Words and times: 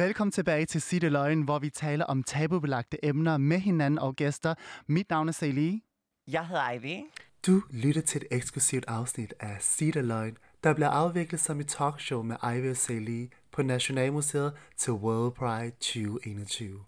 Velkommen 0.00 0.32
tilbage 0.32 0.66
til 0.66 1.02
det 1.02 1.12
Løgn, 1.12 1.42
hvor 1.42 1.58
vi 1.58 1.70
taler 1.70 2.04
om 2.04 2.22
tabubelagte 2.22 3.04
emner 3.04 3.36
med 3.36 3.58
hinanden 3.58 3.98
og 3.98 4.16
gæster. 4.16 4.54
Mit 4.86 5.10
navn 5.10 5.28
er 5.28 5.32
Sally. 5.32 5.78
Jeg 6.28 6.46
hedder 6.46 6.70
Ivy. 6.70 7.04
Du 7.46 7.62
lytter 7.70 8.02
til 8.02 8.22
et 8.22 8.36
eksklusivt 8.36 8.84
afsnit 8.88 9.34
af 9.40 9.56
det 9.78 10.04
Løgn, 10.04 10.36
der 10.64 10.74
bliver 10.74 10.88
afviklet 10.88 11.40
som 11.40 11.60
et 11.60 11.66
talkshow 11.68 12.22
med 12.22 12.36
Ivy 12.56 12.70
og 12.70 12.76
Sally 12.76 13.26
på 13.52 13.62
Nationalmuseet 13.62 14.52
til 14.76 14.92
World 14.92 15.34
Pride 15.34 15.70
2021. 15.70 16.84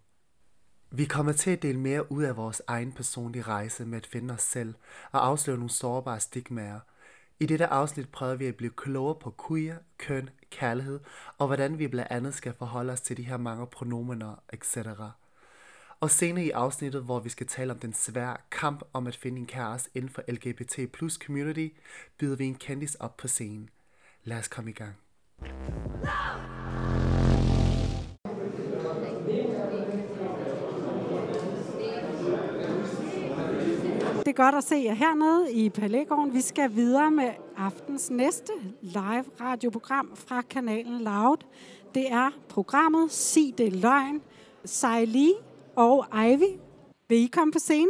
Vi 0.90 1.04
kommer 1.04 1.32
til 1.32 1.50
at 1.50 1.62
dele 1.62 1.80
mere 1.80 2.12
ud 2.12 2.22
af 2.22 2.36
vores 2.36 2.62
egen 2.66 2.92
personlige 2.92 3.42
rejse 3.42 3.84
med 3.84 3.98
at 3.98 4.06
finde 4.06 4.34
os 4.34 4.42
selv 4.42 4.74
og 5.12 5.26
afsløre 5.26 5.56
nogle 5.56 5.70
sårbare 5.70 6.20
stigmaer. 6.20 6.80
I 7.42 7.46
dette 7.46 7.66
afsnit 7.66 8.08
prøver 8.08 8.34
vi 8.34 8.46
at 8.46 8.56
blive 8.56 8.70
klogere 8.70 9.14
på 9.14 9.34
queer, 9.48 9.76
køn, 9.98 10.30
kærlighed 10.50 11.00
og 11.38 11.46
hvordan 11.46 11.78
vi 11.78 11.88
blandt 11.88 12.12
andet 12.12 12.34
skal 12.34 12.54
forholde 12.58 12.92
os 12.92 13.00
til 13.00 13.16
de 13.16 13.22
her 13.22 13.36
mange 13.36 13.66
pronomener, 13.66 14.42
etc. 14.52 14.78
Og 16.00 16.10
senere 16.10 16.44
i 16.44 16.50
afsnittet, 16.50 17.02
hvor 17.02 17.20
vi 17.20 17.28
skal 17.28 17.46
tale 17.46 17.72
om 17.72 17.78
den 17.78 17.92
svære 17.92 18.36
kamp 18.50 18.82
om 18.92 19.06
at 19.06 19.16
finde 19.16 19.38
en 19.38 19.46
kæreste 19.46 19.90
inden 19.94 20.10
for 20.10 20.22
LGBT 20.28 20.92
plus 20.92 21.14
community, 21.14 21.68
byder 22.18 22.36
vi 22.36 22.44
en 22.44 22.54
kendis 22.54 22.94
op 22.94 23.16
på 23.16 23.28
scenen. 23.28 23.70
Lad 24.24 24.38
os 24.38 24.48
komme 24.48 24.70
i 24.70 24.74
gang. 24.74 24.96
Det 34.24 34.28
er 34.28 34.42
godt 34.42 34.54
at 34.54 34.64
se 34.64 34.74
jer 34.74 34.94
hernede 34.94 35.52
i 35.52 35.70
Palægården. 35.70 36.34
Vi 36.34 36.40
skal 36.40 36.74
videre 36.74 37.10
med 37.10 37.30
aftens 37.56 38.10
næste 38.10 38.52
live 38.80 39.24
radioprogram 39.40 40.16
fra 40.28 40.42
kanalen 40.42 41.00
Loud. 41.00 41.36
Det 41.94 42.12
er 42.12 42.30
programmet 42.48 43.12
Sig 43.12 43.54
det 43.58 43.72
løgn. 43.72 44.22
Sejli 44.64 45.32
og 45.76 46.06
Ivy, 46.14 46.58
vil 47.08 47.18
I 47.18 47.26
komme 47.26 47.52
på 47.52 47.58
scenen? 47.58 47.88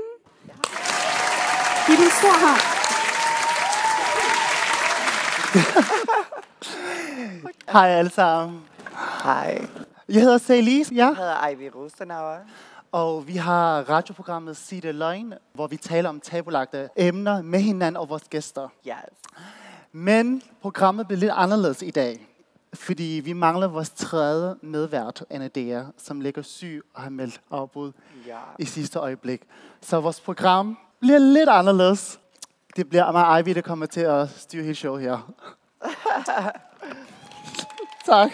Giv 1.87 1.97
dem 1.97 2.05
en 2.05 2.11
stor 2.11 2.37
hånd. 2.47 2.61
Hej 7.73 7.89
alle 7.89 8.11
sammen. 8.11 8.61
Hej. 9.25 9.67
Jeg 10.09 10.23
hedder 10.23 10.39
Sally, 10.39 10.81
ja. 10.93 11.07
Jeg 11.07 11.17
hedder 11.17 11.49
Ivy 11.49 11.71
Rosenauer. 11.75 12.39
Og 12.93 13.27
vi 13.29 13.37
har 13.37 13.91
radioprogrammet 13.91 14.57
Sig 14.57 14.83
det 14.83 14.95
Løgn, 14.95 15.35
hvor 15.53 15.67
vi 15.67 15.77
taler 15.77 16.09
om 16.09 16.21
tabulagte 16.21 16.89
emner 16.97 17.43
med 17.43 17.61
hinanden 17.61 17.97
og 17.97 18.09
vores 18.09 18.23
gæster. 18.31 18.69
Yes. 18.89 18.95
Men 19.93 20.43
programmet 20.63 21.07
bliver 21.07 21.21
lidt 21.21 21.33
anderledes 21.35 21.83
i 21.83 21.91
dag, 21.91 22.29
fordi 22.75 23.21
vi 23.25 23.33
mangler 23.33 23.69
vores 23.69 23.91
tredje 23.91 24.55
medvært, 24.63 25.25
Anadea, 25.31 25.83
som 25.99 26.21
ligger 26.21 26.43
syg 26.43 26.83
og 26.95 27.03
har 27.03 27.11
meldt 27.11 27.41
afbud 27.51 27.93
Ja. 28.27 28.39
i 28.59 28.65
sidste 28.65 28.99
øjeblik. 28.99 29.43
Så 29.81 30.01
vores 30.01 30.21
program 30.21 30.79
bliver 31.01 31.19
lidt 31.19 31.49
anderledes. 31.49 32.21
Det 32.77 32.89
bliver 32.89 33.13
mig 33.13 33.27
og 33.29 33.41
Ivy, 33.41 33.55
der 33.55 33.61
kommer 33.61 33.87
til 33.87 34.01
at 34.01 34.31
styre 34.31 34.63
hele 34.63 34.75
showet 34.75 35.03
her. 35.03 35.33
tak. 38.07 38.31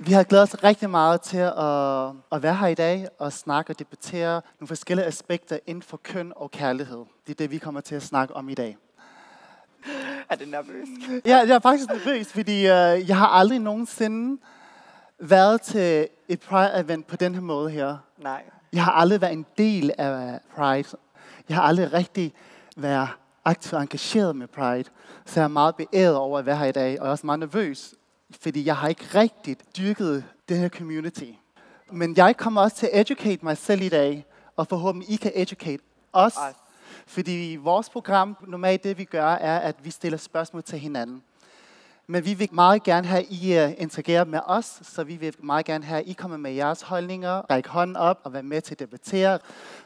Vi 0.00 0.12
har 0.12 0.22
glædet 0.22 0.42
os 0.42 0.64
rigtig 0.64 0.90
meget 0.90 1.20
til 1.20 1.38
at, 1.38 2.06
at 2.32 2.42
være 2.42 2.54
her 2.54 2.66
i 2.66 2.74
dag 2.74 3.08
og 3.18 3.32
snakke 3.32 3.72
og 3.72 3.78
debattere 3.78 4.42
nogle 4.60 4.68
forskellige 4.68 5.06
aspekter 5.06 5.58
inden 5.66 5.82
for 5.82 5.96
køn 5.96 6.32
og 6.36 6.50
kærlighed. 6.50 7.04
Det 7.26 7.32
er 7.32 7.34
det, 7.34 7.50
vi 7.50 7.58
kommer 7.58 7.80
til 7.80 7.94
at 7.94 8.02
snakke 8.02 8.36
om 8.36 8.48
i 8.48 8.54
dag. 8.54 8.76
Er 10.28 10.34
det 10.34 10.48
nervøs? 10.48 10.88
Ja, 11.24 11.36
jeg 11.36 11.50
er 11.50 11.58
faktisk 11.58 11.88
nervøs, 11.88 12.32
fordi 12.32 12.58
øh, 12.60 13.08
jeg 13.08 13.16
har 13.16 13.26
aldrig 13.26 13.58
nogensinde 13.58 14.40
været 15.18 15.60
til 15.60 16.08
et 16.28 16.40
Pride-event 16.40 17.06
på 17.08 17.16
den 17.16 17.34
her 17.34 17.42
måde 17.42 17.70
her. 17.70 17.96
Nej. 18.18 18.42
Jeg 18.72 18.84
har 18.84 18.92
aldrig 18.92 19.20
været 19.20 19.32
en 19.32 19.46
del 19.58 19.92
af 19.98 20.40
Pride. 20.56 20.88
Jeg 21.48 21.56
har 21.56 21.62
aldrig 21.62 21.92
rigtig 21.92 22.32
været 22.76 23.08
aktivt 23.44 23.82
engageret 23.82 24.36
med 24.36 24.46
Pride. 24.46 24.84
Så 25.26 25.40
jeg 25.40 25.44
er 25.44 25.48
meget 25.48 25.76
beæret 25.76 26.16
over 26.16 26.38
at 26.38 26.46
være 26.46 26.56
her 26.56 26.66
i 26.66 26.72
dag, 26.72 27.00
og 27.00 27.04
jeg 27.04 27.06
er 27.06 27.10
også 27.10 27.26
meget 27.26 27.40
nervøs, 27.40 27.94
fordi 28.40 28.64
jeg 28.64 28.76
har 28.76 28.88
ikke 28.88 29.04
rigtig 29.14 29.56
dyrket 29.76 30.24
det 30.48 30.58
her 30.58 30.68
community. 30.68 31.30
Men 31.92 32.16
jeg 32.16 32.36
kommer 32.36 32.60
også 32.60 32.76
til 32.76 32.86
at 32.92 33.00
educate 33.00 33.44
mig 33.44 33.56
selv 33.56 33.82
i 33.82 33.88
dag, 33.88 34.26
og 34.56 34.66
forhåbentlig 34.66 35.10
I 35.10 35.16
kan 35.16 35.32
educate 35.34 35.82
os. 36.12 36.34
Fordi 37.06 37.58
vores 37.60 37.90
program, 37.90 38.36
normalt 38.46 38.84
det 38.84 38.98
vi 38.98 39.04
gør, 39.04 39.26
er, 39.26 39.58
at 39.58 39.76
vi 39.84 39.90
stiller 39.90 40.18
spørgsmål 40.18 40.62
til 40.62 40.78
hinanden. 40.78 41.22
Men 42.06 42.24
vi 42.24 42.34
vil 42.34 42.48
meget 42.52 42.82
gerne 42.82 43.06
have, 43.06 43.20
at 43.20 43.26
I 43.30 43.64
uh, 43.64 43.82
interagerer 43.82 44.24
med 44.24 44.40
os, 44.46 44.80
så 44.82 45.04
vi 45.04 45.16
vil 45.16 45.34
meget 45.38 45.66
gerne 45.66 45.84
have, 45.84 46.00
at 46.00 46.06
I 46.06 46.12
kommer 46.12 46.36
med 46.36 46.52
jeres 46.52 46.82
holdninger, 46.82 47.50
række 47.50 47.68
hånden 47.68 47.96
op 47.96 48.20
og 48.24 48.32
være 48.32 48.42
med 48.42 48.60
til 48.60 48.74
at 48.74 48.78
debattere. 48.78 49.38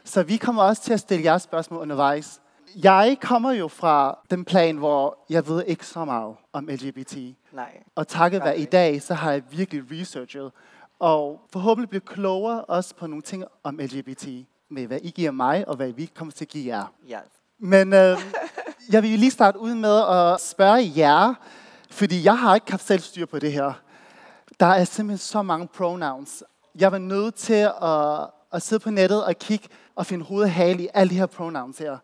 Så 0.03 0.23
vi 0.23 0.37
kommer 0.37 0.63
også 0.63 0.83
til 0.83 0.93
at 0.93 0.99
stille 0.99 1.25
jeres 1.25 1.41
spørgsmål 1.41 1.81
undervejs. 1.81 2.41
Jeg 2.75 3.17
kommer 3.21 3.51
jo 3.51 3.67
fra 3.67 4.19
den 4.31 4.45
plan, 4.45 4.77
hvor 4.77 5.17
jeg 5.29 5.47
ved 5.47 5.63
ikke 5.67 5.85
så 5.85 6.05
meget 6.05 6.35
om 6.53 6.65
LGBT. 6.65 7.17
Nej. 7.51 7.83
Og 7.95 8.07
takket 8.07 8.43
være 8.43 8.59
i 8.59 8.65
dag, 8.65 9.01
så 9.01 9.13
har 9.13 9.31
jeg 9.31 9.43
virkelig 9.51 9.83
researchet. 9.91 10.51
Og 10.99 11.41
forhåbentlig 11.51 11.89
blive 11.89 12.01
klogere 12.01 12.65
også 12.65 12.95
på 12.95 13.07
nogle 13.07 13.21
ting 13.21 13.43
om 13.63 13.77
LGBT. 13.77 14.27
Med 14.69 14.87
hvad 14.87 14.99
I 15.03 15.09
giver 15.09 15.31
mig, 15.31 15.67
og 15.67 15.75
hvad 15.75 15.91
vi 15.91 16.05
kommer 16.15 16.31
til 16.31 16.45
at 16.45 16.49
give 16.49 16.75
jer. 16.75 16.85
Yes. 17.05 17.29
Men 17.59 17.93
øh, 17.93 18.17
jeg 18.91 19.03
vil 19.03 19.19
lige 19.19 19.31
starte 19.31 19.59
ud 19.59 19.75
med 19.75 20.01
at 20.09 20.41
spørge 20.41 20.91
jer, 20.97 21.33
fordi 21.89 22.23
jeg 22.23 22.37
har 22.37 22.55
ikke 22.55 22.71
haft 22.71 22.85
selv 22.85 22.99
styr 22.99 23.25
på 23.25 23.39
det 23.39 23.51
her. 23.51 23.73
Der 24.59 24.65
er 24.65 24.83
simpelthen 24.83 25.17
så 25.17 25.41
mange 25.41 25.67
pronouns. 25.67 26.43
Jeg 26.79 26.91
var 26.91 26.97
nødt 26.97 27.35
til 27.35 27.69
at, 27.81 28.29
at 28.53 28.61
sidde 28.61 28.79
på 28.79 28.89
nettet 28.89 29.25
og 29.25 29.35
kigge 29.35 29.67
og 29.95 30.05
finde 30.05 30.25
hoved 30.25 30.43
og 30.43 30.51
hale 30.51 30.83
i 30.83 30.87
alle 30.93 31.09
de 31.09 31.15
her 31.15 31.25
pronouns 31.25 31.77
her. 31.77 31.97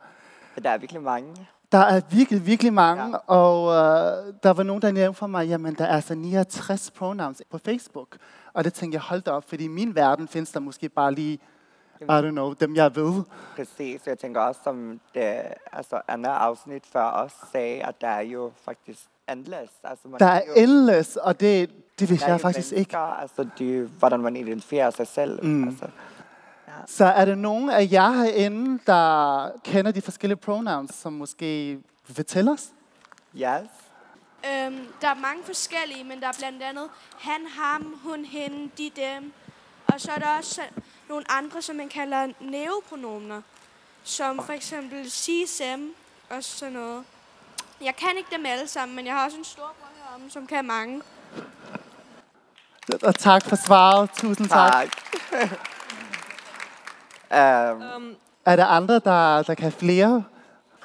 For 0.60 0.64
der 0.64 0.70
er 0.70 0.78
virkelig 0.78 1.02
mange. 1.02 1.48
Der 1.72 1.78
er 1.78 2.02
virkelig, 2.12 2.46
virkelig 2.46 2.74
mange, 2.74 3.04
Ja. 3.06 3.16
og 3.28 3.68
øh, 3.68 4.34
der 4.44 4.54
var 4.54 4.64
nogen, 4.64 4.82
der 4.82 4.92
nævnte 4.92 5.18
for 5.18 5.28
mig, 5.28 5.48
jamen 5.48 5.76
der 5.76 5.86
er 5.86 5.96
altså 5.96 6.16
69 6.16 6.92
pronouns 6.92 7.42
på 7.52 7.58
Facebook. 7.58 8.18
Og 8.54 8.64
det 8.64 8.74
tænkte 8.74 8.96
jeg, 8.96 9.02
hold 9.02 9.22
da 9.22 9.32
op, 9.32 9.50
fordi 9.50 9.64
i 9.64 9.68
min 9.68 9.96
verden 9.96 10.28
findes 10.28 10.52
der 10.52 10.60
måske 10.60 10.90
bare 10.90 11.12
lige, 11.14 11.40
I 12.02 12.04
don't 12.04 12.30
know, 12.30 12.54
dem 12.54 12.76
jeg 12.76 12.96
ved. 12.96 13.24
Præcis. 13.56 14.08
Jeg 14.08 14.20
tænker 14.20 14.42
også, 14.42 14.60
som 14.64 15.00
det 15.14 15.42
altså, 15.72 16.02
andet 16.08 16.30
afsnit 16.30 16.84
før 16.94 17.04
os 17.12 17.32
sagde, 17.52 17.84
at 17.84 18.02
der 18.02 18.08
er 18.08 18.22
jo 18.22 18.52
faktisk 18.66 19.00
endless. 19.32 19.74
Altså, 19.84 20.08
man 20.08 20.20
Der 20.20 20.26
er 20.26 20.42
jo 20.48 20.54
endless, 20.64 21.16
og 21.16 21.40
det, 21.40 21.70
det 22.00 22.10
vidste 22.10 22.28
jeg 22.28 22.42
faktisk 22.42 22.72
ikke. 22.72 22.78
mennesker, 22.78 23.00
Altså, 23.22 23.48
de, 23.60 23.90
hvordan 24.00 24.20
man 24.20 24.36
identificerer 24.36 24.90
sig 24.90 25.08
selv. 25.08 25.46
Mm. 25.46 25.68
Altså, 25.68 25.86
Så 26.88 27.06
er 27.06 27.26
der 27.26 27.36
nogen 27.36 27.70
af 27.70 27.88
jer 27.92 28.12
herinde, 28.12 28.80
der 28.88 29.50
kender 29.64 29.92
de 29.92 30.02
forskellige 30.02 30.38
pronouns, 30.38 30.96
som 30.96 31.14
måske 31.14 31.80
vil 32.08 32.16
fortælle 32.16 32.52
os? 32.52 32.68
yes. 33.36 33.70
Øhm, 34.46 34.88
der 35.02 35.08
er 35.08 35.14
mange 35.14 35.44
forskellige, 35.44 36.04
men 36.04 36.22
der 36.22 36.28
er 36.28 36.34
blandt 36.38 36.64
andet 36.64 36.90
han, 37.20 37.42
ham, 37.48 38.00
hun, 38.04 38.26
hende, 38.26 38.72
de, 38.78 38.92
dem. 38.96 39.34
Og 39.88 40.02
så 40.02 40.12
er 40.12 40.20
der 40.20 40.38
også 40.38 40.62
nogle 41.10 41.32
andre, 41.32 41.62
som 41.62 41.76
man 41.76 41.90
kalder 41.90 42.28
neopronomener. 42.40 43.42
Som 44.04 44.46
for 44.46 44.54
eksempel 44.54 45.12
she, 45.12 45.64
them 45.64 45.94
og 46.30 46.44
sådan 46.44 46.74
noget. 46.74 47.04
Jeg 47.82 47.96
kan 47.96 48.10
ikke 48.18 48.30
dem 48.36 48.46
alle 48.46 48.68
sammen, 48.68 48.96
men 48.96 49.06
jeg 49.06 49.14
har 49.14 49.26
også 49.26 49.38
en 49.38 49.44
stor 49.44 49.76
bror 49.80 49.90
heromme, 50.06 50.30
som 50.30 50.48
kan 50.48 50.66
mange. 50.66 51.02
Og 53.04 53.16
tak 53.16 53.46
for 53.46 53.56
svaret. 53.56 54.10
Tusind 54.12 54.50
tak. 54.50 54.90
tak. 55.32 55.76
Um, 57.32 57.82
Um, 57.96 58.16
Er 58.46 58.56
der 58.56 58.66
andre, 58.66 58.94
der, 59.00 59.44
der 59.44 59.54
kan 59.56 59.72
flere? 59.72 60.24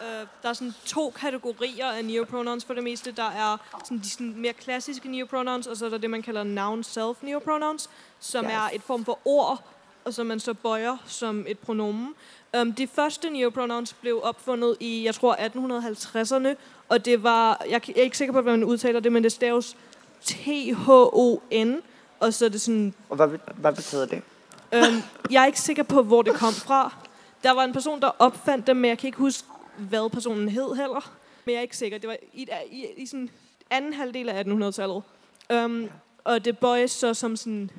øh, 0.03 0.27
der 0.43 0.49
er 0.49 0.53
sådan 0.53 0.75
to 0.87 1.11
kategorier 1.11 1.87
af 1.87 2.05
neopronouns 2.05 2.65
for 2.65 2.75
det 2.75 2.83
meste. 2.83 3.13
Der 3.13 3.23
er 3.31 3.57
sådan 3.85 3.99
de 3.99 4.11
sådan 4.11 4.35
mere 4.37 4.53
klassiske 4.53 5.11
neopronouns, 5.11 5.67
og 5.67 5.77
så 5.77 5.87
er 5.87 5.91
der 5.91 5.99
det, 5.99 6.11
man 6.11 6.23
kalder 6.23 6.45
noun-self 6.45 7.19
neopronouns, 7.27 7.91
som 8.21 8.45
Yes. 8.45 8.53
er 8.53 8.71
et 8.75 8.83
form 8.83 9.05
for 9.05 9.19
ord, 9.25 9.63
og 10.05 10.15
som 10.15 10.27
man 10.27 10.41
så 10.41 10.55
bøjer 10.55 10.97
som 11.07 11.45
et 11.49 11.59
pronomen. 11.59 12.15
Um, 12.61 12.73
de 12.73 12.87
første 12.87 13.31
neopronouns 13.31 13.93
blev 13.93 14.21
opfundet 14.23 14.77
i, 14.81 15.05
jeg 15.05 15.15
tror, 15.15 15.35
1850'erne, 15.35 16.57
og 16.89 17.05
det 17.05 17.23
var, 17.23 17.65
jeg 17.71 17.81
er 17.89 18.01
ikke 18.01 18.19
sikker 18.19 18.33
på, 18.33 18.41
hvordan 18.41 18.59
man 18.61 18.69
udtaler 18.69 19.01
det, 19.01 19.13
men 19.13 19.23
det 19.25 19.33
staves 19.33 19.77
T-H-O-N, 20.25 21.81
og 22.21 22.35
så 22.35 22.45
er 22.45 22.49
det 22.49 22.61
sådan 22.61 22.95
og 23.11 23.17
hvad, 23.17 23.29
hvad 23.55 23.73
betyder 23.73 24.07
det? 24.07 24.23
Øhm, 24.75 25.03
jeg 25.31 25.43
er 25.43 25.47
ikke 25.47 25.61
sikker 25.61 25.83
på, 25.83 26.03
hvor 26.03 26.23
det 26.23 26.35
kom 26.35 26.53
fra. 26.53 26.95
Der 27.43 27.51
var 27.51 27.65
en 27.65 27.73
person, 27.73 28.01
der 28.01 28.11
opfandt 28.19 28.67
det, 28.67 28.77
men 28.77 28.89
jeg 28.89 28.99
kan 28.99 29.09
ikke 29.09 29.19
huske, 29.19 29.49
hvad 29.79 30.11
personen 30.11 30.49
hed 30.49 30.75
heller. 30.75 31.13
Men 31.45 31.53
jeg 31.53 31.59
er 31.59 31.63
ikke 31.63 31.77
sikker. 31.77 31.99
Det 31.99 32.09
var 32.09 32.17
i, 32.33 32.49
i, 32.71 32.87
i 32.97 33.07
sådan 33.07 33.31
anden 33.71 33.93
halvdel 33.93 34.29
af 34.29 34.45
1800-tallet. 34.45 35.03
Um, 35.55 35.91
og 36.25 36.45
det 36.45 36.59
bøjes 36.59 36.91
så 36.91 37.15
som 37.15 37.37
sådan... 37.37 37.71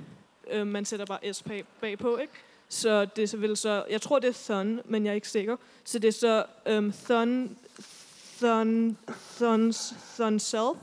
Øh, 0.52 0.68
man 0.68 0.86
sætter 0.86 1.06
bare 1.06 1.34
S 1.34 1.44
bag, 1.44 1.66
bagpå, 1.82 2.18
ikke? 2.18 2.34
Så 2.70 3.06
det 3.06 3.30
så 3.30 3.38
vel 3.38 3.58
så... 3.58 3.84
Jeg 3.90 4.02
tror, 4.02 4.20
det 4.20 4.30
er 4.30 4.54
thun, 4.54 4.82
men 4.86 5.06
jeg 5.06 5.12
er 5.12 5.16
ikke 5.16 5.30
sikker. 5.30 5.58
Så 5.84 6.00
det 6.00 6.08
er 6.08 6.12
så 6.12 6.46
um, 6.78 6.94
thun, 7.06 7.58
thun, 8.40 8.98
thuns, 9.36 9.94
thun 10.16 10.40
self. 10.40 10.78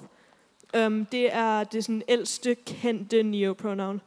Um, 0.87 1.05
det 1.05 1.35
er 1.35 1.65
det 1.65 1.85
sådan 1.85 2.03
ældste 2.09 2.55
kendte 2.55 3.23
neopronoun. 3.23 4.01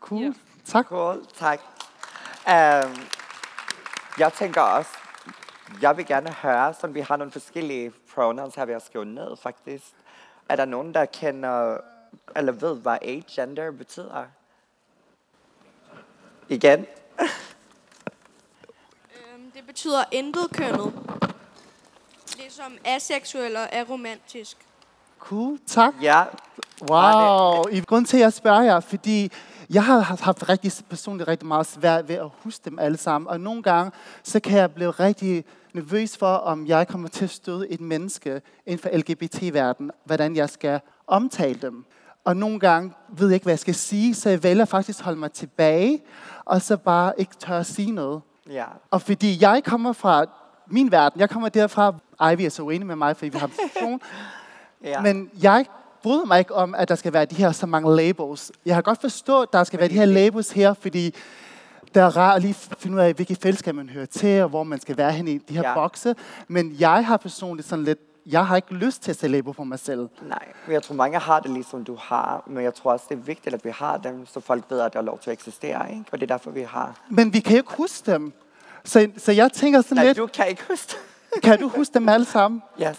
Cool. 0.00 0.22
Ja. 0.22 0.32
Tak. 0.64 0.86
Cool, 0.86 1.26
tak. 1.34 1.60
Um, 2.46 2.96
jeg 4.18 4.32
tænker 4.32 4.60
også, 4.60 4.90
jeg 5.82 5.96
vil 5.96 6.06
gerne 6.06 6.32
høre, 6.32 6.74
som 6.74 6.94
vi 6.94 7.00
har 7.00 7.16
nogle 7.16 7.32
forskellige 7.32 7.92
pronouns 8.14 8.54
her, 8.54 8.64
vi 8.64 8.72
har 8.72 8.78
skrevet 8.78 9.06
ned 9.06 9.36
faktisk. 9.42 9.84
Er 10.48 10.56
der 10.56 10.64
nogen, 10.64 10.94
der 10.94 11.04
kender, 11.04 11.76
eller 12.36 12.52
ved, 12.52 12.76
hvad 12.76 12.98
agender 13.02 13.70
betyder? 13.70 14.24
Igen? 16.48 16.86
Øhm, 19.16 19.50
det 19.54 19.66
betyder 19.66 20.04
intet 20.10 20.50
kønnet. 20.54 20.92
Ligesom 22.36 22.78
aseksuel 22.84 23.56
og 23.56 23.72
aromantisk. 23.74 24.56
Cool. 25.18 25.58
Tak. 25.66 25.94
Ja, 26.02 26.24
Wow. 26.90 27.64
I 27.70 27.80
grund 27.80 28.06
til, 28.06 28.16
at 28.16 28.20
jeg 28.20 28.32
spørger 28.32 28.62
jer, 28.62 28.80
fordi 28.80 29.32
jeg 29.72 29.84
har 29.84 30.00
haft 30.00 30.48
rigtig 30.48 30.72
personligt 30.90 31.28
rigtig 31.28 31.48
meget 31.48 31.66
svært 31.66 32.08
ved 32.08 32.14
at 32.14 32.30
huske 32.42 32.70
dem 32.70 32.78
alle 32.78 32.96
sammen. 32.96 33.28
Og 33.28 33.40
nogle 33.40 33.62
gange, 33.62 33.92
så 34.22 34.40
kan 34.40 34.58
jeg 34.58 34.72
blive 34.72 34.90
rigtig 34.90 35.44
nervøs 35.74 36.16
for, 36.16 36.34
om 36.34 36.66
jeg 36.66 36.88
kommer 36.88 37.08
til 37.08 37.24
at 37.24 37.30
støde 37.30 37.68
et 37.68 37.80
menneske 37.80 38.42
inden 38.66 38.82
for 38.82 38.96
LGBT-verdenen, 38.98 39.90
hvordan 40.04 40.36
jeg 40.36 40.50
skal 40.50 40.80
omtale 41.06 41.58
dem. 41.62 41.84
Og 42.24 42.36
nogle 42.36 42.60
gange 42.60 42.92
ved 43.08 43.26
jeg 43.28 43.34
ikke, 43.34 43.44
hvad 43.44 43.52
jeg 43.52 43.58
skal 43.58 43.74
sige, 43.74 44.14
så 44.14 44.30
jeg 44.30 44.42
vælger 44.42 44.64
faktisk 44.64 44.98
at 44.98 45.04
holde 45.04 45.18
mig 45.18 45.32
tilbage, 45.32 46.02
og 46.44 46.62
så 46.62 46.76
bare 46.76 47.12
ikke 47.18 47.32
tør 47.38 47.58
at 47.58 47.66
sige 47.66 47.92
noget. 47.92 48.20
ja. 48.50 48.64
Og 48.90 49.02
fordi 49.02 49.38
jeg 49.40 49.62
kommer 49.64 49.92
fra 49.92 50.24
min 50.66 50.90
verden, 50.92 51.20
jeg 51.20 51.30
kommer 51.30 51.48
derfra, 51.48 51.94
Ivy 52.32 52.40
er 52.42 52.48
så 52.48 52.62
uenig 52.62 52.86
med 52.86 52.96
mig, 52.96 53.16
fordi 53.16 53.28
vi 53.28 53.38
har 53.38 53.50
en 53.82 54.00
ja. 54.84 55.00
men 55.00 55.30
jeg 55.42 55.66
bryder 56.02 56.24
mig 56.24 56.38
ikke 56.38 56.54
om, 56.54 56.74
at 56.74 56.88
der 56.88 56.94
skal 56.94 57.12
være 57.12 57.24
de 57.24 57.34
her 57.34 57.52
så 57.52 57.66
mange 57.66 57.96
labels. 57.96 58.52
Jeg 58.66 58.74
har 58.74 58.82
godt 58.82 59.00
forstået, 59.00 59.42
at 59.42 59.52
der 59.52 59.64
skal 59.64 59.78
være 59.80 59.88
de 59.88 59.94
her 59.94 60.04
labels 60.04 60.50
her, 60.50 60.74
fordi 60.74 61.14
det 61.94 62.02
er 62.02 62.16
rart 62.16 62.36
at 62.36 62.42
lige 62.42 62.54
finde 62.54 62.96
ud 62.96 63.00
af, 63.00 63.14
hvilke 63.14 63.34
fællesskab 63.42 63.74
man 63.74 63.88
hører 63.88 64.06
til, 64.06 64.42
og 64.42 64.48
hvor 64.48 64.62
man 64.62 64.80
skal 64.80 64.96
være 64.96 65.12
hen 65.12 65.28
i 65.28 65.38
de 65.38 65.54
her 65.54 65.68
Ja. 65.68 65.74
bokse. 65.74 66.14
Men 66.48 66.76
jeg 66.78 67.06
har 67.06 67.16
personligt 67.16 67.68
sådan 67.68 67.84
lidt, 67.84 67.98
jeg 68.26 68.46
har 68.46 68.56
ikke 68.56 68.74
lyst 68.74 69.02
til 69.02 69.10
at 69.10 69.16
sætte 69.16 69.32
label 69.32 69.54
på 69.54 69.64
mig 69.64 69.78
selv. 69.78 70.08
Nej, 70.28 70.48
men 70.66 70.74
jeg 70.74 70.82
tror, 70.82 70.94
mange 70.94 71.18
har 71.18 71.40
det 71.40 71.50
ligesom 71.50 71.84
du 71.84 71.96
har, 72.00 72.42
men 72.46 72.64
jeg 72.64 72.74
tror 72.74 72.92
også, 72.92 73.04
det 73.08 73.14
er 73.18 73.22
vigtigt, 73.22 73.54
at 73.54 73.64
vi 73.64 73.70
har 73.74 73.96
dem, 73.96 74.26
så 74.26 74.40
folk 74.40 74.64
ved, 74.68 74.80
at 74.80 74.92
der 74.92 74.98
er 74.98 75.02
lov 75.02 75.18
til 75.18 75.30
at 75.30 75.34
eksistere, 75.34 75.90
ikke? 75.90 76.04
Og 76.12 76.20
det 76.20 76.30
er 76.30 76.34
derfor, 76.34 76.50
vi 76.50 76.62
har. 76.62 77.00
Men 77.08 77.32
vi 77.32 77.40
kan 77.40 77.52
jo 77.52 77.58
ikke 77.58 77.72
huske 77.76 78.12
dem. 78.12 78.32
Så, 78.84 79.08
så 79.16 79.32
jeg 79.32 79.52
tænker 79.52 79.80
sådan 79.80 79.96
Nej, 79.96 80.04
lidt, 80.04 80.16
du 80.16 80.26
kan 80.26 80.48
ikke 80.48 80.62
huske 80.70 80.96
kan 81.42 81.58
du 81.60 81.68
huske 81.68 81.94
dem 81.94 82.08
alle 82.08 82.24
sammen? 82.26 82.62
Yes. 82.82 82.98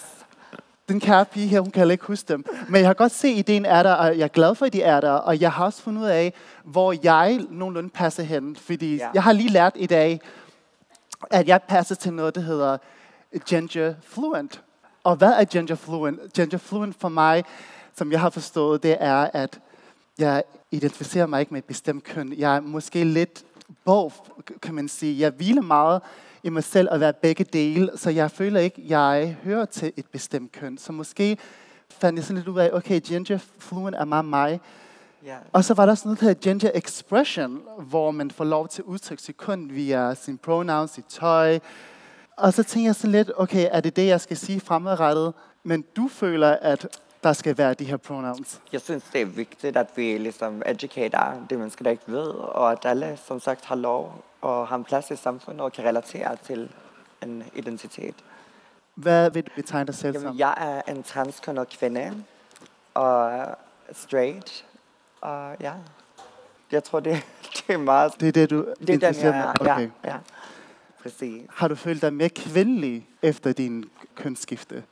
Den 0.90 1.00
kære 1.00 1.26
pige 1.26 1.48
her, 1.48 1.60
hun 1.60 1.72
kan 1.72 1.92
ikke 1.92 2.06
huske 2.06 2.28
dem. 2.28 2.46
Men 2.70 2.80
jeg 2.82 2.90
har 2.90 2.94
godt 2.94 3.12
se, 3.12 3.28
at 3.28 3.38
ideen 3.38 3.66
er 3.66 3.84
der, 3.84 3.94
og 3.94 4.18
jeg 4.18 4.24
er 4.24 4.28
glad 4.28 4.56
for, 4.56 4.66
at 4.66 4.74
de 4.74 4.82
er 4.82 5.02
der. 5.02 5.12
Og 5.12 5.42
jeg 5.42 5.52
har 5.52 5.66
også 5.66 5.82
fundet 5.82 6.02
ud 6.02 6.08
af, 6.08 6.34
hvor 6.64 6.96
jeg 7.04 7.40
nogenlunde 7.50 7.90
passer 7.90 8.24
hen. 8.24 8.56
Fordi 8.56 8.96
Ja. 8.96 9.04
ja. 9.04 9.10
jeg 9.14 9.24
har 9.24 9.32
lige 9.32 9.50
lært 9.50 9.74
i 9.76 9.86
dag, 9.86 10.22
at 11.32 11.48
jeg 11.48 11.62
passer 11.68 11.96
til 11.96 12.14
noget, 12.14 12.36
der 12.36 12.42
hedder 12.42 12.78
gender 13.50 13.94
fluent. 14.08 14.62
Og 15.04 15.16
hvad 15.16 15.32
er 15.32 15.46
gender 15.46 15.76
fluent? 15.76 16.34
Gender 16.34 16.58
fluent 16.58 16.96
for 17.00 17.10
mig, 17.10 17.44
som 17.96 18.12
jeg 18.12 18.20
har 18.22 18.30
forstået, 18.30 18.84
det 18.84 18.98
er, 19.00 19.30
at 19.34 19.60
jeg 20.20 20.44
identificerer 20.72 21.26
mig 21.26 21.40
ikke 21.40 21.54
med 21.54 21.62
et 21.62 21.66
bestemt 21.66 22.04
køn. 22.04 22.34
Jeg 22.38 22.56
er 22.56 22.60
måske 22.62 23.04
lidt 23.04 23.44
both, 23.86 24.16
kan 24.62 24.74
man 24.74 24.88
sige. 24.88 25.20
Jeg 25.20 25.32
hviler 25.32 25.62
meget 25.62 26.02
i 26.44 26.50
mig 26.50 26.64
selv 26.64 26.88
at 26.92 27.00
være 27.00 27.14
begge 27.14 27.44
dele, 27.44 27.92
så 27.96 28.10
jeg 28.10 28.32
føler 28.32 28.60
ikke, 28.60 28.82
at 28.82 28.90
jeg 28.90 29.38
hører 29.44 29.66
til 29.66 29.94
et 29.98 30.06
bestemt 30.06 30.52
køn. 30.52 30.78
Så 30.78 30.92
måske 30.92 31.38
fandt 31.90 32.18
jeg 32.18 32.26
sådan 32.26 32.38
lidt 32.38 32.48
ud 32.48 32.60
af, 32.60 32.70
okay, 32.74 33.02
gender 33.06 33.38
fluent 33.60 33.96
er 33.96 34.06
meget 34.06 34.26
mig. 34.26 34.62
Ja. 35.26 35.38
Og 35.52 35.64
så 35.64 35.74
var 35.74 35.86
der 35.86 35.96
sådan 35.96 36.10
noget, 36.10 36.20
der 36.20 36.26
hedder 36.26 36.42
gender 36.42 36.72
expression, 36.74 37.62
hvor 37.80 38.12
man 38.12 38.32
får 38.32 38.44
lov 38.44 38.68
til 38.68 38.82
at 38.82 38.86
udtrykke 38.86 39.24
sig 39.24 39.38
kun 39.38 39.70
via 39.74 40.14
sin 40.16 40.38
pronouns, 40.38 40.92
sit 40.92 41.06
tøj. 41.06 41.60
Og 42.38 42.54
så 42.54 42.64
tænker 42.64 42.88
jeg 42.88 42.96
sådan 42.96 43.12
lidt, 43.12 43.32
okay, 43.38 43.68
er 43.72 43.82
det 43.82 43.96
det, 43.96 44.08
jeg 44.08 44.22
skal 44.22 44.38
sige 44.38 44.60
fremadrettet? 44.60 45.34
Men 45.64 45.84
du 45.96 46.08
føler, 46.08 46.58
at 46.62 46.88
der 47.24 47.34
skal 47.34 47.58
være 47.58 47.74
de 47.74 47.86
her 47.86 47.98
pronouns. 47.98 48.62
Jeg 48.72 48.82
synes, 48.82 49.04
det 49.14 49.22
er 49.22 49.26
vigtigt, 49.26 49.78
at 49.78 49.88
vi 49.96 50.18
ligesom 50.18 50.62
educater 50.66 51.46
det 51.50 51.58
mennesker, 51.58 51.84
der 51.84 51.92
ikke 51.92 52.04
ved, 52.08 52.28
og 52.30 52.72
at 52.72 52.86
alle, 52.86 53.18
som 53.28 53.40
sagt, 53.40 53.66
har 53.66 53.76
lov 53.76 54.24
og 54.42 54.68
har 54.68 54.76
en 54.76 54.84
plads 54.84 55.12
i 55.12 55.16
samfundet 55.16 55.62
og 55.62 55.72
kan 55.72 55.86
relatere 55.86 56.36
til 56.46 56.70
en 57.24 57.44
identitet. 57.56 58.16
Hvad 58.96 59.32
vil 59.32 59.44
du 59.44 59.52
betegne 59.56 59.88
dig 59.88 59.96
selv 59.96 60.22
som? 60.22 60.38
jeg 60.38 60.54
er 60.58 60.92
en 60.92 61.04
transkønnet 61.04 61.70
kvinde, 61.70 62.24
og 62.94 63.46
straight, 63.92 64.66
og 65.22 65.56
ja, 65.60 65.74
jeg 66.72 66.84
tror, 66.84 67.00
det, 67.00 67.14
det 67.68 67.74
er 67.74 67.78
meget... 67.78 68.20
Det 68.20 68.28
er 68.28 68.32
det, 68.32 68.50
du 68.50 68.66
Det 68.80 69.04
er 69.04 69.12
den, 69.12 69.24
jeg 69.24 69.40
er. 69.40 69.54
okay. 69.62 69.90
Ja, 70.04 70.10
ja. 70.10 70.18
Præcis. 71.04 71.42
Har 71.50 71.68
du 71.68 71.76
følt 71.76 72.02
dig 72.02 72.14
mere 72.14 72.30
kvindelig 72.30 73.08
efter 73.22 73.54
din 73.54 73.90
kønsskifte? 74.16 74.84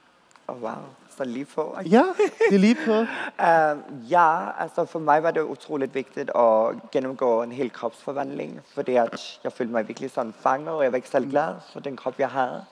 Oh, 0.51 0.63
wow, 0.63 0.83
så 1.17 1.23
lige 1.23 1.45
på. 1.45 1.77
ikke? 1.79 1.89
Ja, 1.89 2.03
det 2.49 2.55
er 2.55 2.59
lige 2.59 2.77
på. 2.85 2.99
Uh, 2.99 4.09
ja, 4.11 4.61
altså 4.61 4.85
for 4.85 4.99
mig 4.99 5.23
var 5.23 5.31
det 5.31 5.41
utroligt 5.41 5.95
vigtigt 5.95 6.31
at 6.35 6.91
gennemgå 6.91 7.43
en 7.43 7.51
hel 7.51 7.71
kropsforvandling, 7.71 8.61
fordi 8.73 8.95
at 8.95 9.39
jeg 9.43 9.53
følte 9.53 9.71
mig 9.71 9.87
virkelig 9.87 10.11
sådan 10.11 10.33
fanget, 10.33 10.69
og 10.69 10.83
jeg 10.83 10.91
var 10.91 10.95
ikke 10.95 11.09
særlig 11.09 11.29
glad 11.29 11.55
for 11.73 11.79
den 11.79 11.97
krop, 11.97 12.19
jeg 12.19 12.29
havde. 12.29 12.65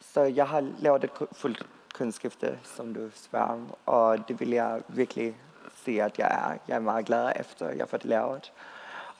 Så 0.00 0.20
jeg 0.20 0.48
har 0.48 0.64
lavet 0.78 1.04
et 1.04 1.10
fuldt 1.32 1.66
kønsskifte, 1.94 2.58
som 2.64 2.94
du 2.94 3.00
spørger 3.14 3.46
om, 3.46 3.74
og 3.86 4.28
det 4.28 4.40
vil 4.40 4.50
jeg 4.50 4.82
virkelig 4.88 5.36
sige, 5.84 6.02
at 6.02 6.18
jeg 6.18 6.26
er, 6.26 6.58
jeg 6.68 6.74
er 6.74 6.80
meget 6.80 7.06
glad 7.06 7.32
efter, 7.36 7.68
jeg 7.68 7.78
har 7.78 7.86
fået 7.86 8.02
det 8.02 8.10
lavet. 8.10 8.52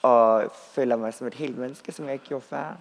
Og 0.01 0.51
føler 0.51 0.95
mig 0.95 1.13
som 1.13 1.27
et 1.27 1.33
helt 1.33 1.57
menneske, 1.57 1.91
som 1.91 2.05
jeg 2.05 2.13
ikke 2.13 2.25
gjorde 2.25 2.45
før. 2.45 2.75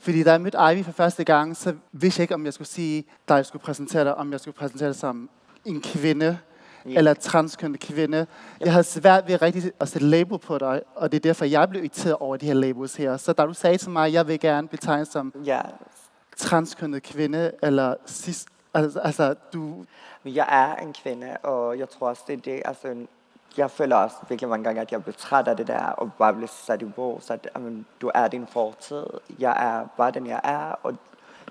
Fordi 0.00 0.22
da 0.22 0.30
jeg 0.32 0.40
mødte 0.40 0.58
Ivy 0.72 0.84
for 0.84 0.92
første 0.92 1.24
gang, 1.24 1.56
så 1.56 1.74
vidste 1.92 2.20
jeg 2.20 2.24
ikke, 2.24 2.34
om 2.34 2.44
jeg 2.44 2.52
skulle 2.52 2.68
sige, 2.68 3.04
da 3.28 3.34
jeg 3.34 3.46
skulle 3.46 3.62
præsentere 3.62 4.04
dig, 4.04 4.14
om 4.14 4.32
jeg 4.32 4.40
skulle 4.40 4.54
præsentere 4.54 4.88
dig 4.88 4.96
som 4.96 5.30
en 5.64 5.82
kvinde, 5.82 6.38
ja. 6.86 6.98
eller 6.98 7.14
transkønnet 7.14 7.80
kvinde. 7.80 8.26
Jeg 8.60 8.72
havde 8.72 8.84
svært 8.84 9.28
ved 9.28 9.42
rigtig 9.42 9.72
at 9.80 9.88
sætte 9.88 10.06
label 10.06 10.38
på 10.38 10.58
dig, 10.58 10.82
og 10.94 11.12
det 11.12 11.18
er 11.18 11.20
derfor, 11.20 11.44
jeg 11.44 11.68
blev 11.68 11.82
irriteret 11.82 12.16
over 12.16 12.36
de 12.36 12.46
her 12.46 12.54
labels 12.54 12.96
her. 12.96 13.16
Så 13.16 13.32
da 13.32 13.46
du 13.46 13.54
sagde 13.54 13.78
til 13.78 13.90
mig, 13.90 14.06
at 14.06 14.12
jeg 14.12 14.28
vil 14.28 14.40
gerne 14.40 14.68
betegne 14.68 15.04
som 15.04 15.34
Ja, 15.44 15.60
transkønnet 16.36 17.02
kvinde, 17.02 17.52
eller 17.62 17.94
cis, 18.06 18.46
altså, 18.74 18.98
altså 18.98 19.34
du, 19.52 19.84
jeg 20.24 20.46
er 20.50 20.82
en 20.82 20.92
kvinde, 20.92 21.36
og 21.42 21.78
jeg 21.78 21.90
tror 21.90 22.08
også, 22.08 22.22
det 22.26 22.32
er 22.32 22.40
det. 22.40 22.62
Altså, 22.64 23.06
jeg 23.58 23.70
føler 23.70 23.96
også 23.96 24.16
virkelig 24.28 24.48
mange 24.48 24.64
gange, 24.64 24.80
at 24.80 24.92
jeg 24.92 25.02
bliver 25.02 25.16
træt 25.16 25.48
af 25.48 25.56
det 25.56 25.66
der, 25.66 25.84
og 25.84 26.12
bare 26.18 26.32
bliver 26.32 26.48
sat 26.48 26.82
i 26.82 26.84
bås, 26.84 27.30
at 27.30 27.48
jamen, 27.56 27.86
du 28.00 28.10
er 28.14 28.28
din 28.28 28.46
fortid. 28.46 29.06
Jeg 29.38 29.50
er 29.50 29.86
bare 29.96 30.10
den, 30.10 30.26
jeg 30.26 30.40
er, 30.44 30.74
og 30.82 30.94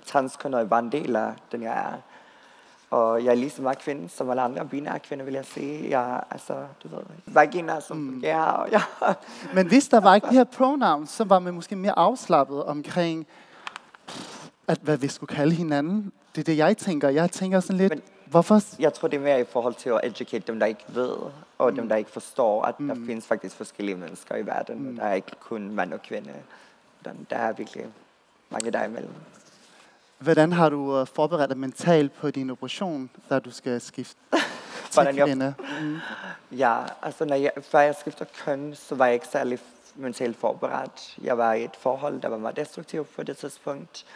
transkønnet 0.06 0.60
er 0.60 0.64
bare 0.64 0.80
en 0.80 0.92
del 0.92 1.16
af 1.16 1.32
den, 1.52 1.62
jeg 1.62 1.72
er. 1.72 1.92
Og 2.90 3.24
jeg 3.24 3.30
er 3.30 3.34
lige 3.34 3.50
så 3.50 3.62
meget 3.62 3.78
kvinde 3.78 4.08
som 4.08 4.30
alle 4.30 4.42
andre 4.42 4.66
binære 4.66 4.98
kvinder, 4.98 5.24
vil 5.24 5.34
jeg 5.34 5.44
sige. 5.44 5.90
Jeg 5.90 6.20
altså, 6.30 6.54
du 6.82 6.88
ved, 6.88 7.02
vagina 7.26 7.80
som 7.80 7.96
mm. 7.96 8.22
er, 8.24 8.42
og 8.42 8.70
jeg, 8.70 8.82
Men 9.54 9.66
hvis 9.66 9.88
der 9.88 10.00
var 10.00 10.14
ikke 10.14 10.26
de 10.26 10.34
her 10.34 10.44
pronouns, 10.44 11.10
så 11.10 11.24
var 11.24 11.38
man 11.38 11.54
måske 11.54 11.76
mere 11.76 11.98
afslappet 11.98 12.64
omkring, 12.64 13.26
at 14.68 14.78
hvad 14.82 14.96
vi 14.96 15.08
skulle 15.08 15.34
kalde 15.34 15.54
hinanden. 15.54 16.12
Det 16.34 16.40
er 16.40 16.44
det, 16.44 16.56
jeg 16.56 16.76
tænker. 16.76 17.08
Jeg 17.08 17.30
tænker 17.30 17.60
sådan 17.60 17.76
lidt, 17.76 17.92
Men- 17.92 18.02
hvorfor... 18.30 18.60
jeg 18.78 18.94
tror, 18.94 19.08
det 19.08 19.16
er 19.16 19.20
mere 19.20 19.40
i 19.40 19.44
forhold 19.44 19.74
til 19.74 19.90
at 19.90 20.00
educate 20.02 20.44
dem, 20.46 20.58
der 20.60 20.66
ikke 20.66 20.84
ved, 20.88 21.16
og 21.58 21.76
dem, 21.76 21.88
der 21.88 21.96
ikke 21.96 22.10
forstår, 22.10 22.64
at 22.64 22.74
der 22.78 22.94
findes 23.06 23.26
faktisk 23.26 23.56
forskellige 23.56 23.96
mennesker 23.96 24.36
i 24.36 24.46
verden. 24.46 24.90
Mm. 24.90 24.96
Der 24.96 25.04
er 25.04 25.14
ikke 25.14 25.32
kun 25.40 25.70
mand 25.70 25.92
og 25.92 26.02
kvinde. 26.02 26.34
Der, 27.04 27.36
er 27.36 27.52
virkelig 27.52 27.86
mange 28.50 28.70
der 28.70 28.84
imellem. 28.84 29.12
Hvordan 30.18 30.52
har 30.52 30.68
du 30.68 31.00
uh, 31.00 31.06
forberedt 31.06 31.50
dig 31.50 31.58
mentalt 31.58 32.12
på 32.12 32.30
din 32.30 32.50
operation, 32.50 33.10
da 33.30 33.38
du 33.38 33.50
skal 33.50 33.80
skifte 33.80 34.16
til 34.92 35.22
kvinde? 35.24 35.54
Ja, 36.52 36.76
altså 37.02 37.24
når 37.24 37.36
jeg, 37.36 37.52
før 37.62 37.80
jeg 37.80 37.94
skiftede 38.00 38.28
køn, 38.44 38.74
så 38.74 38.94
var 38.94 39.06
jeg 39.06 39.14
ikke 39.14 39.28
særlig 39.28 39.58
mentalt 39.94 40.36
forberedt. 40.36 41.18
Jeg 41.22 41.38
var 41.38 41.52
i 41.52 41.64
et 41.64 41.76
forhold, 41.78 42.20
der 42.20 42.28
var 42.28 42.38
meget 42.38 42.56
destruktivt 42.56 43.16
på 43.16 43.22
det 43.22 43.36
tidspunkt. 43.36 44.06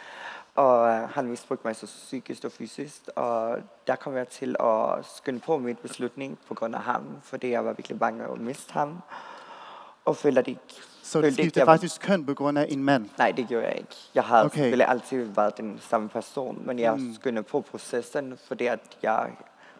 Og 0.55 0.87
øh, 0.89 1.09
han 1.09 1.27
misbrugte 1.27 1.67
mig 1.67 1.75
så 1.75 1.85
psykisk 1.85 2.45
og 2.45 2.51
fysisk. 2.51 3.01
Og 3.15 3.57
der 3.87 3.95
kom 3.95 4.15
jeg 4.15 4.27
til 4.27 4.55
at 4.59 5.05
skynde 5.15 5.39
på 5.39 5.57
mit 5.57 5.79
beslutning 5.79 6.39
på 6.47 6.53
grund 6.53 6.75
af 6.75 6.81
ham, 6.81 7.03
fordi 7.23 7.49
jeg 7.49 7.65
var 7.65 7.73
virkelig 7.73 7.99
bange 7.99 8.23
at 8.23 8.39
miste 8.39 8.73
ham. 8.73 9.01
Og 10.05 10.17
følte, 10.17 10.39
at 10.39 10.45
det 10.45 10.57
Så 11.03 11.21
du 11.21 11.31
skiftede 11.31 11.59
jeg 11.59 11.65
faktisk 11.65 12.01
køn 12.01 12.25
på 12.25 12.33
grund 12.33 12.57
af 12.57 12.65
en 12.69 12.83
mand? 12.83 13.09
Nej, 13.17 13.31
det 13.31 13.47
gjorde 13.47 13.65
jeg 13.65 13.77
ikke. 13.77 13.95
Jeg 14.15 14.23
har 14.23 14.45
okay. 14.45 14.57
Selvfølgelig 14.57 14.87
altid 14.87 15.23
været 15.35 15.57
den 15.57 15.79
samme 15.79 16.09
person, 16.09 16.61
men 16.65 16.79
jeg 16.79 16.95
mm. 16.95 17.13
skyndte 17.13 17.43
på 17.43 17.61
processen, 17.61 18.37
fordi 18.47 18.65
at 18.65 18.97
jeg 19.01 19.31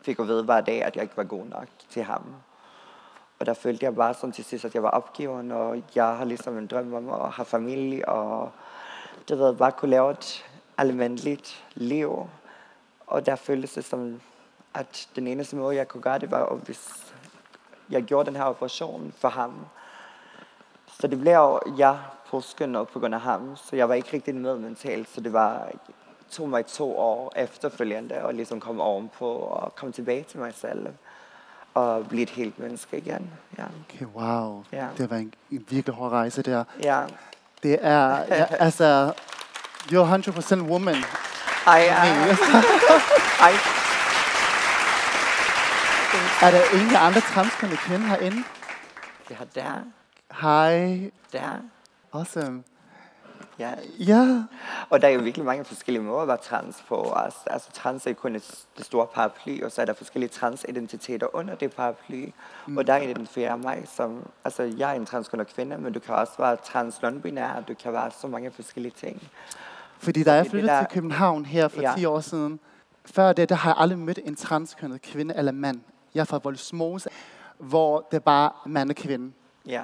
fik 0.01 0.20
at 0.20 0.27
vide 0.27 0.44
hver 0.44 0.62
dag, 0.62 0.84
at 0.84 0.96
jeg 0.96 1.03
ikke 1.03 1.17
var 1.17 1.24
god 1.24 1.46
nok 1.46 1.67
til 1.89 2.03
ham. 2.03 2.22
Og 3.39 3.46
der 3.46 3.53
følte 3.53 3.86
jeg 3.86 3.96
bare 3.96 4.13
som 4.13 4.32
til 4.32 4.44
sidst, 4.44 4.65
at 4.65 4.74
jeg 4.74 4.84
var 4.84 4.89
opgiven, 4.89 5.51
og 5.51 5.84
jeg 5.96 6.17
har 6.17 6.25
ligesom 6.25 6.58
en 6.58 6.67
drøm 6.67 6.94
om 6.94 7.10
at 7.10 7.32
have 7.32 7.46
familie, 7.46 8.10
og 8.10 8.51
du 9.29 9.36
ved, 9.36 9.55
bare 9.55 9.72
kunne 9.72 9.91
lave 9.91 10.12
et 10.12 10.46
almindeligt 10.77 11.65
liv. 11.74 12.29
Og 13.08 13.25
der 13.25 13.36
føltes 13.36 13.74
det 13.74 13.86
som 13.86 14.22
at 14.75 15.08
den 15.15 15.27
eneste 15.27 15.55
måde, 15.55 15.75
jeg 15.75 15.88
kunne 15.88 16.01
gøre 16.01 16.20
det, 16.20 16.32
var, 16.32 16.55
hvis 16.55 17.13
jeg 17.89 18.03
gjorde 18.03 18.25
den 18.25 18.36
her 18.36 18.44
operation 18.44 19.13
for 19.17 19.29
ham. 19.29 19.65
Så 21.00 21.08
det 21.08 21.20
blev 21.20 21.34
jo, 21.34 21.60
jeg 21.77 22.00
påsken 22.29 22.75
og 22.75 22.88
på 22.88 23.00
grund 23.00 23.15
af 23.15 23.22
ham, 23.22 23.55
så 23.55 23.75
jeg 23.75 23.89
var 23.89 23.96
ikke 23.96 24.13
rigtig 24.13 24.36
med 24.36 24.58
mentalt, 24.58 25.10
så 25.10 25.22
det 25.22 25.34
var 25.34 25.72
tog 26.32 26.50
mig 26.50 26.65
to 26.65 26.98
år 26.98 27.34
efterfølgende 27.36 28.24
og 28.24 28.34
ligesom 28.34 28.60
komme 28.60 28.84
ovenpå 28.84 29.32
og 29.36 29.75
komme 29.75 29.94
tilbage 29.94 30.24
til 30.24 30.39
mig 30.39 30.53
selv 30.53 30.88
og 31.74 32.08
blive 32.08 32.24
et 32.24 32.29
helt 32.29 32.60
menneske 32.60 32.98
igen. 32.98 33.32
Ja. 33.58 33.63
Okay, 33.63 34.05
wow. 34.05 34.63
Ja. 34.72 34.88
Det 34.98 35.10
var 35.10 35.15
en, 35.15 35.34
en 35.51 35.65
virkelig 35.70 35.96
hård 35.96 36.12
rejse 36.12 36.41
der. 36.41 36.63
Ja. 36.84 37.01
Det 37.63 37.77
er, 37.82 38.17
ja, 38.17 38.46
altså, 38.65 39.13
you're 39.92 40.06
100% 40.06 40.62
woman. 40.70 40.96
Ej, 41.68 41.88
ej, 41.88 42.10
ej. 43.39 43.54
Er 46.42 46.51
der 46.51 46.62
ingen 46.74 46.96
andre 46.96 47.22
transkønnede 47.22 47.77
kvinder 47.77 48.08
herinde? 48.08 48.44
Ja, 49.30 49.36
der, 49.56 49.72
Hej. 50.42 51.12
der. 51.32 51.60
Awesome. 52.13 52.63
Ja. 53.60 53.72
Ja. 54.00 54.44
Og 54.89 55.01
der 55.01 55.08
er 55.08 55.12
jo 55.12 55.20
virkelig 55.20 55.46
mange 55.46 55.65
forskellige 55.65 56.04
måder 56.04 56.22
at 56.22 56.27
være 56.27 56.38
trans 56.38 56.84
på. 56.88 57.13
Altså, 57.15 57.39
altså 57.46 57.72
trans 57.72 58.08
er 58.08 58.13
kun 58.13 58.36
et, 58.36 58.65
det 58.77 58.86
store 58.86 59.08
paraply, 59.08 59.63
og 59.63 59.72
så 59.72 59.82
er 59.82 59.86
der 59.86 59.94
forskellige 59.94 60.30
transidentiteter 60.30 61.36
under 61.36 61.56
det 61.56 61.74
paraply. 61.75 62.25
Mm. 62.68 62.77
Og 62.77 62.88
der 62.88 62.98
identificerer 62.98 63.50
jeg 63.50 63.60
mig 63.60 63.84
som, 63.96 64.30
altså 64.44 64.63
jeg 64.77 64.92
er 64.92 64.96
en 64.96 65.06
transkønnet 65.06 65.48
kvinde, 65.48 65.77
men 65.77 65.94
du 65.94 66.00
kan 66.00 66.15
også 66.15 66.34
være 66.38 66.56
trans 66.56 66.96
non-binær, 67.04 67.62
du 67.68 67.74
kan 67.74 67.94
være 67.94 68.12
så 68.22 68.27
mange 68.27 68.51
forskellige 68.51 68.94
ting. 68.98 69.22
Fordi 70.00 70.24
da 70.24 70.34
jeg 70.34 70.48
flyttede 70.48 70.74
der- 70.74 70.80
til 70.80 70.88
København 70.94 71.46
her 71.46 71.68
for 71.68 71.82
Ja. 71.82 71.94
10 71.98 72.06
år 72.06 72.20
siden, 72.20 72.60
før 73.06 73.34
det, 73.34 73.50
der 73.50 73.56
har 73.56 73.70
jeg 73.70 73.75
aldrig 73.80 74.00
mødt 74.00 74.20
en 74.25 74.36
transkønnet 74.36 75.02
kvinde 75.02 75.36
eller 75.38 75.52
mand. 75.52 75.80
Jeg 76.16 76.22
er 76.22 76.25
fra 76.25 76.40
Voldsmose, 76.44 77.10
hvor 77.58 78.08
det 78.12 78.18
er 78.18 78.22
bare 78.22 78.52
mand 78.66 78.90
og 78.90 78.96
kvinde. 78.96 79.32
Ja. 79.68 79.84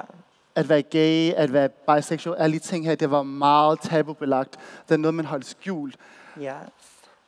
At 0.56 0.70
være 0.70 0.82
gay, 0.82 1.34
at 1.34 1.54
være 1.54 1.70
bisexual, 1.70 2.38
alle 2.38 2.54
de 2.54 2.60
ting 2.60 2.86
her, 2.86 2.96
det 2.96 3.12
var 3.12 3.24
meget 3.24 3.80
tabubelagt. 3.82 4.58
Det 4.90 4.94
er 4.94 4.98
noget, 4.98 5.16
man 5.16 5.26
holdt 5.26 5.46
skjult. 5.46 5.96
Ja. 6.40 6.54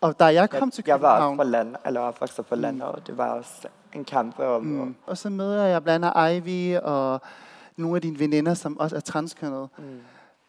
Og 0.01 0.19
da 0.19 0.25
jeg 0.25 0.49
kom 0.49 0.67
Jeg, 0.67 0.73
til 0.73 0.83
jeg 0.87 1.01
var 1.01 1.09
også 1.09 1.19
København, 1.21 1.37
på 1.37 1.43
land, 1.43 1.75
eller 1.85 1.99
opvokset 2.01 2.45
på 2.45 2.55
landet, 2.55 2.83
og 2.83 3.07
det 3.07 3.17
var 3.17 3.29
også 3.29 3.67
en 3.93 4.05
kamp 4.05 4.39
om, 4.39 4.61
mm, 4.63 4.95
og 5.05 5.17
så 5.17 5.29
møder 5.29 5.65
jeg 5.65 5.83
blandt 5.83 6.05
andet 6.15 6.35
Ivy 6.47 6.77
og 6.77 7.21
nogle 7.77 7.95
af 7.95 8.01
dine 8.01 8.19
veninder, 8.19 8.53
som 8.53 8.77
også 8.79 8.95
er 8.95 8.99
transkønnede. 8.99 9.67
mm. 9.77 9.83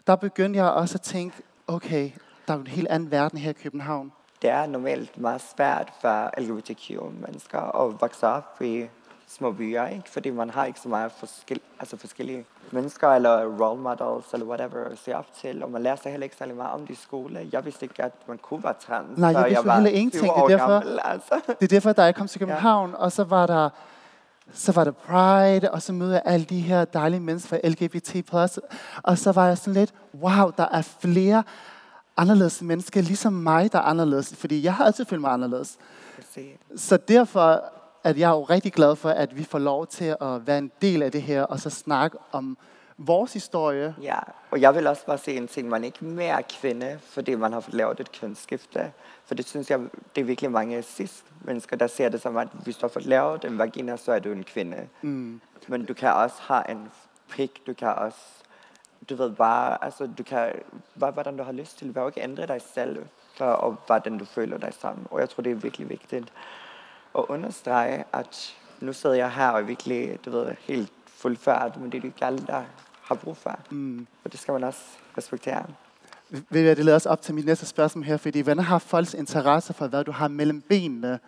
Der 0.06 0.16
begyndte 0.16 0.58
jeg 0.58 0.66
også 0.70 0.94
at 0.94 1.00
tænke, 1.00 1.36
okay, 1.68 2.10
der 2.48 2.54
er 2.54 2.58
en 2.58 2.66
helt 2.66 2.88
anden 2.88 3.10
verden 3.10 3.38
her 3.38 3.50
i 3.50 3.52
København. 3.62 4.12
det 4.42 4.50
er 4.50 4.66
normalt 4.66 5.18
meget 5.18 5.40
svært 5.56 5.92
for 6.00 6.40
LGBTQ-mennesker 6.40 7.58
at 7.86 8.00
vokse 8.00 8.26
op 8.26 8.62
i 8.62 8.86
små 9.28 9.52
byer, 9.52 9.86
ikke? 9.86 10.10
fordi 10.10 10.30
man 10.30 10.50
har 10.50 10.64
ikke 10.64 10.80
så 10.80 10.88
meget 10.88 11.12
forskel, 11.12 11.60
altså 11.80 11.96
forskellige 11.96 12.44
mennesker 12.70 13.08
eller 13.08 13.44
role 13.44 13.80
models 13.80 14.32
eller 14.32 14.46
whatever 14.46 14.84
at 14.84 14.98
se 14.98 15.16
op 15.16 15.26
til, 15.40 15.62
og 15.62 15.70
man 15.70 15.82
lærer 15.82 15.96
sig 15.96 16.10
heller 16.10 16.24
ikke 16.24 16.36
særlig 16.36 16.56
meget 16.56 16.72
om 16.72 16.80
det 16.80 16.90
i 16.90 16.94
skole. 17.02 17.48
Jeg 17.52 17.64
vidste 17.64 17.84
ikke, 17.84 18.02
at 18.02 18.12
man 18.28 18.38
kunne 18.38 18.64
være 18.64 18.74
trans, 18.86 19.18
Nej, 19.18 19.30
jeg 19.30 19.56
jo 19.56 19.60
var 19.64 19.74
heller 19.74 19.90
ingenting. 19.90 20.32
20 20.32 20.34
Det 20.46 20.52
er 20.52 20.56
derfor- 20.58 20.72
gammel, 20.80 20.98
altså. 21.04 21.40
Det 21.48 21.62
er 21.62 21.66
derfor, 21.76 21.92
da 21.92 22.02
jeg 22.02 22.14
kom 22.14 22.26
til 22.26 22.38
København, 22.40 22.90
ja. 22.90 22.96
og 22.96 23.12
så 23.12 23.24
var 23.24 23.46
der 23.46 23.70
så 24.52 24.72
var 24.72 24.84
der 24.84 24.90
Pride, 24.90 25.70
og 25.70 25.82
så 25.82 25.92
mødte 25.92 26.14
jeg 26.14 26.22
alle 26.24 26.46
de 26.46 26.60
her 26.60 26.84
dejlige 26.84 27.20
mennesker 27.20 27.48
fra 27.48 27.68
LGBT+. 27.68 28.32
Og 29.02 29.18
så 29.18 29.32
var 29.32 29.46
jeg 29.46 29.58
sådan 29.58 29.74
lidt, 29.74 29.94
wow, 30.14 30.50
der 30.56 30.68
er 30.72 30.82
flere 30.82 31.42
anderledes 32.16 32.62
mennesker, 32.62 33.02
ligesom 33.02 33.32
mig, 33.32 33.72
der 33.72 33.78
er 33.78 33.82
anderledes. 33.82 34.36
Fordi 34.36 34.62
jeg 34.64 34.74
har 34.74 34.84
altid 34.84 35.04
følt 35.04 35.20
mig 35.20 35.32
anderledes. 35.32 35.78
Så 36.76 36.96
derfor 36.96 37.64
at 38.04 38.18
jeg 38.18 38.30
er 38.30 38.34
jo 38.34 38.42
rigtig 38.42 38.72
glad 38.72 38.96
for, 38.96 39.10
at 39.10 39.36
vi 39.36 39.44
får 39.44 39.58
lov 39.58 39.86
til 39.86 40.16
at 40.20 40.46
være 40.46 40.58
en 40.58 40.70
del 40.82 41.02
af 41.02 41.12
det 41.12 41.22
her, 41.22 41.42
og 41.42 41.60
så 41.60 41.70
snakke 41.70 42.18
om 42.32 42.58
vores 42.98 43.32
historie. 43.32 43.94
Ja, 44.02 44.18
og 44.50 44.60
jeg 44.60 44.74
vil 44.74 44.86
også 44.86 45.06
bare 45.06 45.18
se 45.18 45.36
en 45.36 45.48
ting, 45.48 45.68
man 45.68 45.82
er 45.82 45.86
ikke 45.86 46.04
mere 46.04 46.42
kvinde, 46.42 46.98
fordi 47.02 47.34
man 47.34 47.52
har 47.52 47.60
fået 47.60 47.74
lavet 47.74 48.00
et 48.00 48.20
kønsskifte. 48.20 48.92
For 49.24 49.34
det 49.34 49.46
synes 49.46 49.70
jeg, 49.70 49.80
det 50.14 50.20
er 50.20 50.24
virkelig 50.24 50.50
mange 50.50 50.82
cis 50.82 51.24
mennesker, 51.40 51.76
der 51.76 51.86
ser 51.86 52.08
det 52.08 52.22
som, 52.22 52.36
at 52.36 52.48
hvis 52.64 52.76
du 52.76 52.86
har 52.86 52.88
fået 52.88 53.06
lavet 53.06 53.44
en 53.44 53.58
vagina, 53.58 53.96
så 53.96 54.12
er 54.12 54.18
du 54.18 54.32
en 54.32 54.44
kvinde. 54.44 54.88
Mm. 55.02 55.40
Men 55.68 55.84
du 55.84 55.94
kan 55.94 56.12
også 56.12 56.36
have 56.40 56.70
en 56.70 56.90
pik, 57.28 57.66
du 57.66 57.74
kan 57.74 57.88
også, 57.88 58.18
du 59.08 59.14
ved 59.14 59.30
bare, 59.30 59.84
altså 59.84 60.06
du 60.18 60.22
kan, 60.22 60.52
bare 61.00 61.10
hvordan 61.10 61.36
du 61.36 61.42
har 61.42 61.52
lyst 61.52 61.78
til, 61.78 61.88
du 61.88 61.92
behøver 61.92 62.10
ikke 62.10 62.22
ændre 62.22 62.46
dig 62.46 62.60
selv, 62.74 63.06
for 63.36 63.78
være 63.88 64.00
den, 64.04 64.18
du 64.18 64.24
føler 64.24 64.58
dig 64.58 64.74
som. 64.80 65.06
Og 65.10 65.20
jeg 65.20 65.30
tror, 65.30 65.42
det 65.42 65.52
er 65.52 65.56
virkelig 65.56 65.88
vigtigt 65.88 66.32
at 67.18 67.24
understrege, 67.28 68.04
at 68.12 68.56
nu 68.80 68.92
sidder 68.92 69.16
jeg 69.16 69.32
her 69.32 69.48
og 69.48 69.60
er 69.60 69.64
virkelig, 69.64 70.18
du 70.24 70.30
ved, 70.30 70.54
helt 70.60 70.92
fuldfærdig, 71.06 71.82
men 71.82 71.92
det 71.92 71.98
er 71.98 72.00
det 72.00 72.08
ikke 72.08 72.24
alle, 72.24 72.46
der 72.46 72.62
har 73.04 73.14
brug 73.14 73.36
for. 73.36 73.58
Mm. 73.70 74.06
Og 74.24 74.32
det 74.32 74.40
skal 74.40 74.52
man 74.52 74.64
også 74.64 74.80
respektere. 75.18 75.66
Ved 76.30 76.62
hvad, 76.62 76.76
det 76.76 76.84
leder 76.84 76.96
os 76.96 77.06
op 77.06 77.22
til 77.22 77.34
mit 77.34 77.46
næste 77.46 77.66
spørgsmål 77.66 78.04
her, 78.04 78.16
fordi 78.16 78.40
hvordan 78.40 78.64
har 78.64 78.78
folks 78.78 79.14
interesse 79.14 79.72
for, 79.72 79.86
hvad 79.86 80.04
du 80.04 80.12
har 80.12 80.28
mellem 80.28 80.60
benene? 80.60 81.18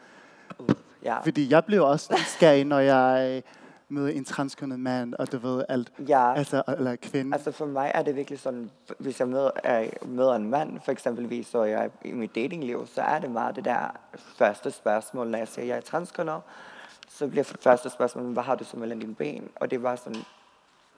Ja. 1.02 1.21
Fordi 1.21 1.50
jeg 1.50 1.64
bliver 1.64 1.83
også 1.83 2.12
nysgerrig, 2.12 2.64
når 2.64 2.78
jeg 2.78 3.42
møder 3.88 4.09
en 4.09 4.25
transkønnet 4.25 4.80
mand, 4.80 5.14
og 5.14 5.33
du 5.33 5.38
ved 5.38 5.64
alt, 5.68 5.92
ja. 6.09 6.35
altså, 6.35 6.62
eller 6.68 6.97
kvinde. 6.97 7.35
Altså 7.35 7.52
for 7.52 7.66
mig 7.66 7.90
er 7.95 8.02
det 8.02 8.16
virkelig 8.16 8.38
sådan, 8.38 8.71
hvis 8.99 9.21
jeg 9.21 9.28
møder, 9.28 9.50
er, 9.64 9.88
møder 10.06 10.35
en 10.35 10.50
mand, 10.50 10.80
for 10.85 10.92
eksempelvis, 10.92 11.54
og 11.54 11.71
jeg 11.71 11.90
i 12.04 12.12
mit 12.12 12.35
datingliv, 12.35 12.87
så 12.87 13.02
er 13.02 13.18
det 13.18 13.30
meget 13.30 13.56
det 13.56 13.64
der 13.64 13.97
første 14.37 14.71
spørgsmål, 14.71 15.28
når 15.28 15.38
jeg 15.38 15.49
siger, 15.49 15.62
at 15.62 15.68
jeg 15.68 15.76
er 15.76 15.80
transkønnet, 15.80 16.40
så 17.09 17.28
bliver 17.28 17.45
det 17.45 17.56
første 17.61 17.90
spørgsmål, 17.90 18.33
hvad 18.33 18.42
har 18.42 18.54
du 18.54 18.64
så 18.64 18.76
mellem 18.76 19.00
dine 19.00 19.14
ben? 19.14 19.49
Og 19.54 19.71
det 19.71 19.83
var 19.83 19.97
sådan, 19.97 20.23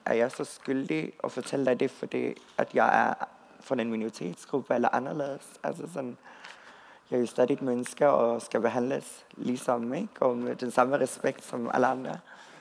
er 0.08 0.14
jeg 0.14 0.30
så 0.30 0.44
skyldig 0.44 1.12
at 1.24 1.32
fortælle 1.32 1.66
dig 1.66 1.80
det, 1.80 1.90
fordi 1.90 2.34
at 2.58 2.74
jeg 2.74 3.08
er 3.08 3.14
fra 3.60 3.74
en 3.74 3.90
minoritetsgruppe 3.90 4.74
eller 4.74 4.88
anderledes? 4.92 5.46
Altså 5.62 5.82
sådan, 5.94 6.16
jeg 7.10 7.16
er 7.16 7.20
jo 7.20 7.26
stadig 7.26 7.54
et 7.54 7.62
menneske 7.62 8.08
og 8.08 8.42
skal 8.42 8.60
behandles 8.60 9.24
ligesom, 9.36 9.94
ikke? 9.94 10.08
Og 10.20 10.36
med 10.36 10.56
den 10.56 10.70
samme 10.70 10.98
respekt 10.98 11.44
som 11.44 11.70
alle 11.74 11.86
andre. 11.86 12.18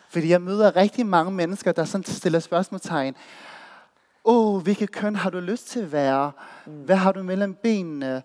Fordi 0.10 0.30
jeg 0.30 0.42
møder 0.42 0.76
rigtig 0.76 1.06
mange 1.06 1.32
mennesker, 1.32 1.72
der 1.72 1.86
sådan 1.86 2.04
stiller 2.04 2.40
spørgsmålstegn. 2.40 3.16
Åh, 4.26 4.56
oh, 4.56 4.62
hvilket 4.62 4.92
køn 4.92 5.16
har 5.16 5.30
du 5.30 5.40
lyst 5.40 5.68
til 5.68 5.80
at 5.80 5.92
være? 5.92 6.32
Hvad 6.66 6.96
har 6.96 7.12
du 7.12 7.24
mellem 7.24 7.54
benene? 7.54 8.24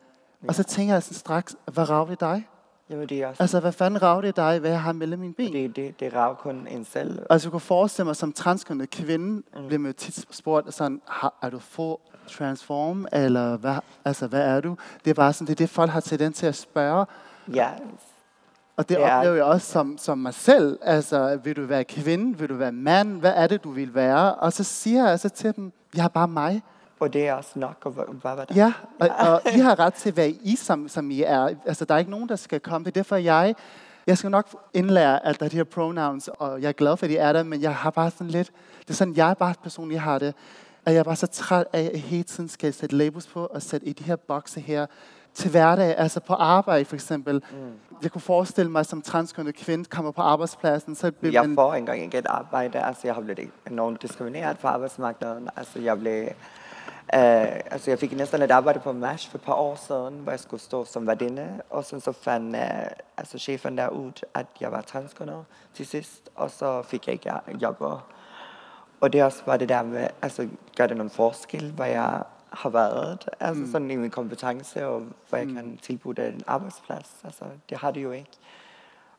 Og 0.49 0.55
så 0.55 0.63
tænker 0.63 0.95
jeg 0.95 1.03
sådan 1.03 1.19
straks, 1.19 1.57
hvad 1.73 1.91
rager 1.91 2.15
dig? 2.15 2.49
Jamen 2.93 3.09
det 3.09 3.23
er 3.23 3.27
også, 3.27 3.43
Altså, 3.43 3.61
hvad 3.61 3.73
fanden 3.73 4.03
rager 4.03 4.21
det 4.21 4.37
dig, 4.37 4.59
hvad 4.59 4.71
jeg 4.71 4.83
har 4.83 4.93
mellem 4.93 5.21
mine 5.21 5.35
ben? 5.35 5.53
det, 5.53 5.77
det, 5.77 6.01
det 6.01 6.15
rager 6.15 6.35
kun 6.35 6.67
en 6.71 6.85
selv. 6.85 7.27
Altså, 7.31 7.49
jeg 7.49 7.51
kunne 7.51 7.61
forestille 7.61 8.07
mig, 8.07 8.17
som 8.17 8.33
transkønnet 8.33 8.91
kvinde, 8.91 9.27
mm. 9.57 9.67
bliver 9.67 9.79
man 9.79 9.95
tit 9.95 10.27
spurgt 10.31 10.75
sådan, 10.75 11.01
har, 11.09 11.35
er 11.43 11.51
du 11.51 11.59
for 11.59 12.01
transform, 12.29 13.07
eller 13.13 13.57
hvad, 13.57 13.75
altså, 14.05 14.27
hvad 14.27 14.41
er 14.57 14.61
du? 14.61 14.77
Det 15.05 15.11
er 15.11 15.15
bare 15.15 15.33
sådan, 15.33 15.47
det 15.47 15.53
er 15.53 15.57
det, 15.57 15.71
folk 15.71 15.91
har 15.91 16.01
tendens 16.01 16.39
til 16.39 16.47
at 16.47 16.55
spørge. 16.55 17.07
Ja, 17.55 17.69
Og 18.77 18.89
det 18.89 18.95
Ja. 18.95 19.19
oplever 19.19 19.35
jeg 19.37 19.45
også 19.45 19.73
som, 19.73 19.99
som 19.99 20.19
mig 20.19 20.35
selv. 20.35 20.79
Altså, 20.83 21.39
vil 21.45 21.57
du 21.57 21.65
være 21.65 21.85
kvinde? 21.85 22.39
Vil 22.39 22.49
du 22.49 22.55
være 22.55 22.73
mand? 22.73 23.21
Hvad 23.21 23.33
er 23.37 23.47
det, 23.47 23.65
du 23.65 23.71
vil 23.71 23.95
være? 23.95 24.35
Og 24.35 24.53
så 24.53 24.65
siger 24.65 25.03
jeg 25.03 25.11
altså 25.11 25.29
til 25.29 25.57
dem, 25.57 25.73
jeg 25.97 26.05
er 26.05 26.09
bare 26.09 26.29
mig. 26.29 26.63
Og 27.03 27.13
det 27.13 27.29
er 27.29 27.35
at 27.37 27.47
være- 27.97 28.21
bare 28.23 28.37
være 28.37 28.47
der. 28.49 28.55
Ja, 28.55 28.73
og, 29.01 29.09
og 29.33 29.41
I 29.57 29.59
har 29.59 29.79
ret 29.79 29.95
til 29.95 30.09
at 30.09 30.17
være 30.17 30.31
I, 30.31 30.57
som, 30.57 30.89
som 30.89 31.11
I 31.11 31.23
er. 31.23 31.49
Altså, 31.67 31.85
der 31.85 31.95
er 31.95 31.99
ikke 31.99 32.11
nogen, 32.11 32.29
der 32.29 32.37
skal 32.37 32.61
komme. 32.61 32.85
Det 32.85 32.91
er 32.91 33.01
derfor, 33.01 33.17
jeg... 33.17 33.55
Jeg 34.07 34.19
skal 34.19 34.31
nok 34.31 34.47
indlære, 34.75 35.27
at 35.27 35.41
der 35.41 35.47
er 35.47 35.51
de 35.51 35.57
her 35.57 35.65
pronouns, 35.65 36.29
og 36.29 36.63
jeg 36.63 36.69
er 36.69 36.73
glad 36.73 36.97
for, 36.97 37.07
at 37.07 37.11
de 37.11 37.17
er 37.19 37.33
der, 37.33 37.43
men 37.43 37.63
jeg 37.63 37.75
har 37.75 37.91
bare 37.91 38.11
sådan 38.11 38.27
lidt... 38.27 38.51
Det 38.81 38.91
er 38.91 38.95
sådan, 38.95 39.17
jeg 39.17 39.37
bare 39.39 39.55
personligt 39.63 40.01
har 40.01 40.19
det. 40.19 40.35
At 40.87 40.93
jeg 40.93 40.99
er 40.99 41.03
bare 41.05 41.17
så 41.17 41.27
træt 41.27 41.67
af, 41.73 41.81
at 41.81 41.93
jeg 41.93 42.01
hele 42.01 42.23
tiden 42.23 42.49
skal 42.49 42.73
sætte 42.73 42.97
labels 42.97 43.27
på 43.27 43.47
og 43.47 43.63
sætte 43.63 43.87
i 43.87 43.93
de 43.93 44.05
her 44.05 44.17
bokse 44.17 44.61
her 44.61 44.87
til 45.35 45.51
hverdag. 45.51 45.97
Altså 45.99 46.21
på 46.21 46.35
arbejde 46.35 46.85
for 46.85 46.95
eksempel. 46.95 47.35
Mm. 47.35 47.73
Jeg 48.03 48.11
kunne 48.11 48.21
forestille 48.21 48.71
mig, 48.71 48.87
som 48.87 49.03
transkønnet 49.03 49.55
kvinde 49.55 49.85
kommer 49.85 50.11
på 50.11 50.23
arbejdspladsen, 50.23 50.95
så 50.95 51.11
bliver 51.13 51.33
Jeg 51.33 51.49
man... 51.49 51.57
får 51.57 51.75
ikke 51.75 51.79
engang 51.79 52.03
ikke 52.03 52.19
et 52.19 52.27
arbejde. 52.27 52.79
Altså, 52.79 53.01
jeg 53.05 53.15
har 53.15 53.23
blevet 53.23 53.51
enormt 53.71 54.03
diskrimineret 54.03 54.59
på 54.59 54.69
arbejdsmarkedet. 54.69 55.51
Altså, 55.57 55.81
jeg 55.81 55.99
blev... 55.99 56.29
Uh, 57.17 57.19
altså, 57.71 57.91
jeg 57.91 57.99
fik 57.99 58.17
næsten 58.17 58.43
et 58.43 58.51
arbejde 58.51 58.81
på 58.81 58.93
MASH 58.93 59.31
for 59.31 59.39
et 59.39 59.45
par 59.45 59.55
år 59.55 59.75
siden, 59.75 60.15
hvor 60.19 60.33
jeg 60.33 60.41
skulle 60.41 60.63
stå 60.63 60.85
som 60.85 61.07
værdinde. 61.07 61.63
Og 61.71 61.85
så, 61.85 62.01
så 62.01 62.13
fandt 62.13 62.57
uh, 62.57 62.63
altså, 63.17 63.39
chefen 63.39 63.79
der 63.79 63.89
ud, 63.89 64.13
at 64.35 64.47
jeg 64.61 64.73
var 64.73 64.81
transkønnet 64.81 65.45
til 65.75 65.87
sidst. 65.87 66.31
Og 66.35 66.51
så 66.51 66.83
fik 66.83 67.07
jeg 67.07 67.13
ikke 67.13 67.33
job. 67.63 67.81
Og 69.01 69.13
det 69.13 69.25
også 69.25 69.45
bare 69.45 69.59
det 69.59 69.69
der 69.69 69.83
med, 69.83 70.09
altså, 70.23 70.49
gør 70.77 70.87
det 70.87 70.97
nogen 70.97 71.11
forskel, 71.11 71.73
hvad 71.73 71.89
jeg 71.89 72.23
har 72.51 72.69
været, 72.69 73.29
altså 73.41 73.63
mm. 73.63 73.73
sådan 73.73 73.91
i 73.91 73.97
min 73.97 74.11
kompetence, 74.11 74.87
og 74.87 75.03
hvad 75.31 75.41
jeg 75.41 75.49
kan 75.49 75.79
tilbyde 75.83 76.29
en 76.29 76.43
arbejdsplads. 76.47 77.21
Altså, 77.25 77.45
det 77.71 77.79
har 77.79 77.91
det 77.91 78.03
jo 78.03 78.11
ikke. 78.11 78.31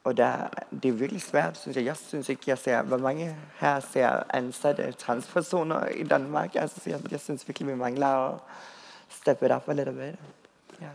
Og 0.04 0.18
der, 0.18 0.48
det 0.84 0.90
er 0.90 0.94
virkelig 0.94 1.22
svært, 1.22 1.58
synes 1.58 1.78
jeg. 1.78 1.86
Jeg 1.86 1.98
synes 1.98 2.30
ikke, 2.30 2.44
jeg 2.48 2.58
ser, 2.58 2.82
hvor 2.82 2.98
mange 2.98 3.36
her 3.60 3.80
ser 3.80 4.24
ansatte 4.30 4.92
transpersoner 4.92 5.86
i 5.86 6.04
Danmark. 6.04 6.56
Altså, 6.56 6.82
jeg, 6.90 7.12
jeg 7.12 7.20
synes 7.20 7.48
virkelig, 7.48 7.68
vi 7.68 7.76
mangler 7.76 8.08
at 8.08 8.40
steppe 9.10 9.46
it 9.46 9.52
up 9.52 9.70
a 9.70 9.74
little 9.74 9.94
bit. 9.94 10.20
Ja. 10.82 10.88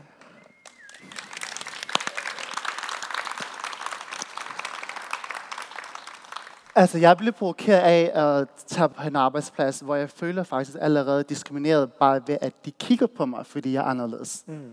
Altså, 6.74 6.98
jeg 6.98 7.16
blev 7.16 7.32
provokeret 7.32 7.78
af 7.78 8.10
at 8.14 8.48
tage 8.66 8.88
på 8.88 9.02
en 9.02 9.16
arbejdsplads, 9.16 9.80
hvor 9.80 9.94
jeg 9.94 10.10
føler 10.10 10.42
faktisk 10.42 10.78
allerede 10.80 11.22
diskrimineret, 11.22 11.92
bare 11.92 12.22
ved 12.26 12.38
at 12.40 12.64
de 12.64 12.70
kigger 12.70 13.06
på 13.06 13.26
mig, 13.26 13.46
fordi 13.46 13.72
jeg 13.72 13.80
er 13.80 13.84
anderledes. 13.84 14.44
Mm. 14.46 14.72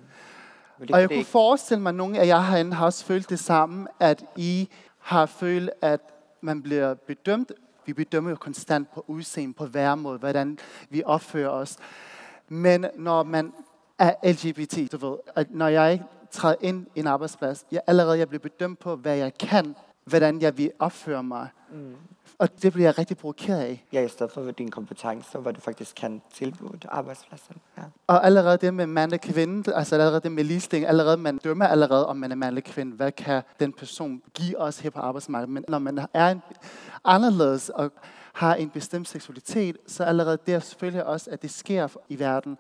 Det, 0.80 0.92
Og 0.92 1.02
jeg 1.02 1.10
det 1.10 1.18
kunne 1.18 1.26
forestille 1.26 1.82
mig, 1.84 1.90
at 1.90 1.96
nogle 1.96 2.20
af 2.20 2.28
jer 2.28 2.42
herinde 2.42 2.74
har 2.74 2.86
også 2.86 3.06
følt 3.06 3.30
det 3.30 3.40
samme, 3.40 3.88
at 4.00 4.26
I 4.36 4.70
har 5.00 5.26
følt, 5.26 5.70
at 5.82 6.02
man 6.42 6.62
bliver 6.62 6.94
bedømt. 6.94 7.52
Vi 7.86 7.94
bedømmer 7.94 8.30
jo 8.30 8.36
konstant 8.36 8.94
på 8.94 9.06
udseende, 9.08 9.54
på 9.54 9.66
væremåde, 9.66 10.20
hvordan 10.20 10.60
vi 10.90 11.04
opfører 11.06 11.50
os. 11.50 11.78
Men 12.48 12.86
når 12.96 13.24
man 13.24 13.54
er 14.00 14.32
LGBT, 14.32 14.92
du 14.92 15.10
ved, 15.10 15.18
at 15.36 15.52
når 15.52 15.68
jeg 15.68 16.04
træder 16.32 16.56
ind 16.62 16.86
i 16.96 17.00
en 17.00 17.08
arbejdsplads, 17.08 17.66
jeg 17.72 17.82
allerede 17.88 18.18
jeg 18.18 18.28
bliver 18.30 18.42
bedømt 18.42 18.80
på, 18.80 18.96
hvad 18.96 19.16
jeg 19.18 19.38
kan, 19.38 19.76
hvordan 20.06 20.42
jeg 20.42 20.58
vil 20.58 20.72
opføre 20.80 21.24
mig. 21.24 21.48
Mm. 21.74 21.96
Og 22.40 22.62
det 22.62 22.74
bliver 22.74 22.88
jeg 22.88 22.98
rigtig 22.98 23.18
provokeret 23.18 23.60
af. 23.60 23.86
Ja, 23.94 24.02
i 24.02 24.08
stedet 24.08 24.32
for 24.32 24.52
dine 24.52 24.72
kompetencer, 24.72 25.40
hvor 25.40 25.52
du 25.52 25.62
faktisk 25.62 25.96
kan 25.96 26.22
tilbyde 26.34 26.80
arbejdspladsen. 26.90 27.56
Ja. 27.78 27.84
Og 28.08 28.26
allerede 28.26 28.58
det 28.58 28.74
med 28.74 28.88
mand 28.88 29.14
og 29.14 29.22
kvinde, 29.22 29.76
altså 29.76 29.96
allerede 29.96 30.20
det 30.20 30.32
med 30.32 30.44
ligestilling, 30.44 30.88
allerede 30.88 31.18
man 31.18 31.38
dømmer 31.38 31.68
allerede, 31.68 32.08
om 32.08 32.18
man 32.18 32.32
er 32.32 32.36
mand 32.36 32.48
eller 32.48 32.62
kvinde. 32.62 32.96
Hvad 32.96 33.12
kan 33.12 33.42
den 33.60 33.74
person 33.74 34.22
give 34.34 34.60
os 34.60 34.80
her 34.80 34.90
på 34.90 35.00
arbejdsmarkedet? 35.00 35.54
Men 35.54 35.66
når 35.68 35.80
man 35.80 36.08
er 36.14 36.28
en, 36.28 36.42
anderledes 37.06 37.70
og 37.70 37.92
har 38.34 38.56
en 38.56 38.70
bestemt 38.70 39.08
seksualitet, 39.08 39.78
så 39.88 40.04
allerede 40.04 40.38
der 40.48 40.60
selvfølgelig 40.60 41.06
også, 41.06 41.30
at 41.32 41.42
det 41.42 41.52
sker 41.52 41.88
i 42.10 42.20
verden. 42.20 42.58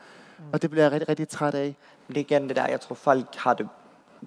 Og 0.53 0.61
det 0.61 0.69
bliver 0.69 0.83
jeg 0.83 0.91
rigtig, 0.91 1.09
rigtig 1.09 1.27
træt 1.27 1.53
af. 1.53 1.75
Men 2.07 2.15
det 2.15 2.21
er 2.21 2.37
igen 2.37 2.47
det 2.47 2.55
der, 2.55 2.67
jeg 2.67 2.81
tror 2.81 2.95
folk 2.95 3.35
har 3.35 3.53
det 3.53 3.67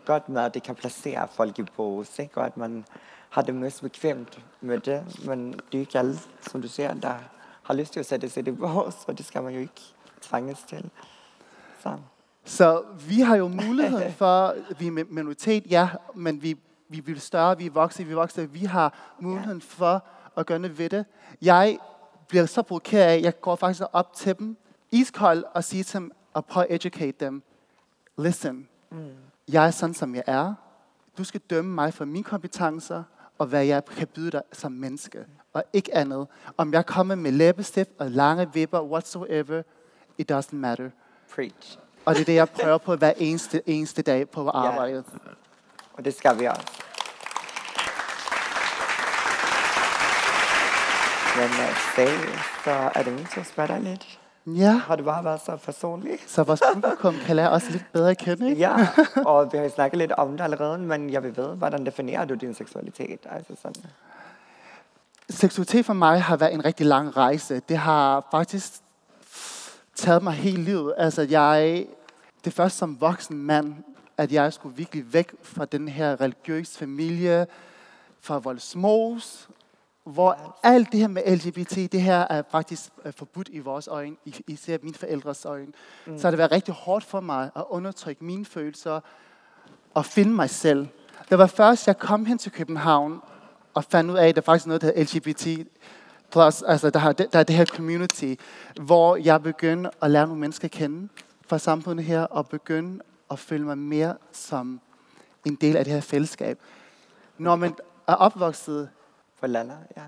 godt 0.04 0.28
med, 0.28 0.42
at 0.42 0.54
det 0.54 0.62
kan 0.62 0.74
placere 0.74 1.28
folk 1.28 1.58
i 1.58 1.62
bås, 1.76 2.18
ikke? 2.18 2.38
og 2.38 2.46
at 2.46 2.56
man 2.56 2.84
har 3.30 3.42
det 3.42 3.54
mest 3.54 3.82
bekvemt 3.82 4.44
med 4.60 4.80
det. 4.80 5.24
Men 5.26 5.52
det 5.52 5.74
er 5.74 5.80
ikke 5.80 5.98
alle, 5.98 6.18
som 6.40 6.62
du 6.62 6.68
ser, 6.68 6.94
der 6.94 7.14
har 7.62 7.74
lyst 7.74 7.92
til 7.92 8.00
at 8.00 8.06
sætte 8.06 8.28
sig 8.28 8.40
i 8.40 8.44
det 8.44 8.60
og 8.60 8.92
det 9.18 9.24
skal 9.26 9.42
man 9.42 9.54
jo 9.54 9.60
ikke 9.60 9.82
tvanges 10.20 10.62
til. 10.62 10.90
Så. 11.82 11.96
Så 12.44 12.82
vi 13.08 13.20
har 13.20 13.36
jo 13.36 13.48
muligheden 13.48 14.12
for, 14.22 14.54
vi 14.78 14.86
er 14.86 14.90
mi- 14.90 15.14
minoritet, 15.14 15.66
ja, 15.70 15.88
men 16.14 16.42
vi, 16.42 16.56
vi 16.88 17.00
bliver 17.00 17.20
større, 17.20 17.58
vi 17.58 17.66
er 17.66 17.70
voksne, 17.70 18.04
vi 18.04 18.12
er 18.12 18.16
voksne. 18.16 18.50
Vi 18.50 18.64
har 18.64 19.14
muligheden 19.20 19.60
for 19.60 20.04
at 20.36 20.46
gøre 20.46 20.58
noget 20.58 20.78
ved 20.78 20.88
det. 20.88 21.06
Jeg 21.42 21.78
bliver 22.28 22.46
så 22.46 22.62
provokeret 22.62 23.02
af, 23.02 23.20
jeg 23.22 23.40
går 23.40 23.56
faktisk 23.56 23.82
op 23.92 24.14
til 24.14 24.38
dem, 24.38 24.56
iskold, 24.90 25.44
og 25.54 25.64
siger 25.64 25.84
til 25.84 26.00
dem, 26.00 26.12
og 26.34 26.46
prøve 26.46 26.66
at 26.66 26.74
educate 26.74 27.24
dem. 27.24 27.42
Listen, 28.18 28.68
mm. 28.90 29.08
jeg 29.48 29.66
er 29.66 29.70
sådan, 29.70 29.94
som 29.94 30.14
jeg 30.14 30.24
er. 30.26 30.54
Du 31.18 31.24
skal 31.24 31.40
dømme 31.40 31.74
mig 31.74 31.94
for 31.94 32.04
mine 32.04 32.24
kompetencer, 32.24 33.02
og 33.38 33.46
hvad 33.46 33.64
jeg 33.64 33.84
kan 33.84 34.06
byde 34.06 34.30
dig 34.30 34.42
som 34.52 34.72
menneske, 34.72 35.24
og 35.52 35.64
ikke 35.72 35.94
andet. 35.94 36.26
Om 36.56 36.72
jeg 36.72 36.86
kommer 36.86 37.14
med 37.14 37.32
læbestift 37.32 37.90
og 37.98 38.10
lange 38.10 38.52
vipper, 38.52 38.80
whatsoever, 38.80 39.62
it 40.18 40.32
doesn't 40.32 40.56
matter. 40.56 40.90
Preach. 41.34 41.78
Og 42.04 42.14
det 42.14 42.20
er 42.20 42.24
det, 42.24 42.34
jeg 42.34 42.48
prøver 42.62 42.78
på 42.78 42.96
hver 42.96 43.12
eneste, 43.16 43.62
eneste 43.66 44.02
dag 44.02 44.30
på 44.30 44.48
arbejdet. 44.48 45.04
Og 45.92 46.04
det 46.04 46.14
skal 46.14 46.38
vi 46.40 46.46
også. 46.46 46.82
Men 51.36 51.50
uh, 51.50 51.76
stay, 51.92 52.14
så 52.64 52.90
er 52.94 53.02
det 53.02 53.12
min 53.12 53.26
tur 53.26 53.40
at 53.40 53.46
spørge 53.46 53.68
dig 53.68 53.80
lidt. 53.80 54.17
Ja, 54.56 54.70
Har 54.70 54.96
du 54.96 55.04
bare 55.04 55.24
været 55.24 55.40
så 55.46 55.56
personlig? 55.56 56.18
så 56.26 56.42
vores 56.42 56.62
publikum 56.74 57.14
kan 57.26 57.36
lære 57.36 57.50
os 57.50 57.70
lidt 57.70 57.84
bedre 57.92 58.10
at 58.10 58.18
kende, 58.18 58.48
ikke? 58.50 58.60
Ja, 58.60 58.88
og 59.26 59.52
vi 59.52 59.58
har 59.58 59.68
snakket 59.68 59.98
lidt 59.98 60.12
om 60.12 60.30
det 60.32 60.40
allerede, 60.40 60.78
men 60.78 61.10
jeg 61.10 61.22
vil 61.22 61.36
vide, 61.36 61.48
hvordan 61.54 61.86
definerer 61.86 62.24
du 62.24 62.34
din 62.34 62.54
seksualitet? 62.54 63.18
Altså 63.30 63.52
sådan. 63.62 63.82
Seksualitet 65.30 65.86
for 65.86 65.92
mig 65.92 66.22
har 66.22 66.36
været 66.36 66.54
en 66.54 66.64
rigtig 66.64 66.86
lang 66.86 67.16
rejse. 67.16 67.60
Det 67.68 67.78
har 67.78 68.26
faktisk 68.30 68.72
taget 69.96 70.22
mig 70.22 70.32
hele 70.32 70.62
livet. 70.62 70.94
Altså, 70.96 71.22
jeg, 71.22 71.86
det 72.44 72.50
er 72.50 72.54
først 72.54 72.76
som 72.78 73.00
voksen 73.00 73.38
mand, 73.38 73.74
at 74.16 74.32
jeg 74.32 74.52
skulle 74.52 74.76
virkelig 74.76 75.12
væk 75.12 75.32
fra 75.42 75.64
den 75.64 75.88
her 75.88 76.20
religiøse 76.20 76.78
familie, 76.78 77.46
fra 78.20 78.38
Voldsmos, 78.38 79.48
hvor 80.12 80.58
alt 80.62 80.92
det 80.92 81.00
her 81.00 81.08
med 81.08 81.22
LGBT, 81.36 81.92
det 81.92 82.02
her 82.02 82.26
er 82.30 82.42
faktisk 82.50 82.90
øh, 83.04 83.12
forbudt 83.12 83.48
i 83.52 83.58
vores 83.58 83.88
øjne, 83.88 84.16
i- 84.24 84.44
især 84.46 84.76
mine 84.82 84.94
forældres 84.94 85.44
øjne. 85.44 85.72
Mm. 86.06 86.18
Så 86.18 86.26
har 86.26 86.30
det 86.30 86.38
været 86.38 86.52
rigtig 86.52 86.74
hårdt 86.74 87.04
for 87.04 87.20
mig 87.20 87.50
at 87.56 87.64
undertrykke 87.68 88.24
mine 88.24 88.44
følelser 88.44 89.00
og 89.94 90.04
finde 90.04 90.32
mig 90.32 90.50
selv. 90.50 90.86
Det 91.30 91.38
var 91.38 91.46
først, 91.46 91.86
jeg 91.86 91.98
kom 91.98 92.26
hen 92.26 92.38
til 92.38 92.52
København 92.52 93.20
og 93.74 93.84
fandt 93.84 94.10
ud 94.10 94.16
af, 94.16 94.28
at 94.28 94.36
der 94.36 94.42
faktisk 94.42 94.66
er 94.66 94.68
noget, 94.68 94.80
der 94.82 94.86
hedder 94.86 95.02
LGBT+, 95.02 95.66
plus, 96.30 96.62
altså 96.62 96.90
der, 96.90 96.98
har, 96.98 97.12
der 97.12 97.38
er 97.38 97.42
det 97.42 97.56
her 97.56 97.64
community, 97.64 98.34
hvor 98.80 99.16
jeg 99.16 99.42
begyndte 99.42 99.90
at 100.02 100.10
lære 100.10 100.26
nogle 100.26 100.40
mennesker 100.40 100.64
at 100.64 100.70
kende 100.70 101.08
fra 101.46 101.58
samfundet 101.58 102.04
her, 102.06 102.22
og 102.22 102.48
begyndte 102.48 103.04
at 103.30 103.38
føle 103.38 103.64
mig 103.64 103.78
mere 103.78 104.14
som 104.32 104.80
en 105.44 105.54
del 105.54 105.76
af 105.76 105.84
det 105.84 105.92
her 105.94 106.00
fællesskab. 106.00 106.58
Når 107.38 107.56
man 107.56 107.74
er 108.06 108.14
opvokset 108.14 108.88
For 109.40 109.46
Lalla, 109.46 109.74
ja. 109.96 110.02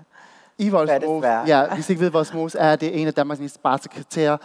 i 0.57 0.69
Voldsmose. 0.69 1.21
svært. 1.21 1.47
Ja, 1.47 1.73
hvis 1.75 1.89
I 1.89 1.91
ikke 1.91 2.01
ved, 2.03 2.09
Voldsmose 2.09 2.59
er, 2.59 2.75
det 2.75 3.01
en 3.01 3.07
af 3.07 3.13
Danmarks 3.13 3.41
mest 3.41 3.63
barske 3.63 3.89
kvarterer. 3.89 4.37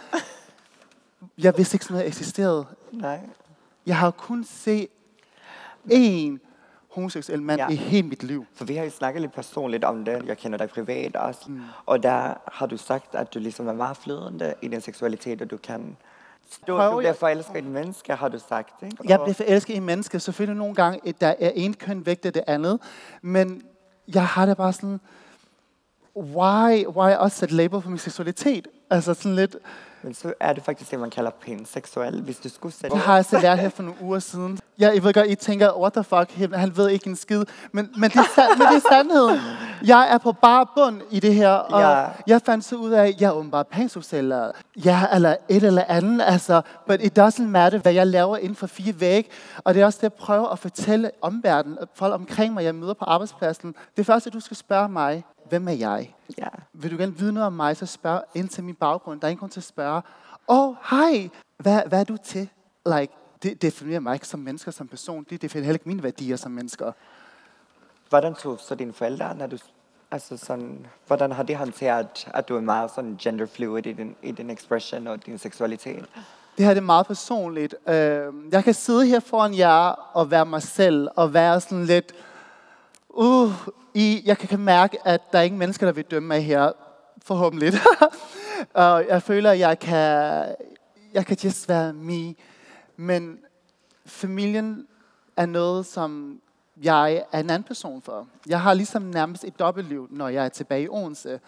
Jeg 1.37 1.57
vidste 1.57 1.75
ikke, 1.75 1.85
sådan 1.85 1.95
noget 1.95 2.07
eksisterede. 2.07 2.65
Nej. 2.91 3.19
Jeg 3.85 3.97
har 3.97 4.11
kun 4.11 4.43
set 4.43 4.87
én 5.91 6.37
homoseksuel 6.91 7.41
mand 7.41 7.59
Ja. 7.61 7.67
i 7.69 7.75
hele 7.75 8.07
mit 8.07 8.23
liv. 8.23 8.45
For 8.55 8.65
vi 8.65 8.75
har 8.75 8.83
jo 8.83 8.89
snakket 8.89 9.21
lidt 9.21 9.33
personligt 9.33 9.83
om 9.83 10.05
det. 10.05 10.25
Jeg 10.25 10.37
kender 10.37 10.57
dig 10.57 10.69
privat 10.69 11.15
også. 11.15 11.41
Mm. 11.47 11.61
Og 11.85 12.03
der 12.03 12.33
har 12.51 12.65
du 12.65 12.77
sagt, 12.77 13.15
at 13.15 13.33
du 13.33 13.39
ligesom 13.39 13.67
er 13.67 13.73
meget 13.73 13.97
flydende 13.97 14.53
i 14.61 14.67
din 14.67 14.81
seksualitet, 14.81 15.41
og 15.41 15.51
du 15.51 15.57
kan... 15.57 15.97
Du, 16.67 16.75
Prøver 16.77 16.91
du 16.91 16.97
bliver 16.97 17.13
forelsket 17.13 17.55
i 17.55 17.57
et 17.57 17.65
menneske, 17.65 18.15
har 18.15 18.27
du 18.29 18.39
sagt, 18.49 18.83
ikke? 18.83 18.97
Jeg 19.03 19.19
bliver 19.19 19.33
forelsket 19.33 19.75
i 19.75 19.79
mennesker. 19.79 20.19
Selvfølgelig 20.19 20.57
nogle 20.57 20.75
gange, 20.75 20.99
at 21.09 21.21
der 21.21 21.33
er 21.39 21.51
en 21.55 21.73
køn 21.73 22.05
vægter 22.05 22.31
det 22.31 22.43
andet. 22.47 22.79
Men 23.21 23.63
jeg 24.13 24.27
har 24.27 24.45
det 24.45 24.57
bare 24.57 24.73
sådan, 24.73 24.99
why, 26.15 26.87
why 26.87 27.15
også 27.15 27.37
sætte 27.37 27.55
label 27.55 27.81
på 27.81 27.89
min 27.89 27.97
seksualitet? 27.97 28.67
Altså 28.89 29.13
sådan 29.13 29.35
lidt, 29.35 29.55
men 30.07 30.13
så 30.13 30.33
er 30.39 30.53
det 30.53 30.63
faktisk 30.63 30.91
det, 30.91 30.99
man 30.99 31.09
kalder 31.09 31.31
panseksuel. 31.45 32.21
Hvis 32.21 32.37
du 32.37 32.49
skulle 32.49 32.75
sætte... 32.75 32.95
det 32.95 33.03
har 33.05 33.15
jeg 33.15 33.25
så 33.25 33.39
lært 33.39 33.59
her 33.59 33.69
for 33.69 33.83
nogle 33.83 34.01
uger 34.01 34.19
siden. 34.19 34.59
Jeg, 34.79 34.93
jeg 34.95 35.03
ved 35.03 35.13
godt, 35.13 35.27
I 35.29 35.35
tænker, 35.35 35.79
what 35.79 35.93
the 35.93 36.03
fuck, 36.03 36.31
han- 36.53 36.77
ved 36.77 36.89
ikke 36.89 37.07
en 37.09 37.15
skid. 37.15 37.43
Men, 37.71 37.89
men, 37.97 38.09
det, 38.09 38.15
er, 38.17 38.57
men 38.57 38.67
det 38.67 38.75
er 38.85 38.89
sandheden. 38.91 39.39
Jeg 39.85 40.07
er 40.13 40.17
på 40.17 40.31
bare 40.31 40.65
bund 40.75 41.01
i 41.11 41.19
det 41.19 41.33
her, 41.35 41.49
og 41.49 41.81
Ja. 41.81 42.05
jeg 42.27 42.41
fandt 42.45 42.65
så 42.65 42.75
ud 42.75 42.91
af, 42.91 43.07
at 43.07 43.21
jeg 43.21 43.27
er 43.27 43.31
åbenbart 43.31 43.67
panseksuel, 43.67 44.33
ja, 44.85 45.03
eller 45.13 45.35
et 45.49 45.63
eller 45.63 45.83
andet. 45.87 46.23
Altså, 46.27 46.61
but 46.87 47.01
it 47.03 47.19
doesn't 47.19 47.41
matter, 47.43 47.79
hvad 47.79 47.93
jeg 47.93 48.07
laver 48.07 48.37
inden 48.37 48.55
for 48.55 48.67
fire 48.67 48.99
vægge. 48.99 49.29
Og 49.63 49.73
det 49.73 49.81
er 49.81 49.85
også 49.85 49.97
det, 49.97 50.03
jeg 50.03 50.13
prøver 50.13 50.47
at 50.47 50.59
fortælle 50.59 51.11
omverdenen, 51.21 51.77
folk 51.95 52.13
omkring 52.13 52.53
mig, 52.53 52.63
jeg 52.63 52.75
møder 52.75 52.93
på 52.93 53.05
arbejdspladsen. 53.05 53.75
Det 53.97 54.05
første, 54.05 54.29
du 54.29 54.39
skal 54.39 54.57
spørge 54.57 54.89
mig, 54.89 55.23
hvem 55.49 55.67
er 55.67 55.71
jeg? 55.71 56.15
Ja. 56.37 56.47
Vil 56.73 56.91
du 56.91 56.97
gerne 56.97 57.17
vide 57.17 57.33
noget 57.33 57.47
om 57.47 57.53
mig, 57.53 57.77
så 57.77 57.85
spørg 57.85 58.23
ind 58.35 58.49
til 58.49 58.63
min 58.63 58.75
baggrund. 58.75 59.21
Der 59.21 59.27
er 59.27 59.29
ingen 59.29 59.39
grund 59.39 59.51
til 59.51 59.59
at 59.59 59.63
spørge, 59.63 60.01
åh, 60.47 60.67
oh, 60.67 60.75
hej, 60.89 61.29
hvad, 61.57 61.81
hvad 61.87 61.99
er 61.99 62.03
du 62.03 62.17
til? 62.17 62.49
Like, 62.85 63.13
det 63.43 63.61
definerer 63.61 63.99
mig 63.99 64.13
ikke 64.13 64.27
som 64.27 64.39
mennesker, 64.39 64.71
som 64.71 64.87
person. 64.87 65.25
Det 65.29 65.41
definerer 65.41 65.65
heller 65.65 65.75
ikke 65.75 65.89
mine 65.89 66.03
værdier 66.03 66.35
som 66.35 66.51
mennesker. 66.51 66.91
Hvordan 68.09 68.35
tog 68.35 68.59
så 68.59 68.75
dine 68.75 68.93
forældre, 68.93 69.35
når 69.35 69.47
du... 69.47 69.57
Altså 70.11 70.37
sådan, 70.37 70.87
hvordan 71.07 71.31
har 71.31 71.43
de 71.43 71.55
håndteret, 71.55 72.27
at 72.33 72.49
du 72.49 72.55
er 72.55 72.61
meget 72.61 72.91
sådan 72.91 73.17
genderfluid 73.21 73.85
i 73.85 73.93
din, 73.93 74.15
i 74.23 74.31
din 74.31 74.49
expression 74.49 75.07
og 75.07 75.25
din 75.25 75.37
seksualitet? 75.37 76.05
Det 76.57 76.65
her 76.65 76.73
det 76.73 76.81
er 76.81 76.85
meget 76.85 77.07
personligt. 77.07 77.75
Øh, 77.87 78.33
jeg 78.51 78.63
kan 78.63 78.73
sidde 78.73 79.05
her 79.05 79.19
foran 79.19 79.57
jer 79.57 79.89
og 80.13 80.31
være 80.31 80.45
mig 80.45 80.61
selv, 80.61 81.07
og 81.15 81.33
være 81.33 81.61
sådan 81.61 81.85
lidt... 81.85 82.13
Uh, 83.17 83.51
i, 83.93 84.21
jeg 84.25 84.37
kan, 84.37 84.59
mærke, 84.59 84.97
at 85.07 85.21
der 85.31 85.39
er 85.39 85.43
ingen 85.43 85.59
mennesker, 85.59 85.85
der 85.85 85.93
vil 85.93 86.03
dømme 86.03 86.27
mig 86.27 86.45
her. 86.45 86.71
Forhåbentlig. 87.21 87.73
og 88.73 89.07
jeg 89.07 89.23
føler, 89.23 89.51
at 89.51 89.59
jeg 89.59 89.79
kan, 89.79 90.45
jeg 91.13 91.25
kan 91.25 91.37
just 91.43 91.69
være 91.69 91.93
me. 91.93 92.35
Men 92.97 93.39
familien 94.05 94.87
er 95.37 95.45
noget, 95.45 95.85
som 95.85 96.41
jeg 96.83 97.23
er 97.31 97.39
en 97.39 97.49
anden 97.49 97.63
person 97.63 98.01
for. 98.01 98.27
Jeg 98.47 98.61
har 98.61 98.73
ligesom 98.73 99.01
nærmest 99.01 99.43
et 99.43 99.59
dobbeltliv, 99.59 100.07
når 100.11 100.27
jeg 100.27 100.45
er 100.45 100.49
tilbage 100.49 100.83
i 100.83 100.89
Odense. 100.89 101.39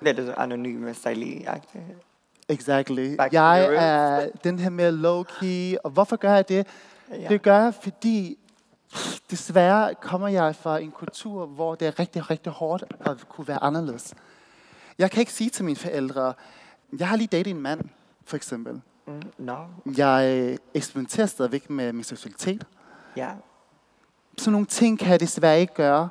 Det 0.00 0.08
er 0.08 0.12
det 0.12 0.34
anonyme 0.36 0.94
sejli 0.94 1.46
Exactly. 2.48 3.16
Back 3.16 3.32
jeg 3.32 3.74
er 3.74 4.28
den 4.44 4.58
her 4.58 4.70
mere 4.70 4.92
low-key. 4.92 5.76
Og 5.84 5.90
hvorfor 5.90 6.16
gør 6.16 6.34
jeg 6.34 6.48
det? 6.48 6.66
Ja. 7.10 7.28
Det 7.28 7.42
gør 7.42 7.62
jeg, 7.62 7.74
fordi 7.74 8.38
desværre 9.30 9.94
kommer 9.94 10.28
jeg 10.28 10.56
fra 10.56 10.78
en 10.78 10.90
kultur, 10.90 11.46
hvor 11.46 11.74
det 11.74 11.88
er 11.88 11.98
rigtig, 11.98 12.30
rigtig 12.30 12.52
hårdt 12.52 12.84
at 13.00 13.28
kunne 13.28 13.48
være 13.48 13.62
anderledes. 13.62 14.14
Jeg 14.98 15.10
kan 15.10 15.20
ikke 15.20 15.32
sige 15.32 15.50
til 15.50 15.64
mine 15.64 15.76
forældre, 15.76 16.34
jeg 16.98 17.08
har 17.08 17.16
lige 17.16 17.28
datet 17.32 17.50
en 17.50 17.60
mand, 17.60 17.80
for 18.24 18.36
eksempel. 18.36 18.80
Mm, 19.06 19.22
no. 19.38 19.56
Jeg 19.96 20.58
eksperimenterer 20.74 21.26
stadigvæk 21.26 21.70
med 21.70 21.92
min 21.92 22.04
seksualitet. 22.04 22.66
Ja. 23.16 23.30
Sådan 24.38 24.52
nogle 24.52 24.66
ting 24.66 24.98
kan 24.98 25.10
jeg 25.10 25.20
desværre 25.20 25.60
ikke 25.60 25.74
gøre. 25.74 26.08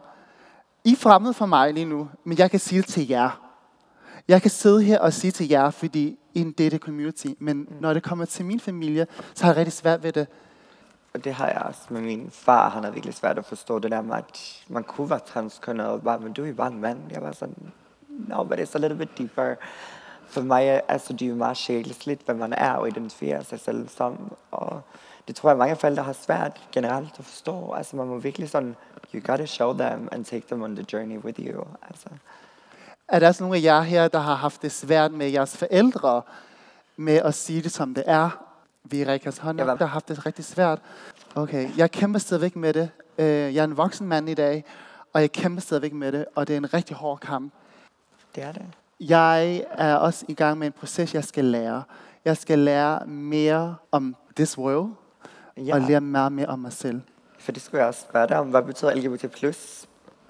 I 0.84 0.92
er 0.92 0.96
fremmede 0.96 1.34
for 1.34 1.46
mig 1.46 1.74
lige 1.74 1.86
nu, 1.86 2.10
men 2.24 2.38
jeg 2.38 2.52
kan 2.52 2.60
sige 2.60 2.82
det 2.82 2.90
til 2.90 3.08
jer. 3.08 3.48
Jeg 4.28 4.42
kan 4.42 4.52
sidde 4.52 4.84
her 4.84 5.00
og 5.00 5.14
sige 5.14 5.32
til 5.32 5.48
jer, 5.48 5.70
fordi 5.70 6.20
I 6.34 6.42
en 6.42 6.52
dette 6.52 6.78
community, 6.78 7.28
men 7.40 7.58
mm. 7.58 7.76
når 7.80 7.94
det 7.94 8.04
kommer 8.04 8.26
til 8.26 8.46
min 8.46 8.60
familie, 8.60 9.08
så 9.34 9.46
har 9.46 9.52
jeg 9.52 9.58
rigtig 9.58 9.74
svært 9.74 10.04
ved 10.04 10.12
det. 10.12 10.28
Og 11.18 11.24
det 11.24 11.34
har 11.34 11.48
jeg 11.48 11.62
også 11.66 11.82
med 11.90 12.02
min 12.02 12.30
far. 12.32 12.70
Han 12.70 12.84
har 12.84 12.92
virkelig 12.92 13.14
svært 13.14 13.38
at 13.38 13.46
forstå 13.46 13.80
det 13.80 13.92
der 13.92 14.02
med, 14.02 14.16
at 14.16 14.64
man 14.68 14.84
kunne 14.84 15.10
være 15.10 15.20
transkønnet, 15.20 15.88
og 15.88 16.02
bare, 16.02 16.20
men 16.20 16.34
du 16.34 16.46
er 16.46 16.54
bare 16.54 16.72
en 16.72 16.82
mand. 16.82 17.00
Jeg 17.12 17.22
var 17.22 17.32
sådan, 17.32 17.72
no, 18.10 18.44
but 18.44 18.60
it's 18.60 18.76
a 18.76 18.80
little 18.80 18.98
bit 18.98 19.18
deeper. 19.18 19.56
For 20.28 20.42
mig 20.42 20.82
altså, 20.88 21.14
det 21.14 21.22
er 21.22 21.30
jo 21.30 21.36
meget 21.36 21.58
sjælesligt, 21.58 22.22
hvad 22.26 22.36
man 22.36 22.54
er 22.54 22.72
og 22.72 22.88
identificerer 22.88 23.44
sig 23.44 23.60
selv 23.60 23.90
som. 23.90 24.34
Og 24.52 24.82
det 25.28 25.36
tror 25.36 25.50
jeg, 25.50 25.58
mange 25.58 25.76
forældre 25.76 26.04
har 26.04 26.14
svært 26.14 26.62
generelt 26.72 27.20
at 27.20 27.26
forstå. 27.26 27.74
Altså 27.74 27.96
man 27.96 28.08
må 28.08 28.18
virkelig 28.18 28.50
sådan, 28.50 28.76
you 29.14 29.22
gotta 29.26 29.46
show 29.46 29.78
them 29.78 30.10
and 30.12 30.26
take 30.26 30.48
them 30.48 30.62
on 30.62 30.76
the 30.76 30.86
journey 30.94 31.18
with 31.18 31.40
you. 31.40 31.64
Altså. 31.90 32.10
Er 33.08 33.20
der 33.20 33.28
også 33.28 33.44
nogle 33.44 33.58
af 33.58 33.64
jer 33.64 33.82
her, 33.82 34.08
der 34.08 34.20
har 34.20 34.36
haft 34.36 34.62
det 34.62 34.72
svært 34.72 35.12
med 35.12 35.30
jeres 35.30 35.58
forældre, 35.58 36.22
med 36.98 37.16
at 37.16 37.34
sige 37.34 37.62
det, 37.62 37.72
som 37.72 37.94
det 37.94 38.04
er? 38.08 38.47
Vi 38.90 39.06
rækker 39.06 39.42
hånd 39.42 39.60
Ja, 39.60 39.66
der 39.66 39.76
har 39.78 39.86
haft 39.86 40.08
det 40.08 40.26
rigtig 40.26 40.46
svært. 40.46 40.80
Okay, 41.36 41.70
jeg 41.78 41.92
kæmper 41.92 42.20
stadigvæk 42.20 42.56
med 42.56 42.74
det. 42.74 42.90
Øh, 43.18 43.26
Jeg 43.28 43.56
er 43.56 43.64
en 43.64 43.78
voksen 43.78 44.08
mand 44.08 44.30
i 44.30 44.34
dag, 44.34 44.64
og 45.14 45.22
jeg 45.22 45.32
kæmper 45.32 45.62
stadigvæk 45.62 45.94
med 45.94 46.12
det, 46.12 46.26
og 46.36 46.48
det 46.48 46.54
er 46.54 46.58
en 46.58 46.74
rigtig 46.74 46.96
hård 46.96 47.20
kamp. 47.20 47.54
Det 48.36 48.44
er 48.44 48.52
det. 48.52 48.66
Jeg 49.00 49.64
er 49.72 49.96
også 49.96 50.26
i 50.28 50.34
gang 50.34 50.58
med 50.58 50.68
en 50.68 50.74
proces, 50.74 51.14
jeg 51.14 51.24
skal 51.24 51.46
lære. 51.46 51.84
Jeg 52.26 52.38
skal 52.38 52.60
lære 52.60 53.06
mere 53.08 53.76
om 53.92 54.16
this 54.36 54.58
world, 54.58 54.92
Ja, 55.58 55.74
og 55.76 55.82
lære 55.82 56.02
meget 56.02 56.32
mere 56.32 56.46
om 56.48 56.60
mig 56.60 56.74
selv. 56.74 57.02
for 57.40 57.52
det 57.52 57.62
skulle 57.62 57.80
jeg 57.80 57.88
også 57.88 58.02
spørge 58.10 58.28
dig 58.28 58.40
om. 58.40 58.48
Hvad 58.48 58.62
betyder 58.62 58.96
LGBT+, 58.96 59.26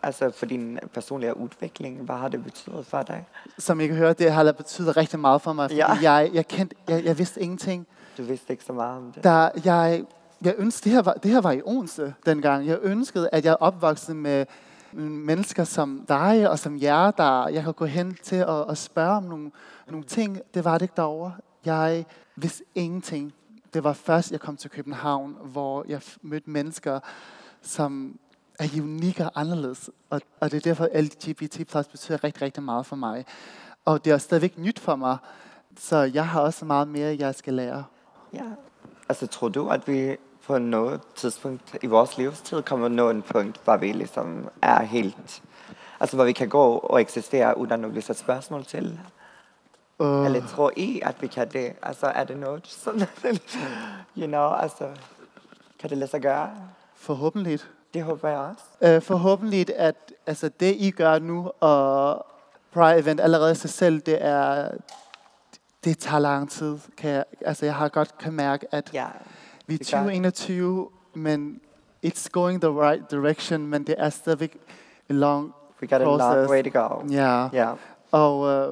altså 0.04 0.32
for 0.36 0.46
din 0.46 0.80
personlige 0.94 1.38
udvikling? 1.38 2.02
Hvad 2.02 2.16
har 2.16 2.28
det 2.28 2.44
betydet 2.44 2.86
for 2.86 3.02
dig? 3.02 3.26
Som 3.58 3.80
I 3.82 3.88
kan 3.88 3.96
høre, 3.96 4.14
det 4.14 4.32
har 4.32 4.52
betydet 4.52 4.98
rigtig 4.98 5.20
meget 5.20 5.42
for 5.42 5.54
mig, 5.54 5.72
Ja. 5.72 5.88
jeg, 6.02 6.30
jeg, 6.34 6.48
kendte, 6.48 6.76
jeg, 6.88 7.04
jeg 7.06 7.18
vidste 7.18 7.42
ingenting. 7.42 7.88
Du 8.18 8.24
vidste 8.24 8.54
ikke 8.54 8.64
så 8.64 8.74
meget 8.74 8.98
om 8.98 9.12
det. 9.12 9.24
Der, 9.24 9.50
jeg, 9.66 10.04
jeg 10.42 10.56
ønskede, 10.58 10.84
det 10.84 10.92
her, 10.92 11.02
var, 11.02 11.14
det 11.14 11.32
her 11.32 11.42
var 11.42 11.52
i 11.52 11.62
Odense 11.66 12.14
dengang. 12.26 12.68
Jeg 12.68 12.80
ønskede, 12.82 13.30
at 13.32 13.46
jeg 13.46 13.58
opvoksede 13.60 14.18
med 14.18 14.46
mennesker 14.94 15.64
som 15.64 16.06
dig 16.08 16.50
og 16.50 16.60
som 16.60 16.82
jer, 16.82 17.12
der 17.12 17.48
jeg 17.48 17.64
kan 17.64 17.74
gå 17.74 17.86
hen 17.86 18.18
til 18.24 18.46
og, 18.46 18.66
og 18.66 18.78
spørge 18.78 19.18
om 19.18 19.24
nogle, 19.24 19.52
nogle 19.88 20.04
ting. 20.04 20.40
Det 20.54 20.66
var 20.66 20.74
det 20.74 20.82
ikke 20.82 20.94
derovre. 20.98 21.34
Jeg 21.66 22.06
vidste 22.36 22.64
ingenting. 22.76 23.34
Det 23.74 23.84
var 23.84 23.94
først, 23.94 24.32
jeg 24.32 24.40
kom 24.40 24.58
til 24.58 24.70
København, 24.70 25.38
hvor 25.44 25.86
jeg 25.88 26.02
mødte 26.22 26.50
mennesker, 26.50 27.00
som 27.62 28.20
er 28.60 28.68
unikke 28.82 29.26
og 29.26 29.32
anderledes. 29.36 29.90
Og, 30.10 30.22
og 30.40 30.52
det 30.52 30.58
er 30.58 30.62
derfor, 30.62 31.02
LGBT 31.02 31.68
plus 31.68 31.88
betyder 31.88 32.24
rigtig, 32.24 32.42
rigtig 32.42 32.64
meget 32.64 32.86
for 32.86 32.96
mig. 32.96 33.26
Og 33.86 34.06
det 34.06 34.14
er 34.14 34.18
stadigvæk 34.18 34.58
nyt 34.58 34.80
for 34.80 34.96
mig. 34.96 35.18
Så 35.80 35.98
jeg 35.98 36.28
har 36.28 36.42
også 36.42 36.66
meget 36.66 36.88
mere, 36.88 37.16
jeg 37.20 37.36
skal 37.36 37.54
lære. 37.54 37.84
Ja. 38.38 38.52
Altså, 39.10 39.28
tror 39.28 39.50
du, 39.50 39.70
at 39.70 39.88
vi 39.88 40.18
på 40.48 40.58
noget 40.58 41.02
tidspunkt 41.16 41.76
i 41.82 41.88
vores 41.88 42.18
livstid 42.18 42.62
kommer 42.62 42.88
nå 42.88 43.10
en 43.10 43.22
punkt, 43.22 43.60
hvor 43.64 43.78
vi 43.78 43.92
ligesom 43.92 44.50
er 44.62 44.84
helt... 44.84 45.42
Altså, 46.00 46.16
hvor 46.16 46.26
vi 46.26 46.32
kan 46.32 46.50
gå 46.50 46.78
og 46.78 47.02
eksistere, 47.02 47.58
uden 47.58 47.86
at 47.86 47.92
blive 47.92 48.02
sat 48.02 48.18
spørgsmål 48.18 48.66
til? 48.66 49.00
Uh, 50.00 50.26
Eller 50.26 50.48
tror 50.48 50.72
I, 50.76 51.02
at 51.04 51.22
vi 51.22 51.28
kan 51.28 51.50
det? 51.50 51.74
Altså, 51.82 52.06
er 52.06 52.24
det 52.24 52.38
noget 52.38 52.68
sådan... 52.68 53.02
you 54.20 54.28
know, 54.28 54.54
altså... 54.54 54.90
Kan 55.80 55.90
det 55.90 55.98
lade 55.98 56.12
sig 56.12 56.22
gøre? 56.22 56.50
forhåbentlig. 56.96 57.60
Det 57.94 58.04
håber 58.04 58.30
jeg 58.30 58.38
også. 58.38 58.96
Uh, 58.96 59.04
forhåbentlig, 59.04 59.66
at 59.76 60.14
altså, 60.26 60.50
det 60.60 60.76
I 60.80 60.92
gør 60.92 61.20
nu, 61.20 61.52
og 61.60 62.26
Pride 62.74 63.00
Event 63.00 63.20
allerede 63.20 63.52
i 63.52 63.56
sig 63.56 63.70
selv, 63.70 64.02
det 64.02 64.26
er 64.26 64.70
det 65.84 65.98
tager 65.98 66.20
lang 66.20 66.50
tid. 66.50 66.78
Kan 66.98 67.10
jeg, 67.10 67.24
altså, 67.46 67.66
jeg 67.66 67.76
har 67.76 67.90
godt 67.90 68.18
kan 68.18 68.34
mærke, 68.34 68.66
at 68.72 68.90
Ja. 68.94 69.06
vi 69.68 69.74
er 69.74 69.78
det 69.78 69.92
gør 69.92 69.98
det. 69.98 70.06
2021, 70.08 70.90
men 71.14 71.60
it's 72.06 72.28
going 72.32 72.62
the 72.62 72.72
right 72.72 73.12
direction, 73.12 73.68
men 73.68 73.84
det 73.84 73.96
er 73.98 74.10
stadigvæk 74.10 74.58
en 75.10 75.16
long 75.20 75.54
We 75.82 75.88
got 75.88 76.02
a 76.02 76.04
long 76.04 76.20
Process. 76.20 76.52
way 76.52 76.64
to 76.72 76.80
go. 76.80 77.06
Ja, 77.12 77.50
Ja. 77.54 77.72
og 78.12 78.48
øh, 78.48 78.68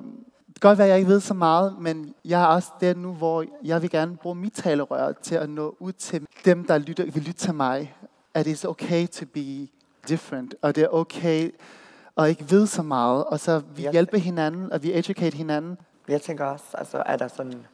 det 0.48 0.62
kan 0.62 0.70
godt 0.70 0.78
være, 0.78 0.88
at 0.88 0.92
jeg 0.92 0.98
ikke 1.00 1.10
ved 1.12 1.20
så 1.20 1.34
meget, 1.34 1.76
men 1.80 2.14
jeg 2.26 2.42
er 2.42 2.46
også 2.46 2.70
der 2.82 2.94
nu, 2.96 3.14
hvor 3.14 3.46
jeg 3.64 3.82
vil 3.82 3.90
gerne 3.90 4.18
bruge 4.18 4.36
mit 4.36 4.54
talerør 4.54 5.12
til 5.12 5.36
at 5.36 5.50
nå 5.50 5.76
ud 5.80 5.92
til 5.92 6.28
dem, 6.46 6.64
der 6.66 6.78
lytter, 6.78 7.04
vil 7.04 7.24
lytte 7.24 7.34
til 7.40 7.54
mig. 7.54 7.96
At 8.34 8.48
it's 8.48 8.68
okay 8.68 9.08
to 9.08 9.26
be 9.34 9.68
different, 10.08 10.56
og 10.62 10.76
det 10.76 10.84
er 10.84 10.88
okay 10.88 11.52
at 12.18 12.30
ikke 12.30 12.50
vide 12.50 12.68
så 12.68 12.82
meget, 12.82 13.24
og 13.26 13.40
så 13.40 13.62
vi 13.76 13.82
Ja. 13.82 13.92
hjælper 13.92 14.18
hinanden, 14.18 14.72
og 14.72 14.84
vi 14.84 14.94
educate 15.00 15.38
hinanden. 15.38 15.78
Jeg 16.08 16.22
tænker 16.22 16.46
også, 16.46 16.66
altså 16.74 17.04
er 17.06 17.18
der 17.18 17.28
sådan, 17.28 17.68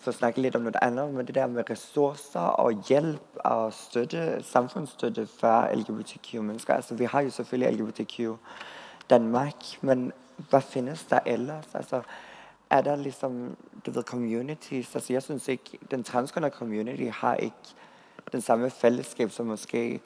så 0.00 0.12
snakke 0.12 0.40
lidt 0.40 0.56
om 0.56 0.62
noget 0.62 0.76
andet, 0.82 1.14
men 1.14 1.26
det 1.26 1.34
der 1.34 1.46
med 1.46 1.70
ressourcer 1.70 2.40
og 2.40 2.84
hjælp 2.88 3.22
og 3.34 3.72
støtte, 3.72 4.42
samfundsstøtte 4.42 5.26
for 5.26 5.74
LGBTQ-mennesker. 5.74 6.74
Altså 6.74 6.94
vi 6.94 7.04
har 7.04 7.20
jo 7.20 7.30
selvfølgelig 7.30 7.80
LGBTQ 7.80 8.20
Danmark, 9.10 9.54
men 9.80 10.12
hvad 10.50 10.60
findes 10.60 11.04
der 11.04 11.18
ellers? 11.26 11.74
Altså 11.74 12.02
er 12.70 12.80
der 12.80 12.96
ligesom, 12.96 13.56
du 13.86 13.90
ved, 13.90 14.02
communities? 14.02 14.94
Altså 14.94 15.12
jeg 15.12 15.22
synes 15.22 15.48
ikke, 15.48 15.78
den 15.90 16.04
transkønnede 16.04 16.52
community 16.52 17.08
har 17.12 17.34
ikke 17.34 17.56
den 18.32 18.40
samme 18.40 18.70
fællesskab, 18.70 19.30
som 19.30 19.46
måske 19.46 20.00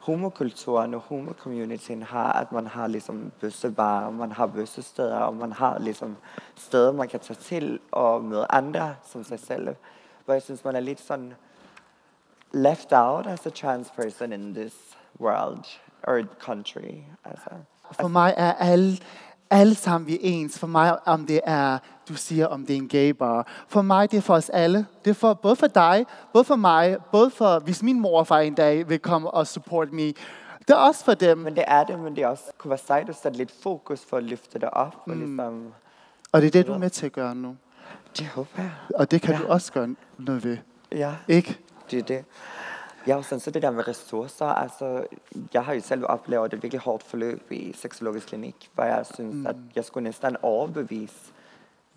homokulturen 0.00 0.94
og 0.94 1.00
homocommunityen 1.00 2.02
har, 2.02 2.32
at 2.32 2.52
man 2.52 2.66
har 2.66 2.86
ligesom 2.86 3.32
bøssebarer, 3.40 4.10
man 4.10 4.32
har 4.32 4.46
bøssesteder, 4.46 5.18
og 5.18 5.34
man 5.34 5.52
har 5.52 5.78
ligesom 5.78 6.16
steder, 6.56 6.92
man 6.92 7.08
kan 7.08 7.20
tage 7.20 7.36
til 7.36 7.80
og 7.92 8.24
møde 8.24 8.46
andre 8.50 8.94
som 9.04 9.24
sig 9.24 9.40
selv. 9.40 9.68
Hvor 10.24 10.34
jeg 10.34 10.42
synes, 10.42 10.64
man 10.64 10.76
er 10.76 10.80
lidt 10.80 11.00
sådan 11.00 11.34
left 12.52 12.92
out 12.92 13.26
as 13.26 13.46
a 13.46 13.50
trans 13.50 13.90
person 13.90 14.32
in 14.32 14.54
this 14.54 14.74
world 15.20 15.64
or 16.02 16.22
country. 16.38 17.02
Altså, 17.24 17.50
For 17.92 18.08
mig 18.08 18.34
er 18.36 18.52
alle, 18.52 18.98
alle 19.50 19.74
sammen 19.74 20.06
vi 20.08 20.14
er 20.14 20.18
ens. 20.22 20.58
For 20.58 20.66
mig, 20.66 21.08
om 21.08 21.26
det 21.26 21.40
er, 21.44 21.78
du 22.08 22.14
siger, 22.14 22.46
om 22.46 22.66
det 22.66 22.72
er 22.72 22.78
en 22.78 22.88
gay 22.88 23.10
bar. 23.10 23.46
For 23.68 23.82
mig, 23.82 24.10
det 24.10 24.16
er 24.16 24.20
for 24.20 24.34
os 24.34 24.48
alle. 24.50 24.86
Det 25.04 25.10
er 25.10 25.14
for, 25.14 25.34
både 25.34 25.56
for 25.56 25.66
dig, 25.66 26.06
både 26.32 26.44
for 26.44 26.56
mig, 26.56 26.96
både 27.12 27.30
for, 27.30 27.58
hvis 27.58 27.82
min 27.82 28.00
mor 28.00 28.18
og 28.18 28.26
far 28.26 28.38
en 28.40 28.54
dag 28.54 28.88
vil 28.88 28.98
komme 28.98 29.30
og 29.30 29.46
support 29.46 29.92
me. 29.92 30.06
Det 30.58 30.70
er 30.70 30.74
også 30.74 31.04
for 31.04 31.14
dem. 31.14 31.38
men 31.38 31.54
det 31.56 31.64
er 31.66 31.84
det, 31.84 31.98
men 31.98 32.16
det 32.16 32.22
er 32.24 32.28
også 32.28 32.44
kunne 32.58 32.68
være 32.68 32.78
sejt 32.78 33.08
at 33.08 33.16
sætte 33.22 33.38
lidt 33.38 33.52
fokus 33.62 34.00
for 34.08 34.16
at 34.16 34.24
løfte 34.24 34.58
det 34.58 34.70
op. 34.70 34.96
Og 35.06 35.16
ligesom, 35.16 35.72
Og 36.32 36.40
det 36.40 36.46
er 36.46 36.50
det, 36.50 36.66
du 36.66 36.72
er 36.72 36.78
med 36.78 36.90
til 36.90 37.06
at 37.06 37.12
gøre 37.12 37.34
nu. 37.34 37.56
det 38.18 38.26
håber 38.26 38.48
jeg. 38.56 38.70
Og 38.94 39.10
det 39.10 39.22
kan 39.22 39.34
Ja. 39.34 39.40
du 39.40 39.46
også 39.46 39.72
gøre 39.72 39.94
noget 40.18 40.44
ved. 40.44 40.56
Ja. 40.92 41.14
Ikke? 41.28 41.58
Det 41.90 41.98
er 41.98 42.02
det. 42.02 42.24
Ja, 43.06 43.16
og 43.16 43.24
sådan 43.24 43.40
så 43.40 43.50
det 43.50 43.62
der 43.62 43.70
med 43.70 43.88
ressourcer, 43.88 44.46
altså, 44.46 45.04
jeg 45.54 45.64
har 45.64 45.72
jo 45.72 45.80
selv 45.80 46.04
oplevet 46.08 46.52
et 46.52 46.62
virkelig 46.62 46.80
hårdt 46.80 47.02
forløb 47.02 47.52
i 47.52 47.72
seksologisk 47.72 48.26
klinik, 48.26 48.70
hvor 48.74 48.84
jeg 48.84 49.06
synes, 49.14 49.34
mm. 49.34 49.46
at 49.46 49.56
jeg 49.76 49.84
skulle 49.84 50.04
næsten 50.04 50.36
overbevise 50.42 51.32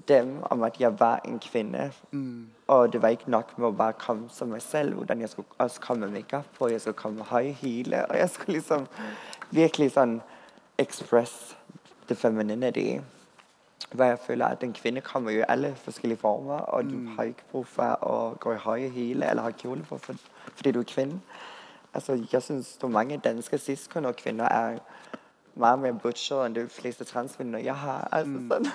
dem 0.07 0.37
om, 0.43 0.63
at 0.63 0.79
jeg 0.79 0.99
var 0.99 1.21
en 1.25 1.39
kvinde. 1.39 1.91
Mm. 2.11 2.47
Og 2.67 2.93
det 2.93 3.01
var 3.01 3.07
ikke 3.07 3.31
nok 3.31 3.57
med 3.57 3.67
at 3.67 3.77
bare 3.77 3.93
komme 3.93 4.29
som 4.29 4.47
mig 4.47 4.61
selv, 4.61 4.95
utan 4.95 5.21
jeg 5.21 5.29
skulle 5.29 5.47
også 5.57 5.81
komme 5.81 6.05
med 6.05 6.13
makeup 6.13 6.45
på, 6.57 6.67
jeg 6.67 6.81
skulle 6.81 6.95
komme 6.95 7.17
med 7.17 7.25
høje 7.25 7.51
hele, 7.51 8.05
og 8.05 8.17
jeg 8.17 8.29
skulle 8.29 8.51
ligesom 8.53 8.87
virkelig 9.51 9.91
sådan 9.91 10.21
express 10.77 11.57
the 12.07 12.15
femininity. 12.15 12.99
Hvor 13.91 14.06
jeg 14.06 14.19
føler, 14.28 14.46
at 14.46 14.62
den 14.62 14.74
kvinde 14.74 15.02
kommer 15.02 15.32
jo 15.32 15.39
i 15.39 15.43
alle 15.48 15.76
forskellige 15.76 16.17
former, 16.19 16.54
og 16.54 16.84
du 16.84 17.08
har 17.15 17.24
ikke 17.24 17.43
brug 17.52 17.67
for 17.67 17.84
at 18.06 18.39
gå 18.39 18.54
i 18.54 18.58
høje 18.58 18.88
hele, 18.88 19.30
eller 19.30 19.41
have 19.41 19.54
kjole 19.54 19.84
på, 19.89 19.98
for, 19.98 20.13
fordi 20.56 20.72
du 20.72 20.80
er 20.80 20.84
kvinde. 20.84 21.19
Altså, 21.93 22.26
jeg 22.34 22.41
synes, 22.43 22.78
at 22.84 22.89
mange 22.89 23.17
danske 23.17 23.58
cis-kønnede 23.58 24.13
kvinder 24.13 24.46
er 24.46 24.78
meget 25.56 25.80
mere 25.80 25.93
butcher, 25.93 26.46
end 26.46 26.56
de 26.56 26.67
fleste 26.69 27.04
transkvinder, 27.04 27.60
jeg 27.60 27.76
har. 27.76 28.08
Altså, 28.12 28.32
mm. 28.32 28.50
sådan, 28.52 28.65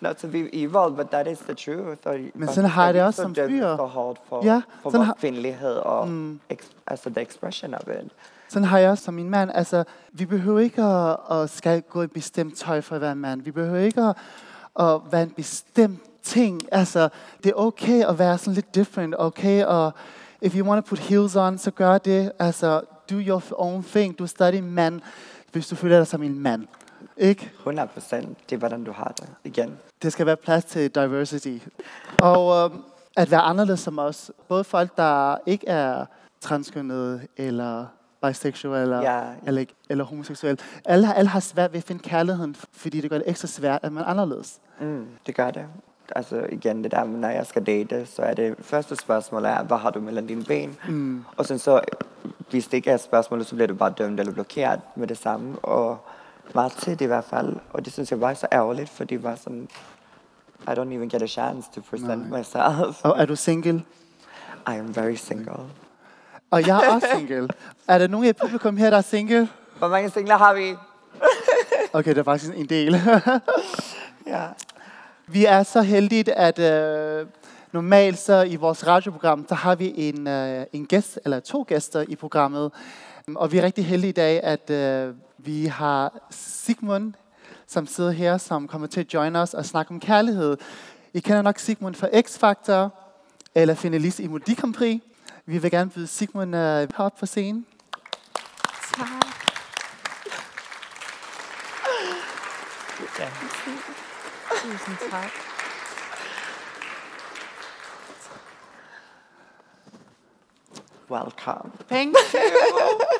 not 0.00 0.16
to 0.16 0.28
be 0.28 0.38
evil, 0.54 0.96
but 0.96 1.06
that 1.10 1.26
is 1.26 1.38
the 1.38 1.54
truth. 1.54 2.00
Og, 2.04 2.18
Men 2.34 2.48
og 2.48 2.54
sådan 2.54 2.70
har 2.70 2.84
jeg 2.84 2.94
det 2.94 3.02
også 3.02 3.16
så 3.16 3.22
som 3.22 3.34
fyr. 3.34 3.76
Så 3.76 3.84
hårdt 3.86 4.20
for, 4.28 4.44
Ja, 4.44 4.62
for 4.82 4.90
vores 4.90 5.06
har- 5.06 5.14
kvindelighed 5.20 5.74
og 5.76 6.08
mm. 6.08 6.40
ex, 6.50 6.64
altså 6.86 7.10
the 7.10 7.22
expression 7.22 7.74
of 7.74 7.80
it. 7.88 8.12
Sådan 8.52 8.68
har 8.68 8.78
jeg 8.78 8.90
også 8.90 9.04
som 9.04 9.14
min 9.14 9.30
mand. 9.30 9.50
Altså, 9.54 9.84
vi 10.12 10.26
behøver 10.26 10.60
ikke 10.60 10.82
at, 10.82 11.16
at 11.30 11.50
skal 11.50 11.82
gå 11.82 12.02
i 12.02 12.06
bestemt 12.06 12.56
tøj 12.56 12.80
for 12.80 12.94
at 12.94 13.00
være 13.00 13.12
en 13.12 13.18
mand. 13.18 13.42
Vi 13.42 13.50
behøver 13.50 13.78
ikke 13.78 14.00
at, 14.00 14.16
at 14.80 15.00
være 15.10 15.22
en 15.22 15.30
bestemt 15.30 16.00
ting. 16.22 16.62
Altså, 16.72 17.08
det 17.44 17.50
er 17.50 17.54
okay 17.54 18.04
at 18.04 18.18
være 18.18 18.38
sådan 18.38 18.54
lidt 18.54 18.74
different. 18.74 19.14
Okay, 19.18 19.64
og 19.64 19.92
if 20.42 20.56
you 20.56 20.66
want 20.66 20.84
to 20.84 20.88
put 20.88 20.98
heels 20.98 21.36
on, 21.36 21.58
så 21.58 21.70
gør 21.70 21.98
det. 21.98 22.32
Altså, 22.38 22.80
do 23.10 23.14
your 23.14 23.42
own 23.52 23.84
thing. 23.84 24.18
Du 24.18 24.22
er 24.24 24.28
stadig 24.28 24.64
mand, 24.64 25.00
hvis 25.52 25.68
du 25.68 25.76
føler 25.76 25.96
dig 25.96 26.06
som 26.06 26.22
en 26.22 26.38
mand. 26.38 26.66
Ikke? 27.16 27.50
100 27.58 27.88
procent, 27.88 28.38
det 28.50 28.56
er, 28.56 28.58
hvordan 28.58 28.84
du 28.84 28.92
har 28.92 29.14
det. 29.16 29.28
Igen. 29.44 29.78
Det 30.02 30.12
skal 30.12 30.26
være 30.26 30.36
plads 30.36 30.64
til 30.64 30.94
diversity. 30.94 31.58
Og 32.18 32.64
øhm, 32.64 32.82
at 33.16 33.30
være 33.30 33.40
anderledes 33.40 33.80
som 33.80 33.98
os. 33.98 34.30
Både 34.48 34.64
folk, 34.64 34.96
der 34.96 35.36
ikke 35.46 35.68
er 35.68 36.06
transkønnede 36.40 37.20
eller 37.36 37.86
bisexuel 38.22 38.82
eller, 38.82 39.00
Ja. 39.02 39.22
eller, 39.46 39.64
eller 39.90 40.04
homoseksuel. 40.04 40.60
Alle, 40.84 41.14
alle 41.14 41.28
har 41.28 41.40
svært 41.40 41.72
ved 41.72 41.78
at 41.78 41.84
finde 41.84 42.02
kærligheden, 42.02 42.56
fordi 42.72 43.00
det 43.00 43.10
gør 43.10 43.18
det 43.18 43.28
ekstra 43.30 43.48
svært, 43.48 43.80
at 43.82 43.92
man 43.92 44.02
er 44.02 44.06
anderledes. 44.06 44.60
Mm, 44.80 45.06
det 45.26 45.34
gør 45.34 45.50
det. 45.50 45.64
Altså 46.16 46.46
igen, 46.52 46.84
det 46.84 46.92
der 46.92 47.04
når 47.04 47.28
jeg 47.28 47.46
skal 47.46 47.66
date, 47.66 48.06
så 48.06 48.22
er 48.22 48.34
det 48.34 48.54
første 48.60 48.96
spørgsmål 48.96 49.44
er, 49.44 49.62
hvad 49.62 49.76
har 49.78 49.90
du 49.90 50.00
mellem 50.00 50.26
dine 50.26 50.44
ben? 50.44 50.76
Mm. 50.88 51.24
Og 51.36 51.46
sådan 51.46 51.58
så, 51.58 51.80
hvis 52.50 52.66
det 52.66 52.76
ikke 52.76 52.90
er 52.90 52.96
spørgsmålet, 52.96 53.46
så 53.46 53.54
bliver 53.54 53.68
du 53.68 53.74
bare 53.74 53.90
dømt 53.98 54.20
eller 54.20 54.32
blokeret 54.32 54.80
med 54.96 55.06
det 55.06 55.18
samme. 55.18 55.58
Og 55.58 55.98
meget 56.54 56.72
tit 56.72 57.00
i 57.00 57.04
hvert 57.04 57.24
fald. 57.24 57.56
Og 57.72 57.84
det 57.84 57.92
synes 57.92 58.10
jeg 58.10 58.20
var 58.20 58.34
så 58.34 58.46
ærgerligt, 58.52 58.88
fordi 58.90 59.14
det 59.16 59.22
var 59.22 59.34
sådan, 59.34 59.68
I 60.62 60.70
don't 60.70 60.80
even 60.94 61.08
get 61.08 61.22
a 61.22 61.26
chance 61.26 61.68
to 61.74 61.80
present 61.90 62.30
Nej. 62.30 62.38
myself. 62.38 63.04
Og 63.04 63.18
er 63.18 63.24
du 63.26 63.36
single? 63.36 63.82
I 64.68 64.70
am 64.70 64.96
very 64.96 65.14
single. 65.14 65.52
Og 66.52 66.66
jeg 66.66 66.84
er 66.84 66.94
også 66.94 67.08
single. 67.16 67.48
Er 67.88 67.98
der 67.98 68.06
nogen 68.06 68.26
i 68.26 68.32
publikum 68.32 68.76
her, 68.76 68.90
der 68.90 68.96
er 68.96 69.02
single? 69.02 69.48
Hvor 69.78 69.88
mange 69.88 70.10
singler 70.10 70.36
har 70.36 70.54
vi? 70.54 70.74
Okay, 71.92 72.10
det 72.10 72.18
er 72.18 72.22
faktisk 72.22 72.52
en 72.56 72.66
del. 72.66 73.00
Ja. 74.26 74.46
Vi 75.26 75.44
er 75.44 75.62
så 75.62 75.82
heldige, 75.82 76.32
at 76.32 76.58
øh, 76.58 77.26
normalt 77.72 78.18
så 78.18 78.42
i 78.42 78.56
vores 78.56 78.86
radioprogram, 78.86 79.46
så 79.48 79.54
har 79.54 79.74
vi 79.74 79.92
en, 79.96 80.26
øh, 80.26 80.66
en 80.72 80.86
gæst, 80.86 81.18
eller 81.24 81.40
to 81.40 81.64
gæster 81.68 82.04
i 82.08 82.16
programmet. 82.16 82.72
Og 83.34 83.52
vi 83.52 83.58
er 83.58 83.62
rigtig 83.62 83.86
heldige 83.86 84.08
i 84.08 84.12
dag, 84.12 84.42
at 84.42 84.70
øh, 84.70 85.14
vi 85.38 85.66
har 85.66 86.18
Sigmund, 86.30 87.12
som 87.66 87.86
sidder 87.86 88.10
her, 88.10 88.38
som 88.38 88.68
kommer 88.68 88.86
til 88.86 89.00
at 89.00 89.14
join 89.14 89.36
os 89.36 89.54
og 89.54 89.64
snakke 89.64 89.90
om 89.90 90.00
kærlighed. 90.00 90.56
I 91.14 91.20
kender 91.20 91.42
nok 91.42 91.58
Sigmund 91.58 91.94
fra 91.94 92.08
X-Factor, 92.08 92.88
eller 93.54 93.74
finalist 93.74 94.20
i 94.20 94.26
Melodi 94.26 94.54
Grand 94.54 94.74
Prix. 94.74 95.00
Vi 95.46 95.58
vil 95.58 95.70
gerne 95.70 95.90
byde 95.90 96.06
Sigmund 96.06 96.56
øh, 96.56 96.88
op 96.98 97.16
på 97.20 97.26
scenen. 97.26 97.66
Tak. 103.16 103.32
Tusind 104.62 104.96
tak. 105.10 105.30
Welcome. 111.10 111.70
Thank 111.90 112.16
you. 112.34 112.40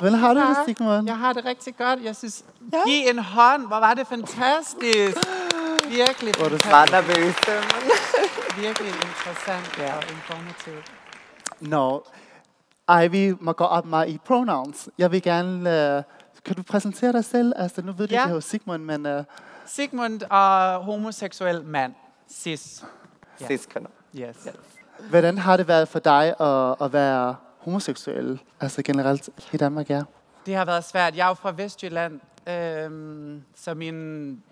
Hvordan 0.00 0.18
har 0.18 0.34
du 0.34 0.40
det. 0.40 0.56
Sigmund? 0.66 1.06
Jeg 1.06 1.18
har 1.18 1.32
det 1.32 1.44
rigtig 1.44 1.76
godt. 1.76 2.02
Jeg 2.02 2.16
synes, 2.16 2.44
giv 2.86 3.08
en 3.08 3.18
hånd. 3.18 3.66
Hvor 3.66 3.76
var 3.80 3.94
det 3.94 4.06
fantastisk. 4.06 5.16
Virkelig 5.88 6.34
Hvor 6.36 6.44
er 6.44 6.48
du 6.48 6.58
fantastisk. 6.58 6.70
meget 6.70 6.90
nervøs. 6.90 7.34
Virkelig 8.56 8.88
interessant 8.88 9.78
Ja. 9.78 9.96
og 9.96 10.02
informativt. 10.10 10.92
Nå, 11.62 12.04
Ivy 13.04 13.34
må 13.40 13.52
gå 13.52 13.64
op 13.64 13.84
meget 13.86 14.08
i 14.08 14.18
pronouns. 14.24 14.88
Jeg 14.98 15.12
vil 15.12 15.22
gerne... 15.22 15.96
Øh, 15.96 16.02
kan 16.44 16.56
du 16.56 16.62
præsentere 16.62 17.12
dig 17.12 17.24
selv? 17.24 17.52
Altså, 17.56 17.82
nu 17.82 17.92
ved 17.92 18.08
du, 18.08 18.14
Ja. 18.14 18.20
det 18.22 18.28
er 18.30 18.34
jo 18.34 18.40
Sigmund, 18.40 18.82
men... 18.84 19.06
Øh, 19.06 19.24
Sigmund 19.66 20.22
og 20.30 20.78
homoseksuel 20.84 21.64
mand. 21.64 21.94
Cis. 22.30 22.84
Ja. 23.40 23.46
Cis-kønner. 23.46 23.88
Yes. 24.16 24.48
hvordan 25.10 25.38
har 25.38 25.56
det 25.56 25.68
været 25.68 25.88
for 25.88 25.98
dig 25.98 26.40
at, 26.40 26.76
at 26.80 26.92
være 26.92 27.36
homoseksuel? 27.58 28.40
Altså 28.60 28.82
generelt 28.82 29.28
i 29.52 29.56
Danmark, 29.56 29.90
ja. 29.90 30.02
Det 30.46 30.54
har 30.54 30.64
været 30.64 30.84
svært. 30.84 31.16
Jeg 31.16 31.24
er 31.24 31.28
jo 31.28 31.34
fra 31.34 31.52
Vestjylland, 31.56 32.20
øhm, 32.48 33.42
så 33.56 33.74
min 33.74 34.42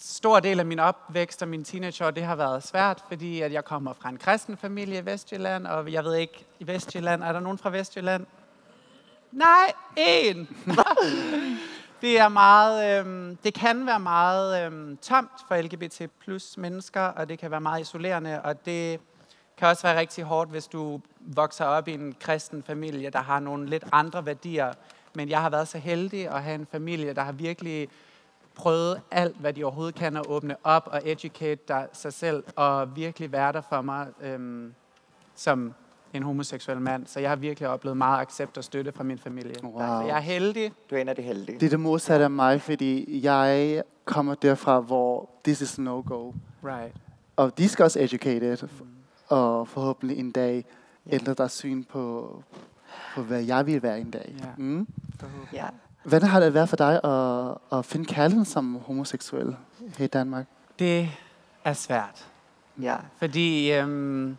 stor 0.00 0.40
del 0.40 0.60
af 0.60 0.66
min 0.66 0.78
opvækst 0.78 1.42
og 1.42 1.48
min 1.48 1.64
teenageår, 1.64 2.10
det 2.10 2.22
har 2.24 2.36
været 2.36 2.62
svært, 2.62 3.04
fordi 3.08 3.40
at 3.40 3.52
jeg 3.52 3.64
kommer 3.64 3.92
fra 3.92 4.08
en 4.08 4.16
kristen 4.16 4.56
familie 4.56 4.98
i 4.98 5.04
Vestjylland, 5.04 5.66
og 5.66 5.92
jeg 5.92 6.04
ved 6.04 6.14
ikke, 6.14 6.46
i 6.58 6.66
Vestjylland, 6.66 7.22
er 7.22 7.32
der 7.32 7.40
nogen 7.40 7.58
fra 7.58 7.70
Vestjylland? 7.70 8.26
Nej, 9.32 9.72
en! 9.96 10.48
det 12.02 12.18
er 12.18 12.28
meget, 12.28 13.00
øhm, 13.00 13.36
det 13.36 13.54
kan 13.54 13.86
være 13.86 14.00
meget 14.00 14.66
øhm, 14.66 14.96
tomt 14.96 15.30
for 15.48 15.62
LGBT 15.62 16.02
plus 16.20 16.56
mennesker, 16.56 17.02
og 17.02 17.28
det 17.28 17.38
kan 17.38 17.50
være 17.50 17.60
meget 17.60 17.80
isolerende, 17.80 18.42
og 18.42 18.64
det 18.66 19.00
kan 19.56 19.68
også 19.68 19.82
være 19.82 19.98
rigtig 19.98 20.24
hårdt, 20.24 20.50
hvis 20.50 20.66
du 20.66 21.00
vokser 21.20 21.64
op 21.64 21.88
i 21.88 21.94
en 21.94 22.14
kristen 22.20 22.62
familie, 22.62 23.10
der 23.10 23.20
har 23.20 23.40
nogle 23.40 23.66
lidt 23.66 23.84
andre 23.92 24.26
værdier. 24.26 24.72
Men 25.14 25.28
jeg 25.28 25.40
har 25.40 25.50
været 25.50 25.68
så 25.68 25.78
heldig 25.78 26.28
at 26.28 26.42
have 26.42 26.54
en 26.54 26.66
familie, 26.66 27.12
der 27.12 27.22
har 27.22 27.32
virkelig 27.32 27.88
prøvet 28.62 29.00
alt, 29.10 29.36
hvad 29.36 29.52
de 29.52 29.64
overhovedet 29.64 29.94
kan 29.94 30.16
at 30.16 30.26
åbne 30.26 30.56
op 30.64 30.88
og 30.92 31.00
educate 31.04 31.60
der, 31.68 31.86
sig 31.92 32.12
selv, 32.12 32.44
og 32.56 32.96
virkelig 32.96 33.32
være 33.32 33.52
der 33.52 33.60
for 33.68 33.80
mig 33.82 34.06
øhm, 34.22 34.74
som 35.34 35.74
en 36.14 36.22
homoseksuel 36.22 36.80
mand. 36.80 37.06
Så 37.06 37.20
jeg 37.20 37.30
har 37.30 37.36
virkelig 37.36 37.68
oplevet 37.68 37.96
meget 37.96 38.20
accept 38.20 38.58
og 38.58 38.64
støtte 38.64 38.92
fra 38.92 39.04
min 39.04 39.18
familie. 39.18 39.54
Wow. 39.62 39.78
Så 39.78 40.04
jeg 40.06 40.16
er 40.16 40.20
heldig. 40.20 40.72
Du 40.90 40.94
er 40.94 41.00
en 41.00 41.08
af 41.08 41.16
de 41.16 41.22
heldige. 41.22 41.60
Det 41.60 41.66
er 41.66 41.70
det 41.70 41.80
modsatte 41.80 42.24
af 42.24 42.30
mig, 42.30 42.60
fordi 42.60 43.20
jeg 43.24 43.82
kommer 44.04 44.34
derfra, 44.34 44.80
hvor 44.80 45.30
this 45.44 45.60
is 45.60 45.78
no-go. 45.78 46.32
Right. 46.64 46.94
Og 47.36 47.58
de 47.58 47.68
skal 47.68 47.82
også 47.82 48.00
educated, 48.00 48.68
og 49.28 49.68
forhåbentlig 49.68 50.18
en 50.18 50.30
dag 50.30 50.64
ændre 51.10 51.34
deres 51.34 51.52
syn 51.52 51.84
på, 51.84 52.34
på, 53.14 53.22
hvad 53.22 53.42
jeg 53.42 53.66
vil 53.66 53.82
være 53.82 54.00
en 54.00 54.10
dag. 54.10 54.34
Ja. 54.38 54.46
Mm. 54.56 54.86
Ja. 55.52 55.66
Hvordan 56.02 56.28
har 56.28 56.40
det 56.40 56.54
været 56.54 56.68
for 56.68 56.76
dig 56.76 57.04
at, 57.04 57.78
at 57.78 57.84
finde 57.84 58.04
kærligheden 58.04 58.44
som 58.44 58.74
homoseksuel 58.86 59.56
her 59.98 60.04
i 60.04 60.08
Danmark? 60.08 60.46
Det 60.78 61.08
er 61.64 61.72
svært. 61.72 62.28
Ja. 62.82 62.96
Fordi 63.18 63.72
øhm, 63.72 64.36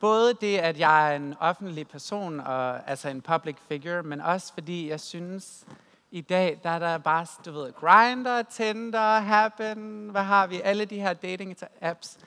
både 0.00 0.34
det, 0.40 0.58
at 0.58 0.78
jeg 0.78 1.12
er 1.12 1.16
en 1.16 1.34
offentlig 1.40 1.88
person, 1.88 2.40
og, 2.40 2.90
altså 2.90 3.08
en 3.08 3.20
public 3.20 3.56
figure, 3.68 4.02
men 4.02 4.20
også 4.20 4.52
fordi 4.54 4.88
jeg 4.88 5.00
synes, 5.00 5.64
i 6.10 6.20
dag, 6.20 6.60
der 6.62 6.70
er 6.70 6.78
der 6.78 6.98
bare, 6.98 7.26
du 7.44 7.52
ved, 7.52 7.72
Grindr, 7.72 8.42
Tinder, 8.42 9.18
Happen, 9.18 10.08
hvad 10.10 10.22
har 10.22 10.46
vi, 10.46 10.60
alle 10.64 10.84
de 10.84 11.00
her 11.00 11.12
dating 11.12 11.56
apps. 11.80 12.18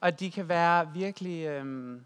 Og 0.00 0.20
de 0.20 0.30
kan 0.30 0.48
være 0.48 0.88
virkelig, 0.94 1.46
øhm, 1.46 2.00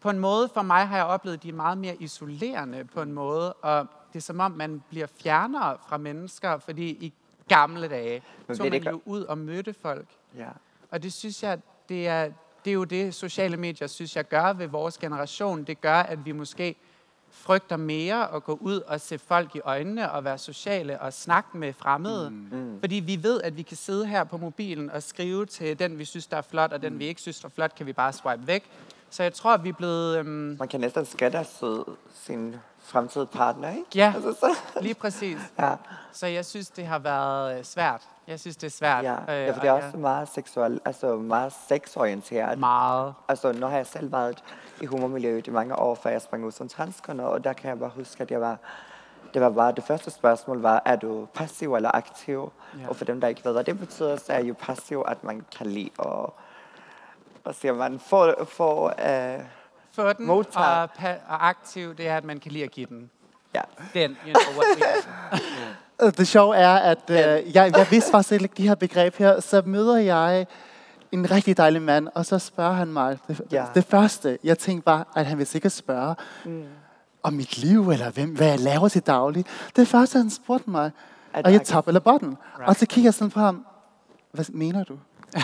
på 0.00 0.10
en 0.10 0.18
måde, 0.18 0.48
for 0.54 0.62
mig 0.62 0.86
har 0.86 0.96
jeg 0.96 1.06
oplevet, 1.06 1.42
de 1.42 1.48
er 1.48 1.52
meget 1.52 1.78
mere 1.78 1.96
isolerende 1.96 2.84
på 2.84 3.02
en 3.02 3.12
måde, 3.12 3.52
og 3.52 3.86
det 4.12 4.18
er 4.18 4.22
som 4.22 4.40
om, 4.40 4.50
man 4.50 4.82
bliver 4.90 5.06
fjernere 5.22 5.76
fra 5.88 5.98
mennesker, 5.98 6.58
fordi 6.58 6.88
i 6.88 7.12
gamle 7.48 7.88
dage, 7.88 8.22
Men 8.46 8.56
bliver 8.56 8.70
man 8.70 8.80
det 8.80 8.90
jo 8.90 9.00
ud 9.04 9.22
og 9.22 9.38
mødte 9.38 9.74
folk. 9.74 10.06
Ja. 10.36 10.48
Og 10.90 11.02
det 11.02 11.12
synes 11.12 11.42
jeg, 11.42 11.58
det 11.88 12.08
er, 12.08 12.30
det 12.64 12.70
er 12.70 12.74
jo 12.74 12.84
det, 12.84 13.14
sociale 13.14 13.56
medier 13.56 13.88
synes 13.88 14.16
jeg 14.16 14.28
gør 14.28 14.52
ved 14.52 14.66
vores 14.66 14.98
generation. 14.98 15.64
Det 15.64 15.80
gør, 15.80 15.94
at 15.96 16.24
vi 16.24 16.32
måske 16.32 16.76
frygter 17.30 17.76
mere 17.76 18.34
at 18.34 18.44
gå 18.44 18.58
ud 18.60 18.80
og 18.80 19.00
se 19.00 19.18
folk 19.18 19.56
i 19.56 19.60
øjnene 19.64 20.12
og 20.12 20.24
være 20.24 20.38
sociale 20.38 21.00
og 21.00 21.12
snakke 21.12 21.58
med 21.58 21.72
fremmede. 21.72 22.30
Mm. 22.30 22.80
Fordi 22.80 22.94
vi 22.94 23.22
ved, 23.22 23.40
at 23.42 23.56
vi 23.56 23.62
kan 23.62 23.76
sidde 23.76 24.06
her 24.06 24.24
på 24.24 24.36
mobilen 24.36 24.90
og 24.90 25.02
skrive 25.02 25.46
til 25.46 25.78
den, 25.78 25.98
vi 25.98 26.04
synes, 26.04 26.26
der 26.26 26.36
er 26.36 26.42
flot, 26.42 26.72
og 26.72 26.82
den, 26.82 26.98
vi 26.98 27.06
ikke 27.06 27.20
synes, 27.20 27.40
der 27.40 27.46
er 27.46 27.52
flot, 27.54 27.74
kan 27.74 27.86
vi 27.86 27.92
bare 27.92 28.12
swipe 28.12 28.46
væk. 28.46 28.70
Så 29.10 29.22
jeg 29.22 29.32
tror, 29.32 29.54
at 29.54 29.64
vi 29.64 29.68
er 29.68 29.72
blevet... 29.72 30.18
Øhm, 30.18 30.56
Man 30.58 30.68
kan 30.68 30.80
næsten 30.80 31.04
skræddersy 31.04 31.90
sin 32.14 32.56
fremtidige 32.88 33.26
partner, 33.26 33.68
ikke? 33.70 33.84
ja, 33.94 34.12
Altså, 34.16 34.32
så. 34.40 34.80
lige 34.80 34.94
præcis. 34.94 35.38
Ja. 35.58 35.74
Så 36.12 36.26
jeg 36.26 36.44
synes, 36.44 36.70
det 36.70 36.86
har 36.86 36.98
været 36.98 37.58
øh, 37.58 37.64
svært. 37.64 38.02
Jeg 38.26 38.40
synes, 38.40 38.56
det 38.56 38.66
er 38.66 38.70
svært. 38.70 39.04
Ja. 39.04 39.14
øh, 39.14 39.46
ja, 39.46 39.50
for 39.50 39.60
det 39.60 39.68
er 39.68 39.72
og 39.72 39.82
også 39.82 39.96
meget 39.96 40.28
seksuelt, 40.28 40.82
altså 40.84 41.16
meget 41.16 41.52
sexorienteret. 41.68 42.58
meget. 42.58 43.14
Altså, 43.28 43.52
nu 43.52 43.66
har 43.66 43.76
jeg 43.76 43.86
selv 43.86 44.12
været 44.12 44.44
i 44.80 44.86
humormiljøet 44.86 45.46
i 45.46 45.50
mange 45.50 45.76
år, 45.76 45.94
før 45.94 46.10
jeg 46.10 46.22
sprang 46.22 46.44
ud 46.44 46.52
som 46.52 46.68
transkønner, 46.68 47.24
og 47.24 47.44
der 47.44 47.52
kan 47.52 47.68
jeg 47.70 47.78
bare 47.78 47.90
huske, 47.96 48.22
at 48.22 48.30
jeg 48.30 48.40
var, 48.40 48.56
det 49.34 49.42
var 49.42 49.50
bare, 49.50 49.72
det 49.72 49.84
første 49.84 50.10
spørgsmål 50.10 50.60
var, 50.62 50.82
er 50.84 50.96
du 50.96 51.26
passiv 51.34 51.74
eller 51.74 51.90
aktiv? 51.94 52.52
Ja. 52.82 52.88
Og 52.88 52.96
for 52.96 53.04
dem, 53.04 53.20
der 53.20 53.28
ikke 53.28 53.44
ved, 53.44 53.52
hvad 53.52 53.64
det 53.64 53.78
betyder, 53.78 54.16
så 54.16 54.32
er 54.32 54.40
jo 54.40 54.54
passiv, 54.58 55.04
at 55.08 55.24
man 55.24 55.44
kan 55.58 55.66
lide 55.66 55.90
og, 55.98 56.34
hvad 57.42 57.52
siger 57.52 57.74
man, 57.74 57.98
få, 58.00 58.44
få 58.44 58.90
øh, 58.90 59.38
Få 59.98 60.12
den 60.12 60.30
og, 60.30 60.90
pa- 60.98 61.20
og 61.28 61.48
aktiv, 61.48 61.94
det 61.96 62.08
er, 62.08 62.16
at 62.16 62.24
man 62.24 62.38
kan 62.40 62.52
lide 62.52 62.64
at 62.64 62.70
give 62.70 62.86
den. 62.86 63.10
ja, 63.54 63.60
Den, 63.94 64.10
you 64.26 64.32
know 64.32 64.62
what 64.62 64.66
we 64.76 65.38
Øh, 66.06 66.12
Det 66.18 66.28
sjove 66.28 66.56
er, 66.56 66.74
at 66.74 67.10
øh, 67.10 67.16
jeg, 67.16 67.72
jeg 67.76 67.86
vidste 67.90 68.10
faktisk 68.10 68.42
ikke 68.42 68.54
de 68.56 68.68
her 68.68 68.74
begreb 68.74 69.16
her, 69.16 69.40
så 69.40 69.62
møder 69.66 69.96
jeg 69.96 70.46
en 71.12 71.30
rigtig 71.30 71.56
dejlig 71.56 71.82
mand, 71.82 72.08
og 72.14 72.26
så 72.26 72.38
spørger 72.38 72.72
han 72.72 72.88
mig. 72.92 73.18
Det, 73.28 73.40
Ja. 73.52 73.66
det 73.74 73.84
første, 73.84 74.38
jeg 74.44 74.58
tænkte 74.58 74.84
bare, 74.84 75.04
at 75.16 75.26
han 75.26 75.38
vil 75.38 75.46
sikkert 75.46 75.72
spørge 75.72 76.14
mm. 76.44 76.64
om 77.22 77.32
mit 77.32 77.58
liv, 77.58 77.90
eller 77.90 78.10
hvem, 78.10 78.36
hvad 78.36 78.46
jeg 78.46 78.58
laver 78.60 78.88
til 78.88 79.02
daglig. 79.02 79.44
Det 79.76 79.88
første, 79.88 80.18
han 80.18 80.30
spurgte 80.30 80.70
mig, 80.70 80.90
Er 81.34 81.42
er 81.44 81.50
jeg 81.50 81.60
det 81.60 81.66
top 81.68 81.88
eller 81.88 82.00
bottom? 82.00 82.28
Right. 82.58 82.68
Og 82.68 82.76
så 82.76 82.86
kigger 82.86 83.06
jeg 83.06 83.14
sådan 83.14 83.30
på 83.30 83.40
ham, 83.40 83.66
hvad 84.32 84.44
mener 84.52 84.84
du? 84.84 84.98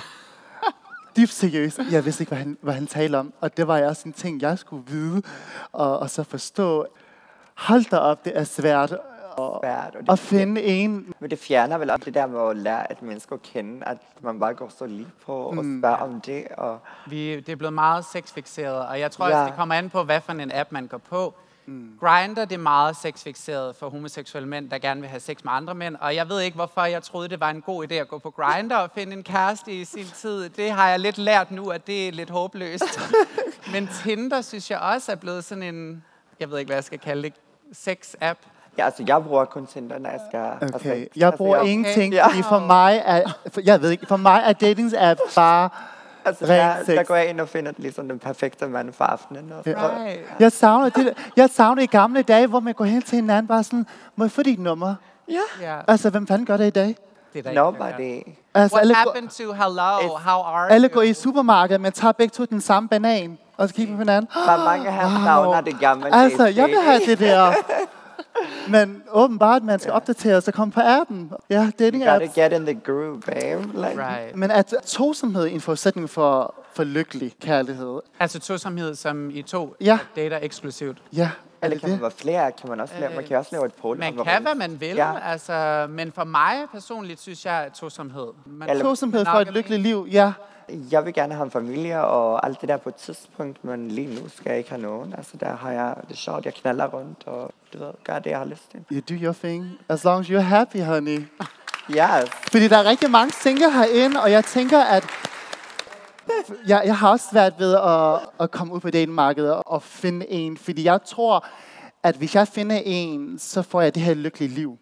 Dybt 1.17 1.31
seriøst. 1.33 1.81
Jeg 1.91 2.05
vidste 2.05 2.23
ikke, 2.23 2.31
hvad 2.31 2.39
han, 2.39 2.59
hvad 2.61 2.75
han 2.75 2.87
talte 2.87 3.17
om. 3.17 3.33
Og 3.41 3.57
det 3.57 3.69
var 3.69 3.83
også 3.87 4.03
en 4.07 4.13
ting, 4.13 4.43
jeg 4.43 4.59
skulle 4.59 4.85
vide, 4.87 5.23
og, 5.73 5.99
og 5.99 6.11
så 6.11 6.23
forstå. 6.23 6.87
Hold 7.55 7.91
da 7.91 7.97
op, 7.97 8.25
det 8.25 8.39
er 8.39 8.45
svært 8.45 8.93
at, 8.93 8.99
svært. 9.63 9.95
Og 9.95 9.99
at 9.99 10.07
det, 10.11 10.19
finde 10.19 10.63
en, 10.63 11.15
men 11.21 11.31
det 11.31 11.39
fjerner 11.39 11.79
vel 11.79 11.91
også 11.91 12.05
det 12.05 12.15
der 12.15 12.27
med 12.27 12.51
at 12.51 12.57
lære 12.57 12.93
et 12.93 13.03
menneske 13.03 13.35
at 13.35 13.43
kende, 13.43 13.87
at 13.87 13.97
man 14.23 14.41
bare 14.41 14.55
går 14.55 14.69
så 14.79 14.87
lige 14.87 15.09
på 15.27 15.33
og 15.37 15.55
spørger 15.55 15.97
om 15.97 16.21
det. 16.21 16.45
Og, 16.57 16.79
Vi, 17.07 17.37
det 17.41 17.49
er 17.49 17.57
blevet 17.57 17.73
meget 17.75 18.05
sexfixeret, 18.05 18.87
og 18.89 19.01
jeg 19.01 19.11
tror 19.11 19.29
Ja. 19.29 19.35
også, 19.39 19.47
det 19.47 19.55
kommer 19.59 19.75
an 19.75 19.91
på, 19.91 20.03
hvad 20.03 20.21
for 20.21 20.33
en 20.33 20.51
app 20.55 20.73
man 20.73 20.87
går 20.87 20.99
på. 20.99 21.35
Mm. 21.67 21.91
Grindr, 22.01 22.41
det 22.45 22.53
er 22.53 22.59
meget 22.59 22.97
sexfixeret 22.97 23.77
for 23.77 23.89
homoseksuelle 23.91 24.49
mænd, 24.49 24.71
der 24.71 24.79
gerne 24.79 25.01
vil 25.01 25.11
have 25.11 25.21
sex 25.21 25.37
med 25.45 25.53
andre 25.53 25.75
mænd. 25.75 25.97
Og 26.01 26.15
jeg 26.15 26.29
ved 26.29 26.41
ikke, 26.41 26.55
hvorfor 26.55 26.85
jeg 26.85 27.03
troede, 27.03 27.29
det 27.29 27.41
var 27.41 27.51
en 27.51 27.61
god 27.61 27.87
idé 27.91 27.95
at 27.95 28.09
gå 28.09 28.19
på 28.19 28.31
Grindr 28.31 28.75
og 28.77 28.91
finde 28.95 29.13
en 29.13 29.23
kæreste 29.23 29.73
i 29.73 29.85
sin 29.85 30.05
tid. 30.15 30.49
Det 30.49 30.71
har 30.71 30.89
jeg 30.89 31.01
lidt 31.01 31.19
lært 31.19 31.51
nu, 31.51 31.69
at 31.69 31.87
det 31.87 32.09
er 32.09 32.13
lidt 32.13 32.31
håbløst. 32.31 33.01
Men 33.73 33.89
Tinder 34.03 34.41
synes 34.41 34.71
jeg 34.71 34.79
også 34.79 35.13
er 35.13 35.17
blevet 35.17 35.45
sådan 35.45 35.63
en, 35.63 36.05
jeg 36.41 36.51
ved 36.51 36.59
ikke, 36.59 36.69
hvad 36.69 36.77
jeg 36.77 36.85
skal 36.85 36.99
kalde 36.99 37.23
det, 37.23 37.33
sex-app. 37.73 38.39
Ja, 38.79 38.85
altså 38.85 39.05
jeg 39.07 39.23
bruger 39.25 39.45
kun 39.45 39.67
Tinder, 39.67 39.99
når 39.99 40.11
jeg 40.11 40.21
skal... 40.31 40.41
Okay. 40.75 40.91
Altså, 40.91 41.07
Jeg 41.17 41.35
bruger 41.35 41.57
altså, 41.57 41.71
ingenting, 41.71 42.15
Ja. 42.15 42.27
fordi 42.27 42.43
for 42.43 42.59
mig 42.59 43.03
er, 43.05 43.23
for, 43.53 43.61
jeg 43.65 43.83
ved 43.83 43.91
ikke, 43.91 44.07
for 44.07 44.17
mig 44.17 44.43
er 44.47 44.53
datingsapp 44.53 45.21
bare 45.35 45.69
Altså, 46.25 46.47
der, 46.47 46.75
sex. 46.85 46.95
der 46.95 47.03
går 47.03 47.15
jeg 47.17 47.29
ind 47.29 47.41
og 47.41 47.49
finder 47.49 47.73
ligesom 47.77 48.09
den 48.09 48.19
perfekte 48.19 48.67
mand 48.67 48.93
for 48.93 49.05
aftenen. 49.05 49.53
Og, 49.53 49.59
og, 49.59 49.65
Right. 49.67 50.21
Jeg 50.41 50.53
savner, 50.53 50.89
det, 50.89 51.15
jeg 51.37 51.51
savner 51.51 51.83
i 51.83 51.87
gamle 51.87 52.23
dage, 52.23 52.47
hvor 52.47 52.61
man 52.61 52.75
går 52.75 52.85
hen 52.85 53.03
til 53.03 53.17
hinanden 53.17 53.47
bare 53.47 53.65
sådan, 53.65 53.87
må 54.17 54.25
jeg 54.25 54.31
få 54.33 54.43
dit 54.43 54.59
nummer? 54.61 54.95
Ja, 55.29 55.77
Altså, 55.89 56.11
hvem 56.11 56.27
fanden 56.27 56.47
gør 56.47 56.57
det 56.57 56.67
i 56.67 56.71
dag? 56.71 56.97
det 57.33 57.39
er 57.39 57.43
der 57.43 57.51
der 57.51 57.55
nobody. 57.63 58.21
Altså, 58.55 58.75
What 58.77 58.81
alle, 58.83 58.95
går, 58.95 58.99
happened 59.13 59.29
to 59.29 59.53
hello, 59.53 59.99
It's- 59.99 60.19
how 60.31 60.43
are 60.43 60.71
alle 60.73 60.89
you? 60.89 60.95
går 60.95 61.03
i 61.03 61.13
supermarkedet, 61.15 61.81
men 61.81 61.93
tager 61.93 62.13
begge 62.13 62.33
to 62.33 62.45
den 62.45 62.61
samme 62.61 62.89
banan, 62.89 63.39
og 63.57 63.69
så 63.69 63.75
kigger 63.75 63.95
på 63.95 63.99
hinanden. 63.99 64.31
Hvor 64.33 64.65
mange 64.65 64.93
her 64.93 65.21
savner 65.25 65.61
det 65.61 65.81
gamle 65.81 66.15
Altså, 66.15 66.47
jeg 66.47 66.67
vil 66.69 66.79
have 66.83 67.01
det 67.07 67.19
der. 67.19 67.53
Men 68.69 69.03
åbenbart, 69.13 69.63
man 69.63 69.79
skal 69.79 69.93
opdatere 69.93 70.41
sig 70.41 70.53
og 70.53 70.57
komme 70.57 70.73
på 70.73 70.81
appen. 70.85 71.33
Ja, 71.51 71.71
dating 71.79 72.03
You 72.05 72.11
gotta 72.13 72.25
apps. 72.25 72.35
get 72.35 72.53
in 72.53 72.67
the 72.67 72.81
groove, 72.85 73.21
babe. 73.21 73.63
Like, 73.75 73.95
Right. 73.99 74.37
Men 74.37 74.51
at 74.51 74.75
tosomhed 74.87 75.43
er 75.43 75.47
en 75.47 75.61
forudsætning 75.61 76.11
for, 76.11 76.55
for 76.75 76.85
lykkelig 76.85 77.33
kærlighed. 77.41 78.01
Altså 78.21 78.41
tosomhed, 78.41 78.95
som 78.95 79.31
I 79.31 79.43
to 79.43 79.75
Ja. 79.81 79.99
dater 80.17 80.39
eksklusivt. 80.43 80.99
Ja, 81.13 81.23
er 81.23 81.29
Eller 81.67 81.75
det 81.75 81.81
kan 81.81 81.91
man 81.91 82.01
være 82.01 82.11
flere? 82.11 82.53
Kan 82.53 82.69
man 82.71 82.81
også 82.81 82.95
lave, 83.01 83.15
man 83.15 83.25
kan 83.25 83.37
også 83.37 83.51
lave 83.53 83.67
et 83.67 83.75
pol. 83.75 83.99
Man 83.99 84.17
kan, 84.25 84.43
hvad 84.43 84.55
man 84.55 84.81
vil, 84.81 84.95
ja. 84.97 85.13
altså, 85.31 85.87
men 85.91 86.13
for 86.13 86.25
mig 86.25 86.55
personligt 86.73 87.21
synes 87.21 87.45
jeg, 87.45 87.55
at 87.55 87.73
tosomhed. 87.73 88.27
Man, 88.47 88.71
Eller- 88.71 88.85
Tosomhed 88.85 89.25
for 89.25 89.39
et 89.39 89.53
lykkeligt 89.53 89.83
liv, 89.83 90.07
ja. 90.13 90.33
Jeg 90.69 91.05
vil 91.05 91.15
gerne 91.15 91.35
have 91.35 91.45
en 91.45 91.51
familie 91.51 92.05
og 92.05 92.47
alt 92.47 92.61
det 92.61 92.69
der 92.69 92.77
på 92.77 92.89
et 92.89 92.95
tidspunkt, 92.95 93.65
men 93.65 93.89
lige 93.89 94.21
nu 94.21 94.29
skal 94.29 94.51
jeg 94.51 94.59
ikke 94.59 94.71
have 94.71 94.83
nogen. 94.83 95.15
Altså, 95.17 95.37
der 95.37 95.57
har 95.57 95.73
jeg 95.73 95.95
det 96.09 96.17
sjovt, 96.17 96.45
jeg 96.45 96.55
knaller 96.55 96.87
rundt, 96.87 97.23
og 97.27 97.51
du 97.73 97.79
ved, 97.79 97.93
gør 98.05 98.19
det, 98.19 98.31
jeg 98.31 98.39
har 98.39 98.45
lyst 98.45 98.71
til. 98.71 98.85
You 98.93 99.01
do 99.01 99.25
your 99.25 99.33
thing, 99.33 99.79
as 99.89 100.05
long 100.05 100.21
as 100.21 100.31
you're 100.31 100.39
happy, 100.39 100.83
honey. 100.83 101.19
Yes. 101.91 102.31
Fordi 102.51 102.69
der 102.69 102.77
er 102.77 102.85
rigtig 102.85 103.11
mange 103.11 103.33
single 103.33 103.73
herinde, 103.73 104.23
og 104.23 104.31
jeg 104.31 104.45
tænker, 104.45 104.81
at 104.81 105.05
jeg, 106.67 106.83
jeg 106.85 106.99
har 106.99 107.11
også 107.11 107.27
svært 107.33 107.53
ved 107.59 107.75
at, 107.75 108.21
at 108.41 108.51
komme 108.51 108.75
ud 108.75 108.81
på 108.81 108.91
datingmarkedet 108.91 109.63
og 109.67 109.83
finde 109.83 110.31
en, 110.31 110.57
fordi 110.57 110.85
jeg 110.85 111.03
tror, 111.03 111.47
at 112.03 112.17
hvis 112.17 112.35
jeg 112.35 112.49
finder 112.49 112.81
en, 112.85 113.39
så 113.39 113.63
får 113.63 113.81
jeg 113.81 113.95
det 113.95 114.03
her 114.03 114.15
lykkelige 114.15 114.55
liv. 114.55 114.79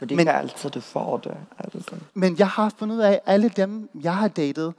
Men 0.00 0.08
det 0.08 0.16
Men- 0.16 0.16
men, 0.16 0.26
kan 0.26 0.34
altid, 0.34 0.70
du 0.70 0.80
får 0.80 1.16
det. 1.16 1.36
Altså. 1.58 1.94
Men 2.14 2.38
jeg 2.38 2.48
har 2.48 2.72
fundet 2.78 2.96
ud 2.96 3.00
af, 3.00 3.20
alle 3.26 3.48
dem, 3.48 3.88
jeg 4.02 4.16
har 4.16 4.28
datet, 4.28 4.74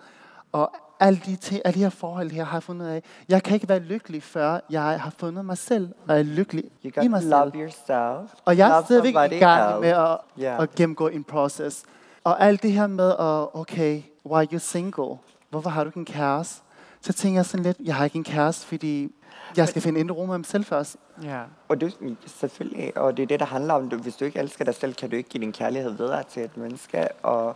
og 0.52 0.72
alle 1.00 1.22
de, 1.26 1.36
ting, 1.36 1.62
alle 1.66 1.76
de 1.76 1.84
her 1.84 1.90
forhold 1.90 2.32
her, 2.32 2.44
har 2.44 2.56
jeg 2.58 2.64
fundet 2.64 2.86
ud 2.86 2.92
af, 2.92 3.04
jeg 3.30 3.44
kan 3.44 3.54
ikke 3.54 3.70
være 3.70 3.80
lykkelig, 3.80 4.24
før 4.24 4.60
jeg 4.70 4.82
har 5.02 5.14
fundet 5.18 5.46
mig 5.46 5.58
selv, 5.58 5.90
og 6.08 6.20
er 6.20 6.24
lykkelig 6.24 6.64
You 6.86 7.04
i 7.04 7.08
mig 7.08 7.22
selv. 7.22 7.32
love 7.32 7.52
yourself. 7.56 8.32
Og 8.46 8.58
jeg 8.58 8.78
er 8.78 8.84
stadigvæk 8.84 9.16
i 9.32 9.38
gang 9.40 9.80
med 9.80 9.90
else. 9.90 10.02
at, 10.02 10.18
Ja. 10.38 10.64
at 10.64 10.76
gennemgå 10.76 11.08
en 11.08 11.24
proces. 11.24 11.84
Og 12.24 12.42
alt 12.44 12.64
det 12.64 12.72
her 12.72 12.88
med, 12.88 13.10
at, 13.10 13.56
okay, 13.60 14.02
why 14.26 14.46
you 14.54 14.60
single? 14.60 15.18
Hvorfor 15.50 15.70
har 15.70 15.84
du 15.84 15.90
ikke 15.90 15.98
en 16.00 16.06
kæreste? 16.06 16.62
Så 17.02 17.14
tænker 17.14 17.38
jeg 17.38 17.46
sådan 17.46 17.64
lidt, 17.64 17.78
jeg 17.84 17.96
har 17.96 18.06
ikke 18.06 18.18
en 18.18 18.24
kæreste, 18.24 18.68
fordi 18.68 19.12
jeg 19.58 19.68
skal 19.68 19.82
finde 19.82 20.00
ind 20.00 20.10
i 20.10 20.12
rum 20.12 20.30
med 20.30 20.38
mig 20.38 20.46
selv 20.46 20.66
først. 20.66 20.98
Ja. 21.24 21.42
Og 21.68 21.82
du, 21.82 21.90
selvfølgelig, 22.26 22.98
og 22.98 23.18
det 23.18 23.24
er 23.24 23.28
det, 23.28 23.40
der 23.40 23.46
handler 23.46 23.74
om, 23.74 23.90
du, 23.90 23.98
hvis 23.98 24.16
du 24.16 24.26
ikke 24.26 24.40
elsker 24.40 24.66
dig 24.66 24.76
selv, 24.76 24.94
kan 24.94 25.10
du 25.10 25.16
ikke 25.16 25.30
give 25.30 25.42
din 25.42 25.52
kærlighed 25.52 25.92
videre 25.92 26.24
til 26.24 26.44
et 26.44 26.58
menneske. 26.58 27.08
Og 27.24 27.56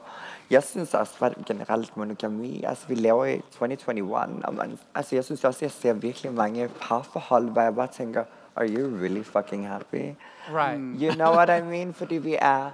jeg 0.49 0.63
synes 0.63 0.93
også 0.93 1.13
bare 1.19 1.33
generelt 1.47 1.97
monogami, 1.97 2.63
altså 2.63 2.87
vi 2.87 2.95
lever 2.95 3.25
i 3.25 3.41
2021, 3.51 4.17
og 4.45 4.53
man, 4.53 4.79
altså 4.95 5.15
jeg 5.15 5.23
synes 5.23 5.43
også, 5.43 5.59
jeg 5.61 5.71
ser 5.71 5.93
virkelig 5.93 6.33
mange 6.33 6.69
parforhold, 6.81 7.49
hvor 7.49 7.61
jeg 7.61 7.75
bare 7.75 7.87
tænker, 7.87 8.23
are 8.55 8.67
you 8.67 8.87
really 9.01 9.23
fucking 9.23 9.67
happy? 9.67 10.15
Right. 10.51 10.79
You 11.01 11.11
know 11.11 11.33
what 11.35 11.49
I 11.49 11.61
mean? 11.73 11.93
Fordi 11.93 12.15
vi 12.15 12.35
er, 12.41 12.69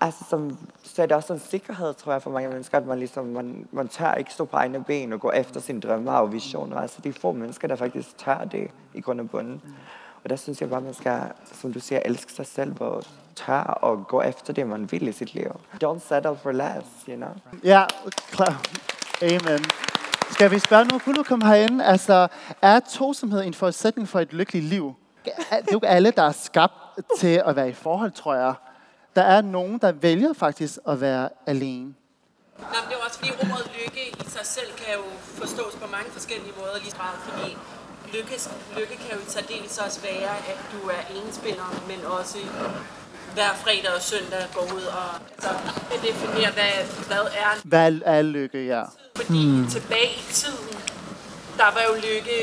altså 0.00 0.24
som, 0.30 0.58
så 0.82 1.02
er 1.02 1.06
det 1.06 1.16
også 1.16 1.32
en 1.32 1.38
sikkerhed, 1.38 1.94
tror 1.94 2.12
jeg, 2.12 2.22
for 2.22 2.30
mange 2.30 2.48
mennesker, 2.48 2.78
at 2.78 2.86
man 2.86 2.98
ligesom, 2.98 3.24
man, 3.24 3.66
man 3.72 3.88
tør 3.88 4.14
ikke 4.14 4.32
stå 4.32 4.44
på 4.44 4.56
egne 4.56 4.84
ben 4.84 5.12
og 5.12 5.20
gå 5.20 5.30
efter 5.30 5.60
sine 5.60 5.80
drømme 5.80 6.10
og 6.12 6.32
visioner. 6.32 6.76
Altså 6.76 7.00
de 7.04 7.12
få 7.12 7.32
mennesker, 7.32 7.68
der 7.68 7.76
faktisk 7.76 8.18
tør 8.18 8.44
det 8.44 8.70
i 8.94 9.00
grund 9.00 9.20
og 9.20 9.30
bunden. 9.30 9.62
Og 10.24 10.30
der 10.30 10.36
synes 10.36 10.60
jeg 10.60 10.70
bare, 10.70 10.80
man 10.80 10.94
skal, 10.94 11.20
som 11.52 11.72
du 11.72 11.80
siger, 11.80 12.00
elske 12.04 12.32
sig 12.32 12.46
selv 12.46 12.74
og 12.80 13.02
tør 13.34 13.60
og 13.60 14.06
gå 14.08 14.22
efter 14.22 14.52
det, 14.52 14.66
man 14.66 14.92
vil 14.92 15.08
i 15.08 15.12
sit 15.12 15.34
liv. 15.34 15.60
Don't 15.84 16.08
settle 16.08 16.36
for 16.36 16.52
less, 16.52 16.86
you 17.08 17.16
know? 17.16 17.30
Ja, 17.64 17.84
klar. 18.30 18.62
Amen. 19.22 19.64
Skal 20.30 20.50
vi 20.50 20.58
spørge 20.58 20.84
nu 20.84 20.98
publikum 20.98 21.40
herinde, 21.40 21.84
altså, 21.84 22.28
er 22.62 22.80
tosomhed 22.80 23.44
en 23.44 23.54
forudsætning 23.54 24.08
for 24.08 24.20
et 24.20 24.32
lykkeligt 24.32 24.64
liv? 24.64 24.94
Det 25.24 25.32
er 25.50 25.56
jo 25.72 25.76
ikke 25.76 25.88
alle, 25.88 26.10
der 26.10 26.22
er 26.22 26.32
skabt 26.32 26.74
til 27.20 27.42
at 27.46 27.56
være 27.56 27.68
i 27.68 27.72
forhold, 27.72 28.12
tror 28.12 28.34
jeg. 28.34 28.54
Der 29.16 29.22
er 29.22 29.40
nogen, 29.42 29.78
der 29.78 29.92
vælger 29.92 30.32
faktisk 30.32 30.78
at 30.88 31.00
være 31.00 31.28
alene. 31.46 31.94
Nå, 32.58 32.64
men 32.64 32.88
det 32.88 32.94
er 32.96 33.04
også 33.06 33.18
fordi 33.18 33.30
ordet 33.52 33.70
lykke 33.78 34.04
i 34.08 34.24
sig 34.36 34.46
selv 34.46 34.70
kan 34.76 34.94
jo 34.94 35.04
forstås 35.40 35.74
på 35.82 35.86
mange 35.96 36.10
forskellige 36.10 36.52
måder 36.58 36.76
lige 36.84 36.94
meget, 37.04 37.18
fordi 37.26 37.56
lykke, 38.14 38.36
lykke 38.78 38.96
kan 39.02 39.10
jo 39.16 39.20
i 39.26 39.30
særdeles 39.36 39.78
også 39.78 40.00
være, 40.00 40.34
at 40.52 40.60
du 40.72 40.80
er 40.96 41.02
enspænder, 41.18 41.68
men 41.90 42.00
også 42.18 42.38
hver 43.34 43.52
fredag 43.64 43.92
og 43.98 44.02
søndag 44.02 44.44
går 44.54 44.66
ud 44.76 44.86
og 45.00 45.08
så 45.42 45.48
definerer, 46.08 46.52
hvad, 46.52 46.72
hvad 47.06 47.24
er 47.42 47.52
Hvad 47.64 47.92
er 48.04 48.22
lykke, 48.22 48.66
ja. 48.66 48.82
Fordi 49.22 49.44
hmm. 49.46 49.66
tilbage 49.70 50.10
i 50.14 50.32
tiden, 50.32 50.68
der 51.56 51.64
var 51.64 51.82
jo 51.88 51.94
lykke 51.94 52.36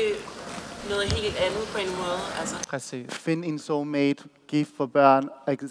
noget 0.90 1.12
helt 1.12 1.36
andet 1.36 1.64
på 1.72 1.78
en 1.78 1.88
måde. 1.88 2.20
Altså, 2.40 2.54
Præcis. 2.68 3.06
Find 3.14 3.44
en 3.44 3.58
soulmate, 3.58 4.24
gift 4.48 4.70
for 4.76 4.86
børn, 4.86 5.28
etc. 5.48 5.62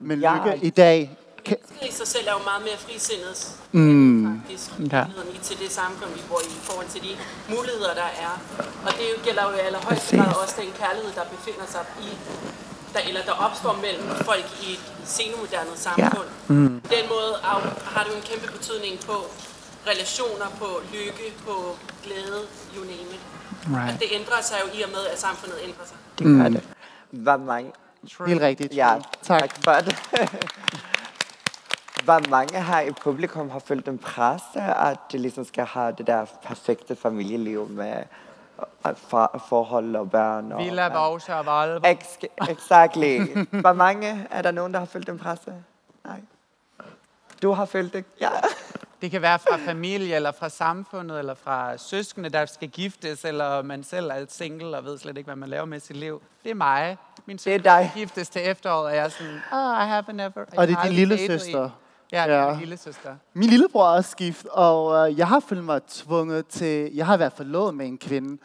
Men 0.00 0.20
Ja. 0.20 0.34
lykke 0.34 0.66
i 0.66 0.70
dag... 0.70 1.16
Kan, 1.44 1.56
det 1.80 1.88
i 1.88 1.92
sig 1.92 2.06
selv 2.14 2.26
er 2.28 2.32
jo 2.32 2.42
meget 2.50 2.62
mere 2.68 2.78
frisindet 2.86 3.38
mm, 3.72 4.40
faktisk 4.40 4.70
Ja. 4.92 4.98
ja. 4.98 5.04
til 5.42 5.56
det 5.62 5.70
samfund, 5.80 6.10
vi 6.18 6.22
bor 6.28 6.40
i, 6.48 6.50
i 6.60 6.60
forhold 6.68 6.88
til 6.94 7.00
de 7.02 7.12
muligheder, 7.54 7.94
der 8.02 8.10
er. 8.26 8.32
Og 8.86 8.92
det 8.98 9.04
jo 9.12 9.16
gælder 9.26 9.42
jo 9.50 9.52
i 9.56 9.60
allerhøjeste 9.68 10.16
grad 10.16 10.34
også 10.42 10.54
den 10.62 10.70
kærlighed, 10.82 11.10
der 11.18 11.24
befinder 11.36 11.66
sig 11.74 11.82
i, 12.08 12.08
der, 12.94 13.00
eller 13.08 13.22
der 13.30 13.32
opstår 13.46 13.74
mellem 13.86 14.06
folk 14.30 14.46
i 14.66 14.72
et 14.72 14.84
senmoderne 15.16 15.74
samfund. 15.86 16.28
Ja. 16.48 16.54
Mm. 16.54 16.80
Den 16.94 17.04
måde 17.14 17.30
har 17.94 18.00
det 18.04 18.10
jo 18.12 18.16
en 18.22 18.26
kæmpe 18.30 18.46
betydning 18.56 18.94
på 19.08 19.16
relationer, 19.86 20.46
på 20.58 20.66
lykke, 20.92 21.34
på 21.46 21.76
glæde, 22.04 22.40
you 22.76 22.80
name 22.84 23.10
it. 23.16 23.20
Right. 23.66 24.00
Det 24.00 24.08
ændrer 24.12 24.42
sig 24.42 24.56
jo 24.64 24.78
i 24.78 24.82
og 24.82 24.90
med, 24.90 25.06
at 25.12 25.18
samfundet 25.20 25.58
ændrer 25.62 25.84
sig. 25.86 25.96
Det 26.18 26.26
gør 26.26 26.48
det. 26.48 26.68
Hvor 27.10 27.36
mange, 27.36 27.72
helt 28.26 28.40
rigtigt. 28.42 28.74
Ja, 28.74 28.94
Tak. 29.22 29.40
tak 29.40 29.64
for 29.64 29.72
det. 29.72 29.96
Hvor 32.04 32.30
mange 32.30 32.62
her 32.62 32.80
i 32.80 32.90
publikum 32.90 33.50
har 33.50 33.58
følt 33.58 33.88
en 33.88 33.98
pres 33.98 34.42
at 34.56 34.98
de 35.12 35.18
ligesom 35.18 35.44
skal 35.44 35.64
have 35.64 35.94
det 35.98 36.06
der 36.06 36.24
perfekte 36.42 36.96
familieliv 36.96 37.68
med 37.68 37.96
øh, 38.86 38.96
for, 38.96 39.42
forhold 39.48 39.96
og 39.96 40.10
børn? 40.10 40.52
Og, 40.52 40.64
Villa, 40.64 40.88
Borgsjø 40.88 41.34
og 41.34 41.46
Volvo. 41.46 41.86
Ex- 41.86 42.50
exactly. 42.50 43.18
Hvor 43.60 43.72
mange 43.72 44.26
er 44.30 44.42
der 44.42 44.50
nogen, 44.50 44.72
der 44.72 44.78
har 44.78 44.86
følt 44.86 45.08
en 45.08 45.18
pres? 45.18 45.38
Nej. 46.04 46.20
Du 47.42 47.52
har 47.52 47.64
følt 47.64 47.92
det? 47.92 48.04
Ja. 48.20 48.30
Det 49.02 49.10
kan 49.10 49.22
være 49.22 49.38
fra 49.38 49.56
familie, 49.66 50.14
eller 50.16 50.32
fra 50.32 50.48
samfundet, 50.48 51.18
eller 51.18 51.34
fra 51.34 51.76
søskende, 51.78 52.28
der 52.28 52.46
skal 52.46 52.68
giftes, 52.68 53.24
eller 53.24 53.62
man 53.62 53.84
selv 53.84 54.10
er 54.10 54.24
single 54.28 54.76
og 54.76 54.84
ved 54.84 54.98
slet 54.98 55.16
ikke, 55.16 55.28
hvad 55.28 55.36
man 55.36 55.48
laver 55.48 55.64
med 55.64 55.80
sit 55.80 55.96
liv. 55.96 56.22
Det 56.44 56.50
er 56.50 56.54
mig. 56.54 56.96
Min 57.26 57.36
Det 57.36 57.46
er 57.46 57.56
søster 57.56 57.76
dig. 57.78 57.88
skal 57.90 58.00
giftes 58.00 58.28
til 58.28 58.42
efteråret, 58.48 58.86
og 58.86 58.94
jeg 58.96 59.04
er 59.04 59.08
sådan, 59.08 59.32
oh, 59.52 59.84
I 59.84 59.88
have 59.88 60.04
never... 60.12 60.30
Og 60.56 60.68
det 60.68 60.76
er 60.78 60.82
din 60.84 60.92
lille 60.92 61.18
søster. 61.26 61.70
Ja, 62.12 62.24
det 62.26 62.34
er 62.34 62.42
Ja. 62.42 62.50
min 62.50 62.58
lille 62.58 62.76
søster. 62.76 63.16
Min 63.34 63.48
lillebror 63.48 63.84
er 63.84 63.96
også 63.96 64.16
gift, 64.16 64.46
og 64.46 65.10
øh, 65.10 65.18
jeg 65.18 65.28
har 65.28 65.40
følt 65.40 65.64
mig 65.64 65.80
tvunget 65.88 66.46
til... 66.46 66.94
Jeg 66.94 67.06
har 67.06 67.16
været 67.16 67.32
forlovet 67.32 67.74
med 67.74 67.86
en 67.86 67.98
kvinde. 67.98 68.38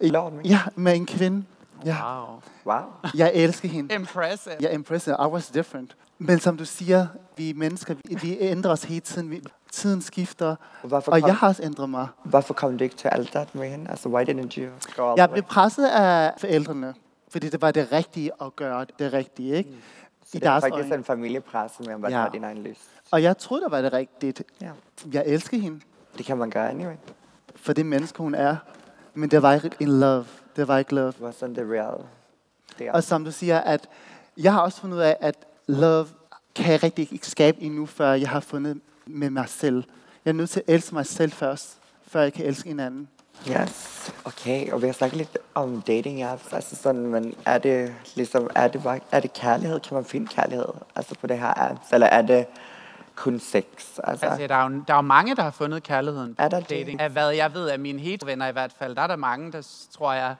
Forlovet 0.00 0.32
med? 0.32 0.44
Ja, 0.44 0.60
med 0.74 0.96
en 0.96 1.06
kvinde. 1.06 1.44
Ja, 1.84 1.96
Wow. 2.20 2.40
Wow. 2.66 2.80
jeg 3.14 3.30
elsker 3.34 3.68
hende. 3.68 3.94
Impressive. 3.94 4.54
Jeg 4.60 4.68
er 4.70 4.74
impressed. 4.74 5.12
I 5.14 5.26
was 5.26 5.48
different. 5.48 5.96
Men 6.18 6.40
som 6.40 6.56
du 6.56 6.64
siger, 6.64 7.06
vi 7.36 7.50
er 7.50 7.54
mennesker, 7.54 7.94
vi, 8.04 8.14
vi 8.22 8.36
ændrer 8.40 8.70
os 8.72 8.84
hele 8.84 9.00
tiden. 9.00 9.30
Vi, 9.30 9.42
tiden 9.72 10.02
skifter. 10.02 10.56
Hvorfor 10.84 11.12
Og 11.12 11.20
kom, 11.20 11.28
jeg 11.28 11.36
har 11.36 11.48
også 11.48 11.62
ændret 11.62 11.90
mig. 11.90 12.08
hvorfor 12.24 12.54
kom 12.54 12.78
du 12.78 12.84
ikke 12.84 12.96
til 12.96 13.08
alteret 13.08 13.54
med 13.54 13.68
hende? 13.70 13.90
Altså, 13.90 14.08
why 14.08 14.22
didn't 14.30 14.58
you 14.58 14.68
go 14.96 15.08
all 15.10 15.14
Jeg 15.18 15.30
blev 15.30 15.42
presset 15.42 15.86
af 15.86 16.32
forældrene, 16.38 16.94
fordi 17.28 17.48
det 17.48 17.62
var 17.62 17.70
det 17.70 17.92
rigtige 17.92 18.30
at 18.42 18.56
gøre 18.56 18.86
det 18.98 19.12
rigtige, 19.12 19.54
ikke? 19.56 19.70
Så 20.24 20.36
I 20.36 20.40
det 20.40 20.46
er 20.48 20.60
faktisk 20.60 20.74
øjne. 20.74 20.94
en 20.94 21.04
familiepres, 21.04 21.72
men 21.86 22.00
man 22.00 22.10
Ja. 22.10 22.16
har 22.16 22.28
din 22.28 22.44
egen 22.44 22.58
lyst. 22.58 22.80
Og 23.10 23.22
jeg 23.22 23.38
troede, 23.38 23.64
det 23.64 23.70
var 23.72 23.82
det 23.82 23.92
rigtige. 23.92 24.34
Ja. 24.60 24.70
Jeg 25.12 25.22
elsker 25.26 25.58
hende, 25.58 25.80
Det 26.18 26.26
kan 26.26 26.36
man 26.36 26.50
gøre 26.50 26.70
anyway. 26.70 26.94
for 27.56 27.72
det 27.72 27.86
menneske, 27.86 28.18
hun 28.18 28.34
er. 28.34 28.56
Men 29.14 29.30
det 29.30 29.42
var 29.42 29.52
ikke 29.52 29.70
in 29.80 29.88
love. 30.00 30.26
Det 30.56 30.68
var 30.68 30.78
ikke 30.78 30.94
love. 30.94 31.06
Det 31.12 31.20
var 31.20 31.30
sådan 31.30 31.54
det 31.54 31.66
real. 31.70 32.00
Der. 32.78 32.92
Og 32.92 33.02
som 33.04 33.24
du 33.24 33.30
siger, 33.32 33.58
at 33.60 33.88
jeg 34.36 34.52
har 34.52 34.60
også 34.60 34.80
fundet 34.80 34.96
ud 34.96 35.02
af, 35.02 35.16
at 35.20 35.34
love 35.66 36.06
kan 36.54 36.72
jeg 36.72 36.82
rigtig 36.82 37.12
ikke 37.12 37.26
skabe 37.26 37.60
endnu, 37.62 37.86
før 37.86 38.12
jeg 38.12 38.28
har 38.28 38.40
fundet 38.40 38.80
med 39.06 39.30
mig 39.30 39.48
selv. 39.48 39.84
Jeg 40.24 40.30
er 40.30 40.34
nødt 40.34 40.50
til 40.50 40.60
at 40.66 40.74
elske 40.74 40.94
mig 40.94 41.06
selv 41.06 41.32
først, 41.32 41.76
før 42.08 42.20
jeg 42.20 42.32
kan 42.32 42.44
elske 42.46 42.70
en 42.70 42.80
anden. 42.80 43.08
Yes, 43.50 44.12
okay. 44.24 44.72
Og 44.72 44.82
vi 44.82 44.86
har 44.86 44.92
snakket 44.92 45.16
lidt 45.16 45.38
om 45.54 45.82
dating 45.82 46.22
apps. 46.22 46.52
Altså 46.52 46.76
sådan, 46.76 47.06
men 47.06 47.34
er 47.44 47.58
det 47.58 47.94
ligesom, 48.14 48.50
er 48.54 48.68
det, 48.68 48.82
bare, 48.82 49.00
er 49.12 49.20
det 49.20 49.32
kærlighed? 49.32 49.80
Kan 49.80 49.94
man 49.94 50.04
finde 50.04 50.26
kærlighed? 50.26 50.66
Altså 50.96 51.14
på 51.20 51.26
det 51.26 51.38
her 51.38 51.70
apps? 51.70 51.92
Eller 51.92 52.06
er 52.06 52.22
det 52.22 52.46
kun 53.14 53.40
sex? 53.40 53.64
Altså, 54.04 54.26
Altså, 54.26 54.46
der 54.48 54.54
er, 54.54 54.70
jo, 54.70 54.82
der 54.88 54.94
er 54.94 54.98
jo 54.98 55.02
mange, 55.02 55.36
der 55.36 55.42
har 55.42 55.50
fundet 55.50 55.82
kærligheden 55.82 56.34
på 56.34 56.42
Er 56.42 56.48
der 56.48 56.60
dating. 56.60 57.00
Af 57.00 57.10
hvad 57.10 57.30
jeg 57.30 57.54
ved 57.54 57.68
af 57.68 57.78
mine 57.78 58.00
hetero-venner 58.00 58.48
i 58.48 58.52
hvert 58.52 58.72
fald, 58.78 58.96
der 58.96 59.02
er 59.02 59.06
der 59.06 59.16
mange, 59.16 59.52
der 59.52 59.86
tror 59.92 60.12
jeg 60.12 60.34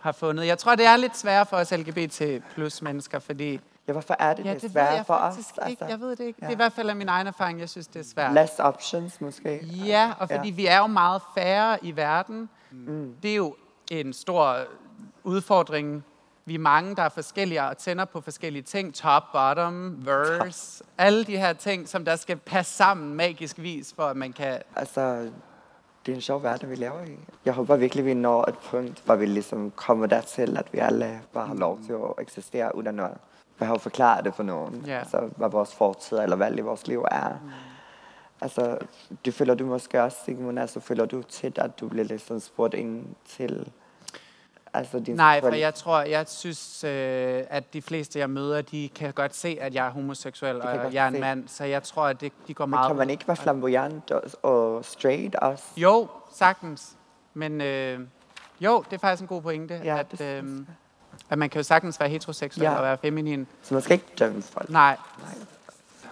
har 0.00 0.12
fundet. 0.12 0.46
Jeg 0.46 0.58
tror, 0.58 0.74
det 0.74 0.86
er 0.86 0.96
lidt 0.96 1.16
sværere 1.16 1.46
for 1.46 1.56
os 1.56 1.72
LGBT 1.72 2.22
plus 2.54 2.82
mennesker, 2.82 3.18
fordi... 3.18 3.60
ja, 3.88 3.92
hvorfor 3.92 4.16
er 4.18 4.34
det, 4.34 4.44
Ja, 4.44 4.54
det, 4.54 4.62
det 4.62 4.70
svært 4.72 5.06
for 5.06 5.14
os? 5.14 5.36
ikke. 5.38 5.62
Altså, 5.62 5.84
Jeg 5.84 6.00
ved 6.00 6.10
det 6.16 6.20
ikke. 6.24 6.38
ja. 6.42 6.46
Det 6.46 6.50
er 6.52 6.54
i 6.54 6.56
hvert 6.56 6.72
fald 6.72 6.88
af 6.90 6.96
min 6.96 7.08
egen 7.08 7.26
erfaring, 7.26 7.60
jeg 7.60 7.68
synes, 7.68 7.86
det 7.86 8.00
er 8.00 8.04
svært. 8.04 8.34
Less 8.34 8.58
options 8.58 9.20
måske? 9.20 9.64
Ja, 9.66 10.12
og 10.18 10.28
fordi 10.30 10.48
Ja. 10.48 10.54
vi 10.54 10.66
er 10.66 10.78
jo 10.78 10.86
meget 10.86 11.22
færre 11.34 11.84
i 11.84 11.96
verden. 11.96 12.48
Mm. 12.70 13.14
Det 13.22 13.30
er 13.30 13.36
jo 13.36 13.54
en 13.90 14.12
stor 14.12 14.56
udfordring. 15.24 16.04
Vi 16.44 16.54
er 16.54 16.58
mange, 16.58 16.96
der 16.96 17.02
er 17.02 17.08
forskellige 17.08 17.62
og 17.62 17.76
tænder 17.78 18.04
på 18.04 18.20
forskellige 18.20 18.62
ting. 18.62 18.94
Top, 18.94 19.22
bottom, 19.32 20.06
verse. 20.06 20.84
Alle 20.98 21.24
de 21.24 21.36
her 21.38 21.52
ting, 21.52 21.88
som 21.88 22.04
der 22.04 22.16
skal 22.16 22.36
passe 22.36 22.72
sammen 22.76 23.14
magisk 23.14 23.58
vis, 23.58 23.92
for 23.96 24.02
at 24.02 24.16
man 24.16 24.32
kan... 24.32 24.58
Altså, 24.76 25.30
det 26.06 26.12
er 26.12 26.16
en 26.16 26.20
sjov 26.20 26.42
verden, 26.42 26.70
vi 26.70 26.74
lever 26.74 27.04
i. 27.04 27.16
Jeg 27.44 27.54
håber 27.54 27.76
virkelig, 27.76 28.04
vi 28.04 28.14
når 28.14 28.48
et 28.48 28.58
punkt, 28.58 29.02
hvor 29.04 29.14
vi 29.14 29.26
ligesom 29.26 29.70
kommer 29.70 30.06
dertil, 30.06 30.56
at 30.56 30.72
vi 30.72 30.78
alle 30.78 31.20
bare 31.32 31.46
har 31.46 31.54
lov 31.54 31.78
til 31.86 31.92
at 31.92 32.22
eksistere, 32.22 32.74
uden 32.74 33.00
at 33.00 33.10
behøve 33.58 33.74
at 33.74 33.80
forklare 33.80 34.22
det 34.22 34.34
for 34.34 34.42
nogen. 34.42 34.84
Ja. 34.86 34.98
Altså, 34.98 35.30
hvad 35.36 35.48
vores 35.48 35.74
fortid 35.74 36.18
eller 36.18 36.36
valg 36.36 36.58
i 36.58 36.62
vores 36.62 36.86
liv 36.86 37.04
er. 37.10 37.28
Mm. 37.28 37.50
Altså, 38.40 38.78
det 39.24 39.34
føler 39.34 39.54
du 39.54 39.66
måske 39.66 40.02
også, 40.02 40.16
Sigmund, 40.24 40.58
altså 40.58 40.80
føler 40.80 41.04
du 41.04 41.22
tit, 41.22 41.58
at 41.58 41.80
du 41.80 41.88
bliver 41.88 42.04
ligesom 42.04 42.40
spurgt 42.40 42.74
ind 42.74 43.06
til 43.24 43.68
altså, 44.74 44.98
din 44.98 45.16
Nej, 45.16 45.40
for 45.40 45.54
jeg 45.54 45.74
tror, 45.74 46.00
jeg 46.00 46.28
synes, 46.28 46.84
øh, 46.84 47.42
at 47.50 47.72
de 47.72 47.82
fleste, 47.82 48.18
jeg 48.18 48.30
møder, 48.30 48.62
de 48.62 48.88
kan 48.88 49.12
godt 49.12 49.34
se, 49.34 49.58
at 49.60 49.74
jeg 49.74 49.86
er 49.86 49.90
homoseksuel, 49.90 50.62
og 50.62 50.94
jeg 50.94 51.04
er 51.04 51.08
en 51.08 51.14
se. 51.14 51.20
mand. 51.20 51.48
Så 51.48 51.64
jeg 51.64 51.82
tror, 51.82 52.06
at 52.06 52.20
det, 52.20 52.32
de 52.48 52.54
går 52.54 52.66
Men 52.66 52.70
meget... 52.70 52.86
kan 52.86 52.96
man 52.96 53.10
ikke 53.10 53.28
være 53.28 53.36
flamboyant 53.36 54.10
og, 54.10 54.22
og 54.42 54.84
straight 54.84 55.34
også? 55.34 55.64
Jo, 55.76 56.08
sagtens. 56.32 56.96
Men 57.34 57.60
øh, 57.60 58.00
jo, 58.60 58.84
det 58.90 58.96
er 58.96 58.98
faktisk 58.98 59.22
en 59.22 59.28
god 59.28 59.42
pointe, 59.42 59.80
Ja, 59.84 59.98
at, 59.98 60.10
det 60.10 60.20
øh. 60.20 60.58
At 61.30 61.38
man 61.38 61.50
kan 61.50 61.58
jo 61.58 61.62
sagtens 61.62 62.00
være 62.00 62.08
heteroseksuel 62.08 62.64
Ja. 62.64 62.74
og 62.74 62.82
være 62.82 62.98
feminin. 62.98 63.46
Så 63.62 63.74
man 63.74 63.82
skal 63.82 63.94
ikke 63.94 64.06
dømme 64.18 64.42
folk, 64.42 64.70
Nej, 64.70 64.96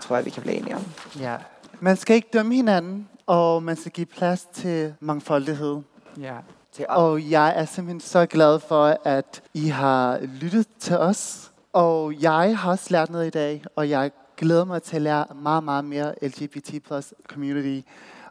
tror 0.00 0.16
jeg, 0.16 0.24
vi 0.24 0.30
kan 0.30 0.42
blive 0.42 0.56
enige 0.56 0.76
om. 0.76 0.84
ja, 1.20 1.36
Man 1.80 1.96
skal 1.96 2.16
ikke 2.16 2.28
dømme 2.32 2.54
hinanden, 2.54 3.08
og 3.26 3.62
man 3.62 3.76
skal 3.76 3.92
give 3.92 4.06
plads 4.06 4.46
til 4.52 4.94
mangfoldighed. 5.00 5.80
ja. 6.20 6.34
Til 6.72 6.86
os. 6.88 6.96
Og 6.96 7.30
jeg 7.30 7.52
er 7.56 7.64
simpelthen 7.64 8.00
så 8.00 8.26
glad 8.26 8.60
for, 8.60 8.98
at 9.04 9.42
I 9.54 9.68
har 9.68 10.18
lyttet 10.22 10.66
til 10.80 10.96
os. 10.98 11.50
Og 11.72 12.14
jeg 12.22 12.58
har 12.58 12.70
også 12.70 12.86
lært 12.90 13.10
noget 13.10 13.26
i 13.26 13.30
dag, 13.30 13.64
og 13.76 13.90
jeg 13.90 14.10
glæder 14.36 14.64
mig 14.64 14.82
til 14.82 14.96
at 14.96 15.02
lære 15.02 15.24
meget, 15.34 15.64
meget 15.64 15.84
mere 15.84 16.14
LGBT 16.22 16.82
plus 16.86 17.14
community 17.28 17.86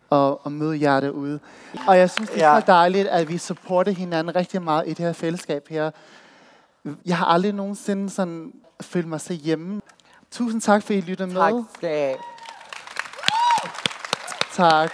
og, 0.09 0.45
og 0.45 0.51
møde 0.51 0.81
jer 0.81 0.99
derude. 0.99 1.39
Og 1.87 1.97
jeg 1.97 2.09
synes, 2.09 2.29
det 2.29 2.43
er 2.43 2.53
Ja. 2.53 2.59
så 2.59 2.65
dejligt, 2.67 3.07
at 3.07 3.29
vi 3.29 3.37
supporter 3.37 3.91
hinanden 3.91 4.35
rigtig 4.35 4.61
meget 4.61 4.83
i 4.87 4.89
det 4.89 5.05
her 5.05 5.13
fællesskab 5.13 5.67
her. 5.69 5.91
Jeg 7.05 7.17
har 7.17 7.25
aldrig 7.25 7.53
nogensinde 7.53 8.09
sådan 8.09 8.51
følt 8.81 9.07
mig 9.07 9.21
så 9.21 9.33
hjemme. 9.33 9.81
Tusind 10.31 10.61
tak, 10.61 10.83
for 10.83 10.93
I 10.93 11.01
lytter 11.01 11.25
med. 11.25 11.35
Tak 11.35 11.53
skal 11.75 11.89
I 11.89 11.99
have. 11.99 12.17
Tak. 14.53 14.91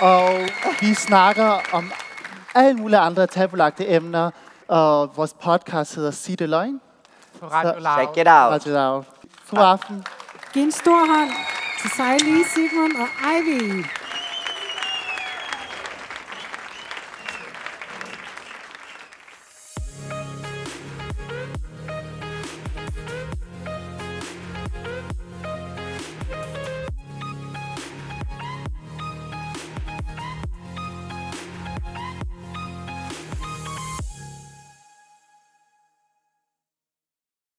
Og 0.00 0.48
vi 0.80 0.94
snakker 0.94 1.58
om 1.72 1.92
alle 2.54 2.74
mulige 2.80 2.98
andre 2.98 3.26
tabulagte 3.26 3.88
emner, 3.88 4.30
og 4.68 5.16
vores 5.16 5.34
podcast 5.42 5.94
hedder 5.94 6.10
Sig 6.10 6.38
det 6.38 6.48
løgn. 6.48 6.80
På 7.40 7.46
Radio 7.46 7.80
Loud. 7.80 7.96
Check 7.96 8.10
it 8.16 8.18
out. 8.18 8.52
Radio 8.52 8.72
Loud. 8.72 9.04
God 9.50 9.58
aften. 9.64 10.04
Giv 10.52 10.62
en 10.62 10.72
stor 10.72 11.16
hånd 11.16 11.30
til 11.80 11.90
Sejli, 11.90 12.44
Sigmund 12.54 12.92
og 12.96 13.08
Ivy. 13.38 13.84